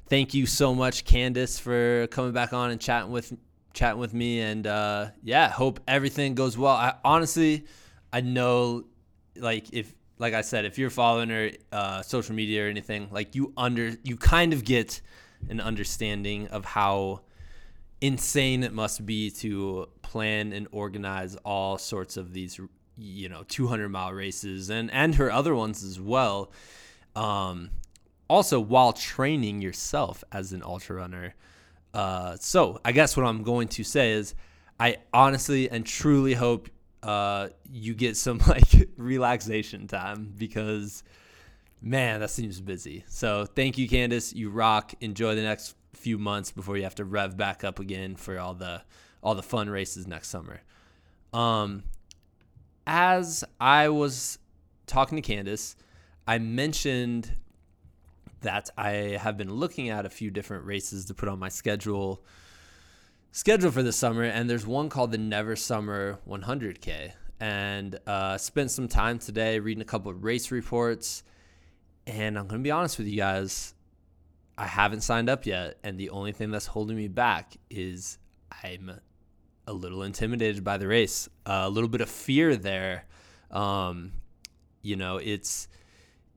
thank 0.07 0.33
you 0.33 0.45
so 0.45 0.73
much, 0.73 1.03
Candice, 1.05 1.59
for 1.59 2.07
coming 2.07 2.31
back 2.31 2.53
on 2.53 2.71
and 2.71 2.79
chatting 2.79 3.11
with 3.11 3.33
chatting 3.73 3.99
with 3.99 4.13
me 4.13 4.39
and 4.41 4.67
uh, 4.67 5.07
yeah 5.23 5.49
hope 5.49 5.79
everything 5.87 6.35
goes 6.35 6.57
well 6.57 6.73
i 6.73 6.93
honestly 7.03 7.65
i 8.11 8.21
know 8.21 8.83
like 9.35 9.73
if 9.73 9.93
like 10.19 10.33
i 10.33 10.41
said 10.41 10.65
if 10.65 10.77
you're 10.77 10.89
following 10.89 11.29
her 11.29 11.51
uh, 11.71 12.01
social 12.01 12.35
media 12.35 12.65
or 12.65 12.69
anything 12.69 13.07
like 13.11 13.35
you 13.35 13.51
under 13.57 13.95
you 14.03 14.15
kind 14.15 14.53
of 14.53 14.63
get 14.63 15.01
an 15.49 15.59
understanding 15.59 16.47
of 16.47 16.65
how 16.65 17.21
insane 17.99 18.63
it 18.63 18.73
must 18.73 19.05
be 19.05 19.29
to 19.31 19.87
plan 20.01 20.53
and 20.53 20.67
organize 20.71 21.35
all 21.37 21.77
sorts 21.77 22.17
of 22.17 22.33
these 22.33 22.59
you 22.97 23.27
know 23.27 23.43
200 23.47 23.89
mile 23.89 24.13
races 24.13 24.69
and 24.69 24.91
and 24.91 25.15
her 25.15 25.31
other 25.31 25.55
ones 25.55 25.83
as 25.83 25.99
well 25.99 26.51
um 27.15 27.71
also 28.29 28.59
while 28.59 28.93
training 28.93 29.61
yourself 29.61 30.23
as 30.31 30.53
an 30.53 30.63
ultra 30.63 30.95
runner. 30.95 31.35
Uh, 31.93 32.37
so 32.39 32.79
I 32.83 32.91
guess 32.91 33.15
what 33.15 33.25
I'm 33.25 33.43
going 33.43 33.67
to 33.69 33.83
say 33.83 34.13
is, 34.13 34.33
I 34.79 34.97
honestly 35.13 35.69
and 35.69 35.85
truly 35.85 36.33
hope 36.33 36.69
uh, 37.03 37.49
you 37.71 37.93
get 37.93 38.17
some 38.17 38.37
like 38.47 38.89
relaxation 38.97 39.87
time 39.87 40.33
because, 40.37 41.03
man, 41.81 42.21
that 42.21 42.29
seems 42.29 42.59
busy. 42.59 43.03
So 43.07 43.45
thank 43.45 43.77
you, 43.77 43.87
Candice. 43.87 44.33
You 44.33 44.49
rock. 44.49 44.93
Enjoy 45.01 45.35
the 45.35 45.43
next 45.43 45.75
few 45.93 46.17
months 46.17 46.51
before 46.51 46.75
you 46.77 46.83
have 46.83 46.95
to 46.95 47.05
rev 47.05 47.37
back 47.37 47.63
up 47.63 47.79
again 47.79 48.15
for 48.15 48.39
all 48.39 48.53
the 48.53 48.81
all 49.21 49.35
the 49.35 49.43
fun 49.43 49.69
races 49.69 50.05
next 50.07 50.29
summer. 50.29 50.61
Um, 51.31 51.83
as 52.85 53.43
I 53.59 53.89
was 53.89 54.37
talking 54.85 55.21
to 55.21 55.33
Candice, 55.33 55.75
I 56.27 56.39
mentioned 56.39 57.31
that 58.43 58.69
I 58.77 59.17
have 59.19 59.37
been 59.37 59.53
looking 59.53 59.89
at 59.89 60.05
a 60.05 60.09
few 60.09 60.31
different 60.31 60.65
races 60.65 61.05
to 61.05 61.13
put 61.13 61.27
on 61.27 61.39
my 61.39 61.49
schedule 61.49 62.23
schedule 63.31 63.71
for 63.71 63.83
the 63.83 63.91
summer, 63.91 64.23
and 64.23 64.49
there's 64.49 64.65
one 64.65 64.89
called 64.89 65.11
the 65.11 65.17
Never 65.17 65.55
Summer 65.55 66.19
100K. 66.29 67.13
And 67.39 67.99
uh, 68.07 68.37
spent 68.37 68.71
some 68.71 68.87
time 68.87 69.19
today 69.19 69.59
reading 69.59 69.81
a 69.81 69.85
couple 69.85 70.11
of 70.11 70.23
race 70.23 70.51
reports. 70.51 71.23
And 72.07 72.37
I'm 72.37 72.47
to 72.47 72.57
be 72.59 72.71
honest 72.71 72.97
with 72.97 73.07
you 73.07 73.17
guys, 73.17 73.73
I 74.57 74.67
haven't 74.67 75.01
signed 75.01 75.29
up 75.29 75.45
yet. 75.45 75.77
And 75.83 75.97
the 75.97 76.11
only 76.11 76.31
thing 76.31 76.51
that's 76.51 76.67
holding 76.67 76.95
me 76.95 77.09
back 77.09 77.57
is 77.69 78.17
I'm 78.63 78.91
a 79.67 79.73
little 79.73 80.03
intimidated 80.03 80.63
by 80.63 80.77
the 80.77 80.87
race, 80.87 81.27
uh, 81.45 81.63
a 81.65 81.69
little 81.69 81.89
bit 81.89 82.01
of 82.01 82.09
fear 82.09 82.55
there. 82.55 83.05
Um, 83.51 84.13
you 84.81 84.95
know, 84.95 85.17
it's 85.17 85.67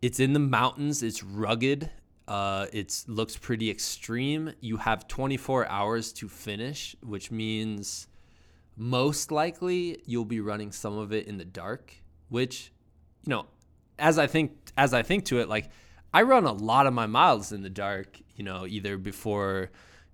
it's 0.03 0.21
in 0.21 0.33
the 0.33 0.39
mountains. 0.39 1.03
It's 1.03 1.23
rugged. 1.23 1.91
Uh, 2.29 2.67
it 2.73 3.05
looks 3.07 3.37
pretty 3.37 3.71
extreme. 3.71 4.53
You 4.61 4.79
have 4.79 5.07
24 5.07 5.69
hours 5.69 6.13
to 6.15 6.29
finish, 6.29 6.97
which 7.01 7.31
means 7.31 8.09
most 8.77 9.31
likely 9.31 10.03
you'll 10.05 10.25
be 10.25 10.41
running 10.41 10.73
some 10.73 10.99
of 10.99 11.13
it 11.13 11.27
in 11.27 11.39
the 11.39 11.45
dark. 11.45 11.95
Which, 12.29 12.73
you 13.25 13.31
know, 13.31 13.47
as 13.99 14.19
I 14.19 14.27
think 14.27 14.53
as 14.77 14.93
I 14.93 15.03
think 15.03 15.25
to 15.27 15.39
it, 15.39 15.49
like 15.49 15.71
I 16.13 16.23
run 16.23 16.45
a 16.45 16.53
lot 16.53 16.87
of 16.87 16.93
my 16.93 17.07
miles 17.07 17.53
in 17.53 17.63
the 17.63 17.71
dark. 17.71 18.19
You 18.35 18.45
know, 18.45 18.67
either 18.67 18.99
before 18.99 19.71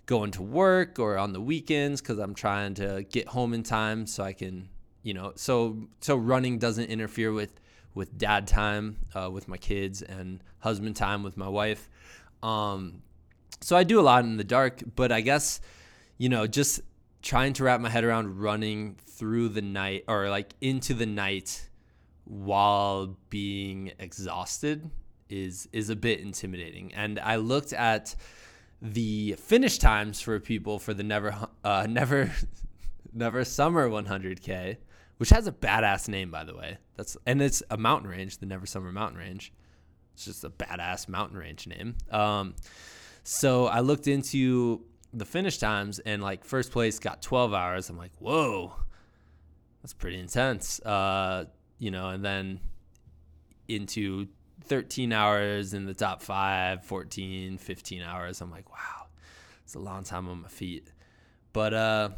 going 0.07 0.31
to 0.33 0.43
work 0.43 0.99
or 0.99 1.17
on 1.17 1.33
the 1.33 1.41
weekends 1.41 2.01
because 2.01 2.19
I'm 2.19 2.35
trying 2.35 2.75
to 2.75 3.05
get 3.11 3.29
home 3.29 3.55
in 3.55 3.63
time 3.63 4.07
so 4.07 4.23
I 4.23 4.33
can, 4.33 4.69
you 5.03 5.15
know, 5.15 5.33
so 5.37 5.89
so 6.01 6.17
running 6.17 6.59
doesn't 6.59 6.87
interfere 6.87 7.33
with 7.33 7.61
with 7.95 8.17
dad 8.17 8.47
time 8.47 8.99
uh, 9.15 9.31
with 9.31 9.49
my 9.49 9.57
kids 9.57 10.03
and 10.03 10.43
husband 10.59 10.97
time 10.97 11.23
with 11.23 11.37
my 11.37 11.49
wife. 11.49 11.89
Um, 12.43 13.03
so 13.61 13.77
I 13.77 13.85
do 13.85 14.01
a 14.01 14.03
lot 14.03 14.25
in 14.25 14.37
the 14.37 14.45
dark, 14.45 14.83
but 14.97 15.13
I 15.13 15.21
guess, 15.21 15.61
you 16.19 16.29
know, 16.29 16.47
just 16.47 16.81
trying 17.23 17.53
to 17.55 17.65
wrap 17.65 17.81
my 17.81 17.89
head 17.89 18.05
around 18.05 18.41
running 18.41 18.97
through 19.07 19.51
the 19.51 19.63
night 19.63 20.05
or 20.09 20.29
like 20.29 20.55
into 20.61 20.95
the 20.95 21.07
night 21.07 21.69
while 22.25 23.17
being 23.31 23.93
exhausted 23.99 24.91
is 25.29 25.69
is 25.73 25.91
a 25.91 25.97
bit 25.97 26.21
intimidating. 26.21 26.93
And 26.95 27.19
I 27.21 27.37
looked 27.37 27.73
at 27.73 28.15
the 28.81 29.37
finish 29.39 29.79
times 29.79 30.21
for 30.21 30.39
people 30.41 30.79
for 30.79 30.93
the 30.93 31.03
never 31.03 31.35
uh, 31.65 31.87
never 31.91 32.33
never 33.13 33.45
summer 33.45 33.89
100k 33.89 34.77
which 35.23 35.31
has 35.31 35.47
a 35.47 35.53
badass 35.53 36.09
name 36.09 36.33
by 36.33 36.43
the 36.43 36.53
way. 36.53 36.77
That's 36.97 37.17
and 37.27 37.41
it's 37.41 37.63
a 37.71 37.77
mountain 37.77 38.11
range, 38.11 38.39
the 38.39 38.47
Never 38.47 38.67
Summer 38.67 38.91
Mountain 38.91 39.21
Range. 39.21 39.53
It's 40.15 40.25
just 40.25 40.43
a 40.43 40.51
badass 40.51 41.09
mountain 41.09 41.39
range 41.39 41.69
name. 41.69 41.95
Um, 42.11 42.57
so 43.23 43.67
I 43.67 43.79
looked 43.83 44.09
into 44.09 44.85
the 45.15 45.25
finish 45.25 45.59
times 45.59 46.01
and 46.01 46.25
like 46.25 46.45
first 46.45 46.73
place 46.73 46.99
got 46.99 47.23
12 47.23 47.55
hours. 47.55 47.89
I'm 47.89 47.97
like, 47.97 48.11
whoa, 48.19 48.73
that's 49.81 49.95
pretty 49.95 50.19
intense. 50.19 50.81
Uh, 50.81 51.45
you 51.79 51.93
know, 51.93 52.09
and 52.09 52.25
then 52.25 52.59
into 53.69 54.27
13 54.65 55.13
hours 55.13 55.73
in 55.73 55.87
the 55.87 55.95
top 55.95 56.21
five, 56.21 56.85
14, 56.85 57.59
15 57.59 58.03
hours. 58.03 58.41
I'm 58.41 58.51
like, 58.51 58.69
wow, 58.73 59.07
it's 59.63 59.77
a 59.77 59.79
long 59.79 60.03
time 60.03 60.29
on 60.29 60.43
my 60.43 60.49
feet. 60.49 60.91
But 61.53 61.75
uh, 61.75 62.09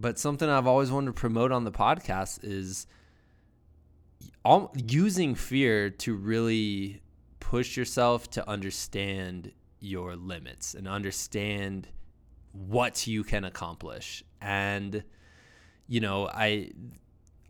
but 0.00 0.18
something 0.18 0.48
I've 0.48 0.66
always 0.66 0.92
wanted 0.92 1.08
to 1.08 1.12
promote 1.12 1.50
on 1.50 1.64
the 1.64 1.72
podcast 1.72 2.40
is 2.44 2.86
all, 4.44 4.72
using 4.86 5.34
fear 5.34 5.90
to 5.90 6.14
really 6.14 7.02
push 7.40 7.76
yourself 7.76 8.30
to 8.30 8.48
understand 8.48 9.52
your 9.80 10.14
limits 10.14 10.74
and 10.74 10.86
understand 10.86 11.88
what 12.52 13.06
you 13.08 13.24
can 13.24 13.44
accomplish. 13.44 14.22
And, 14.40 15.02
you 15.88 16.00
know, 16.00 16.28
I, 16.28 16.70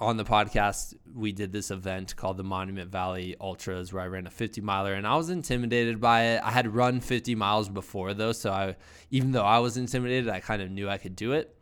on 0.01 0.17
the 0.17 0.25
podcast, 0.25 0.95
we 1.15 1.33
did 1.33 1.53
this 1.53 1.71
event 1.71 2.17
called 2.17 2.39
the 2.39 2.45
Monument 2.45 2.91
Valley 2.91 3.37
Ultras 3.41 3.93
where 3.93 4.03
I 4.03 4.07
ran 4.07 4.27
a 4.27 4.31
50 4.31 4.63
miler 4.63 4.95
and 4.95 5.07
I 5.07 5.17
was 5.17 5.29
intimidated 5.29 6.01
by 6.01 6.23
it. 6.23 6.41
I 6.43 6.51
had 6.51 6.75
run 6.75 7.01
50 7.01 7.35
miles 7.35 7.69
before 7.69 8.15
though. 8.15 8.33
So 8.33 8.51
I, 8.53 8.77
even 9.11 9.33
though 9.33 9.45
I 9.45 9.59
was 9.59 9.77
intimidated, 9.77 10.31
I 10.31 10.41
kind 10.41 10.63
of 10.63 10.71
knew 10.71 10.89
I 10.89 10.97
could 10.97 11.15
do 11.15 11.33
it. 11.33 11.58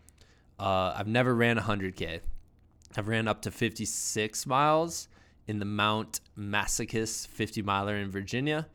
Uh, 0.58 0.94
I've 0.96 1.06
never 1.06 1.34
ran 1.34 1.58
100K. 1.58 2.20
I've 2.96 3.08
ran 3.08 3.28
up 3.28 3.42
to 3.42 3.50
56 3.50 4.46
miles 4.46 5.08
in 5.46 5.58
the 5.58 5.64
Mount 5.64 6.20
Masochist 6.38 7.28
50 7.28 7.62
miler 7.62 7.96
in 7.96 8.10
Virginia. 8.10 8.66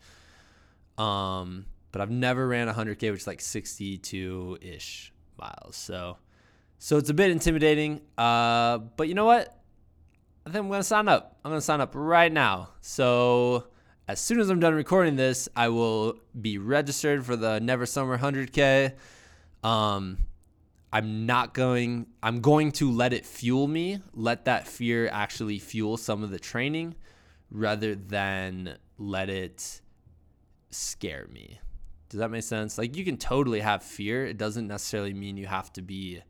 Um, 0.97 1.65
but 1.91 2.01
I've 2.01 2.11
never 2.11 2.47
ran 2.47 2.67
100K, 2.67 3.11
which 3.11 3.21
is 3.21 3.27
like 3.27 3.41
62 3.41 4.59
ish 4.61 5.11
miles. 5.37 5.75
So, 5.75 6.17
so 6.77 6.97
it's 6.97 7.09
a 7.09 7.13
bit 7.13 7.31
intimidating. 7.31 8.01
Uh, 8.17 8.77
but 8.77 9.07
you 9.07 9.13
know 9.13 9.25
what? 9.25 9.57
I 10.45 10.49
think 10.49 10.63
I'm 10.63 10.69
going 10.69 10.79
to 10.79 10.83
sign 10.83 11.07
up. 11.07 11.37
I'm 11.43 11.51
going 11.51 11.59
to 11.59 11.65
sign 11.65 11.81
up 11.81 11.91
right 11.93 12.31
now. 12.31 12.69
So, 12.81 13.67
as 14.07 14.19
soon 14.19 14.39
as 14.39 14.49
I'm 14.49 14.59
done 14.59 14.73
recording 14.73 15.15
this, 15.15 15.47
I 15.55 15.69
will 15.69 16.15
be 16.39 16.57
registered 16.57 17.25
for 17.25 17.35
the 17.35 17.59
Never 17.59 17.85
Summer 17.85 18.17
100K. 18.17 18.93
Um, 19.63 20.17
I'm 20.93 21.25
not 21.25 21.53
going 21.53 22.07
I'm 22.21 22.41
going 22.41 22.71
to 22.73 22.91
let 22.91 23.13
it 23.13 23.25
fuel 23.25 23.67
me, 23.67 24.01
let 24.13 24.45
that 24.45 24.67
fear 24.67 25.07
actually 25.07 25.59
fuel 25.59 25.97
some 25.97 26.23
of 26.23 26.31
the 26.31 26.39
training 26.39 26.95
rather 27.49 27.95
than 27.95 28.77
let 28.97 29.29
it 29.29 29.81
scare 30.69 31.27
me. 31.31 31.59
Does 32.09 32.19
that 32.19 32.29
make 32.29 32.43
sense? 32.43 32.77
Like 32.77 32.95
you 32.97 33.05
can 33.05 33.17
totally 33.17 33.61
have 33.61 33.83
fear. 33.83 34.25
It 34.25 34.37
doesn't 34.37 34.67
necessarily 34.67 35.13
mean 35.13 35.37
you 35.37 35.47
have 35.47 35.71
to 35.73 35.81
be 35.81 36.21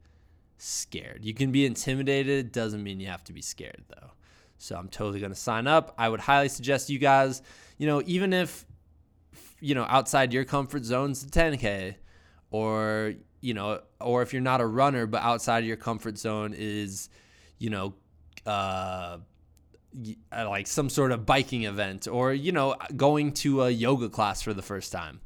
scared. 0.57 1.25
You 1.25 1.33
can 1.33 1.51
be 1.51 1.65
intimidated, 1.65 2.45
it 2.47 2.53
doesn't 2.53 2.83
mean 2.83 2.99
you 2.99 3.07
have 3.07 3.23
to 3.25 3.33
be 3.33 3.41
scared 3.41 3.83
though. 3.89 4.11
So 4.59 4.75
I'm 4.75 4.89
totally 4.89 5.19
going 5.19 5.31
to 5.31 5.39
sign 5.39 5.65
up. 5.65 5.95
I 5.97 6.07
would 6.07 6.19
highly 6.19 6.49
suggest 6.49 6.91
you 6.91 6.99
guys, 6.99 7.41
you 7.79 7.87
know, 7.87 8.03
even 8.05 8.31
if 8.31 8.65
you 9.61 9.75
know, 9.75 9.85
outside 9.87 10.33
your 10.33 10.43
comfort 10.43 10.83
zone's 10.83 11.23
the 11.23 11.31
10k 11.31 11.95
or 12.49 13.13
you 13.41 13.53
know, 13.53 13.81
or 13.99 14.21
if 14.21 14.33
you're 14.33 14.41
not 14.41 14.61
a 14.61 14.65
runner 14.65 15.05
but 15.05 15.21
outside 15.21 15.59
of 15.59 15.65
your 15.65 15.77
comfort 15.77 16.17
zone 16.17 16.53
is, 16.55 17.09
you 17.57 17.69
know, 17.69 17.93
uh, 18.45 19.17
uh, 20.31 20.49
like 20.49 20.67
some 20.67 20.89
sort 20.89 21.11
of 21.11 21.25
biking 21.25 21.63
event 21.63 22.07
or 22.07 22.33
you 22.33 22.53
know 22.53 22.75
going 22.95 23.33
to 23.33 23.63
a 23.63 23.69
yoga 23.69 24.09
class 24.09 24.41
for 24.41 24.53
the 24.53 24.61
first 24.61 24.91
time. 24.91 25.19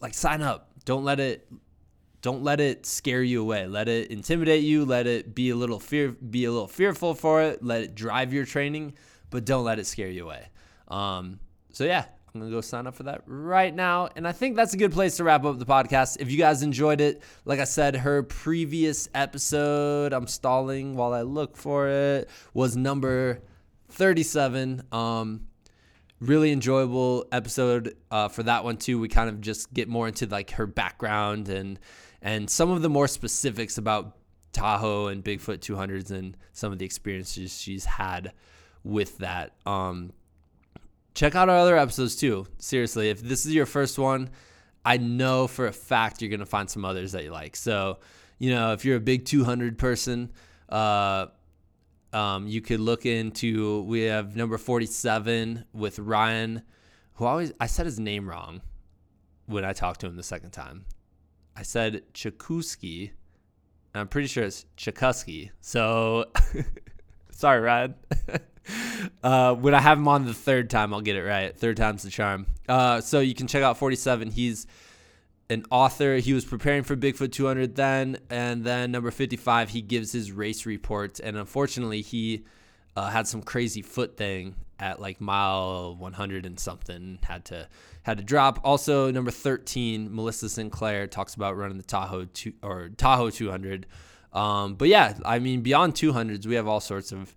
Like 0.00 0.14
sign 0.14 0.42
up. 0.42 0.70
Don't 0.84 1.04
let 1.04 1.20
it 1.20 1.48
don't 2.20 2.42
let 2.42 2.58
it 2.58 2.86
scare 2.86 3.22
you 3.22 3.40
away. 3.40 3.66
Let 3.66 3.88
it 3.88 4.10
intimidate 4.10 4.64
you. 4.64 4.84
Let 4.84 5.06
it 5.06 5.34
be 5.34 5.50
a 5.50 5.56
little 5.56 5.78
fear 5.78 6.10
be 6.10 6.44
a 6.44 6.50
little 6.50 6.68
fearful 6.68 7.14
for 7.14 7.42
it. 7.42 7.62
Let 7.62 7.82
it 7.82 7.94
drive 7.94 8.32
your 8.32 8.44
training 8.44 8.94
but 9.30 9.44
don't 9.44 9.64
let 9.64 9.78
it 9.78 9.86
scare 9.86 10.10
you 10.10 10.24
away. 10.24 10.48
Um, 10.88 11.38
so 11.72 11.84
yeah 11.84 12.06
I'm 12.34 12.40
going 12.40 12.50
to 12.50 12.56
go 12.56 12.62
sign 12.62 12.88
up 12.88 12.96
for 12.96 13.04
that 13.04 13.22
right 13.26 13.72
now. 13.72 14.08
And 14.16 14.26
I 14.26 14.32
think 14.32 14.56
that's 14.56 14.74
a 14.74 14.76
good 14.76 14.90
place 14.90 15.18
to 15.18 15.24
wrap 15.24 15.44
up 15.44 15.56
the 15.60 15.64
podcast. 15.64 16.16
If 16.18 16.32
you 16.32 16.36
guys 16.36 16.64
enjoyed 16.64 17.00
it, 17.00 17.22
like 17.44 17.60
I 17.60 17.64
said, 17.64 17.94
her 17.94 18.24
previous 18.24 19.08
episode, 19.14 20.12
I'm 20.12 20.26
stalling 20.26 20.96
while 20.96 21.12
I 21.12 21.22
look 21.22 21.56
for 21.56 21.86
it, 21.86 22.28
was 22.52 22.76
number 22.76 23.40
37. 23.90 24.82
Um, 24.90 25.46
really 26.18 26.50
enjoyable 26.50 27.26
episode 27.30 27.94
uh, 28.10 28.26
for 28.26 28.42
that 28.42 28.64
one 28.64 28.78
too. 28.78 28.98
We 28.98 29.06
kind 29.06 29.28
of 29.28 29.40
just 29.40 29.72
get 29.72 29.88
more 29.88 30.08
into 30.08 30.26
like 30.26 30.50
her 30.52 30.66
background 30.66 31.48
and 31.48 31.78
and 32.20 32.50
some 32.50 32.68
of 32.68 32.82
the 32.82 32.90
more 32.90 33.06
specifics 33.06 33.78
about 33.78 34.16
Tahoe 34.52 35.06
and 35.06 35.22
Bigfoot 35.22 35.58
200s 35.58 36.10
and 36.10 36.36
some 36.52 36.72
of 36.72 36.80
the 36.80 36.84
experiences 36.84 37.60
she's 37.60 37.84
had 37.84 38.32
with 38.82 39.18
that. 39.18 39.52
Um, 39.66 40.10
check 41.14 41.34
out 41.34 41.48
our 41.48 41.56
other 41.56 41.76
episodes 41.76 42.16
too. 42.16 42.46
Seriously, 42.58 43.10
if 43.10 43.22
this 43.22 43.46
is 43.46 43.54
your 43.54 43.66
first 43.66 43.98
one, 43.98 44.30
I 44.84 44.96
know 44.98 45.46
for 45.46 45.66
a 45.66 45.72
fact 45.72 46.20
you're 46.20 46.30
gonna 46.30 46.46
find 46.46 46.68
some 46.68 46.84
others 46.84 47.12
that 47.12 47.24
you 47.24 47.30
like. 47.30 47.56
So, 47.56 47.98
you 48.38 48.50
know, 48.50 48.72
if 48.72 48.84
you're 48.84 48.96
a 48.96 49.00
big 49.00 49.24
200 49.24 49.78
person, 49.78 50.32
uh, 50.68 51.26
um, 52.12 52.46
you 52.46 52.60
could 52.60 52.80
look 52.80 53.06
into. 53.06 53.82
We 53.82 54.02
have 54.02 54.36
number 54.36 54.58
47 54.58 55.64
with 55.72 55.98
Ryan 55.98 56.62
who 57.14 57.24
always 57.24 57.52
I 57.60 57.66
said 57.66 57.86
his 57.86 57.98
name 57.98 58.28
wrong 58.28 58.60
when 59.46 59.64
I 59.64 59.72
talked 59.72 60.00
to 60.00 60.06
him 60.06 60.16
the 60.16 60.22
second 60.22 60.50
time. 60.50 60.84
I 61.56 61.62
said 61.62 62.02
Chakuski. 62.12 63.10
and 63.92 64.00
I'm 64.00 64.08
pretty 64.08 64.28
sure 64.28 64.44
it's 64.44 64.66
Chakusky. 64.76 65.50
So 65.60 66.26
sorry, 67.30 67.60
Ryan. 67.60 67.94
uh, 69.22 69.54
when 69.54 69.74
I 69.74 69.80
have 69.80 69.98
him 69.98 70.08
on 70.08 70.26
the 70.26 70.34
third 70.34 70.70
time, 70.70 70.94
I'll 70.94 71.00
get 71.00 71.16
it 71.16 71.22
right. 71.22 71.56
Third 71.56 71.76
time's 71.76 72.02
the 72.02 72.10
charm. 72.10 72.46
Uh, 72.68 73.00
so 73.00 73.20
you 73.20 73.34
can 73.34 73.46
check 73.46 73.62
out 73.62 73.78
47. 73.78 74.30
He's 74.30 74.66
an 75.50 75.64
author. 75.70 76.16
He 76.16 76.32
was 76.32 76.44
preparing 76.44 76.82
for 76.82 76.96
Bigfoot 76.96 77.32
200 77.32 77.76
then, 77.76 78.18
and 78.30 78.64
then 78.64 78.90
number 78.90 79.10
55, 79.10 79.70
he 79.70 79.82
gives 79.82 80.12
his 80.12 80.32
race 80.32 80.66
reports. 80.66 81.20
And 81.20 81.36
unfortunately, 81.36 82.02
he 82.02 82.44
uh, 82.96 83.10
had 83.10 83.26
some 83.26 83.42
crazy 83.42 83.82
foot 83.82 84.16
thing 84.16 84.54
at 84.78 85.00
like 85.00 85.20
mile 85.20 85.96
100 85.96 86.46
and 86.46 86.58
something. 86.58 87.18
Had 87.22 87.44
to 87.46 87.68
had 88.02 88.18
to 88.18 88.24
drop. 88.24 88.60
Also, 88.64 89.10
number 89.10 89.30
13, 89.30 90.14
Melissa 90.14 90.48
Sinclair 90.48 91.06
talks 91.06 91.34
about 91.34 91.56
running 91.56 91.76
the 91.76 91.84
Tahoe 91.84 92.26
two, 92.26 92.52
or 92.62 92.90
Tahoe 92.96 93.30
200. 93.30 93.86
Um, 94.32 94.74
but 94.74 94.88
yeah, 94.88 95.14
I 95.24 95.38
mean, 95.38 95.62
beyond 95.62 95.94
200s, 95.94 96.46
we 96.46 96.56
have 96.56 96.66
all 96.66 96.80
sorts 96.80 97.12
of 97.12 97.34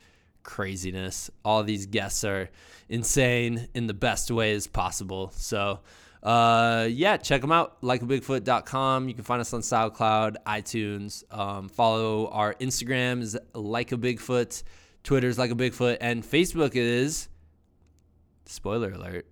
craziness. 0.48 1.30
All 1.46 1.62
these 1.64 1.86
guests 1.86 2.24
are 2.24 2.50
insane 2.90 3.68
in 3.76 3.86
the 3.86 3.94
best 3.94 4.32
ways 4.32 4.66
possible. 4.66 5.30
So, 5.36 5.82
uh, 6.24 6.88
yeah, 6.90 7.18
check 7.18 7.42
them 7.42 7.52
out. 7.52 7.80
Likeabigfoot.com. 7.82 9.10
You 9.10 9.14
can 9.14 9.24
find 9.24 9.42
us 9.42 9.54
on 9.54 9.62
SoundCloud, 9.62 10.38
iTunes. 10.48 11.24
Um, 11.38 11.70
follow 11.70 12.30
our 12.30 12.56
Instagram 12.56 13.22
is 13.22 13.38
like 13.54 13.92
a 13.92 13.98
Bigfoot. 13.98 14.64
Twitter's 15.04 15.38
like 15.38 15.52
a 15.52 15.56
Bigfoot, 15.56 15.98
and 16.02 16.24
Facebook 16.24 16.72
is 16.74 17.30
spoiler 18.46 18.92
alert. 18.92 19.28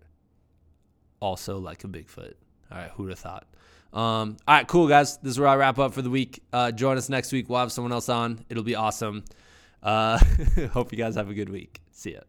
Also 1.19 1.57
like 1.57 1.83
a 1.85 1.87
Bigfoot. 1.87 2.33
All 2.71 2.77
right, 2.77 2.91
who'd 2.91 3.09
have 3.09 3.19
thought? 3.19 3.47
Um, 3.93 4.35
all 4.45 4.55
right, 4.55 4.67
cool 4.67 4.89
guys. 4.89 5.17
This 5.17 5.31
is 5.31 5.39
where 5.39 5.47
I 5.47 5.55
wrap 5.55 5.79
up 5.79 5.93
for 5.93 6.01
the 6.01 6.09
week. 6.09 6.43
Uh, 6.51 6.71
join 6.71 6.97
us 6.97 7.07
next 7.07 7.31
week. 7.31 7.49
We'll 7.49 7.59
have 7.59 7.71
someone 7.71 7.93
else 7.93 8.09
on. 8.09 8.43
It'll 8.49 8.63
be 8.63 8.75
awesome. 8.75 9.23
Uh, 9.85 10.17
hope 10.73 10.91
you 10.91 10.97
guys 10.97 11.15
have 11.15 11.29
a 11.29 11.33
good 11.33 11.49
week. 11.49 11.79
See 11.91 12.13
ya. 12.13 12.21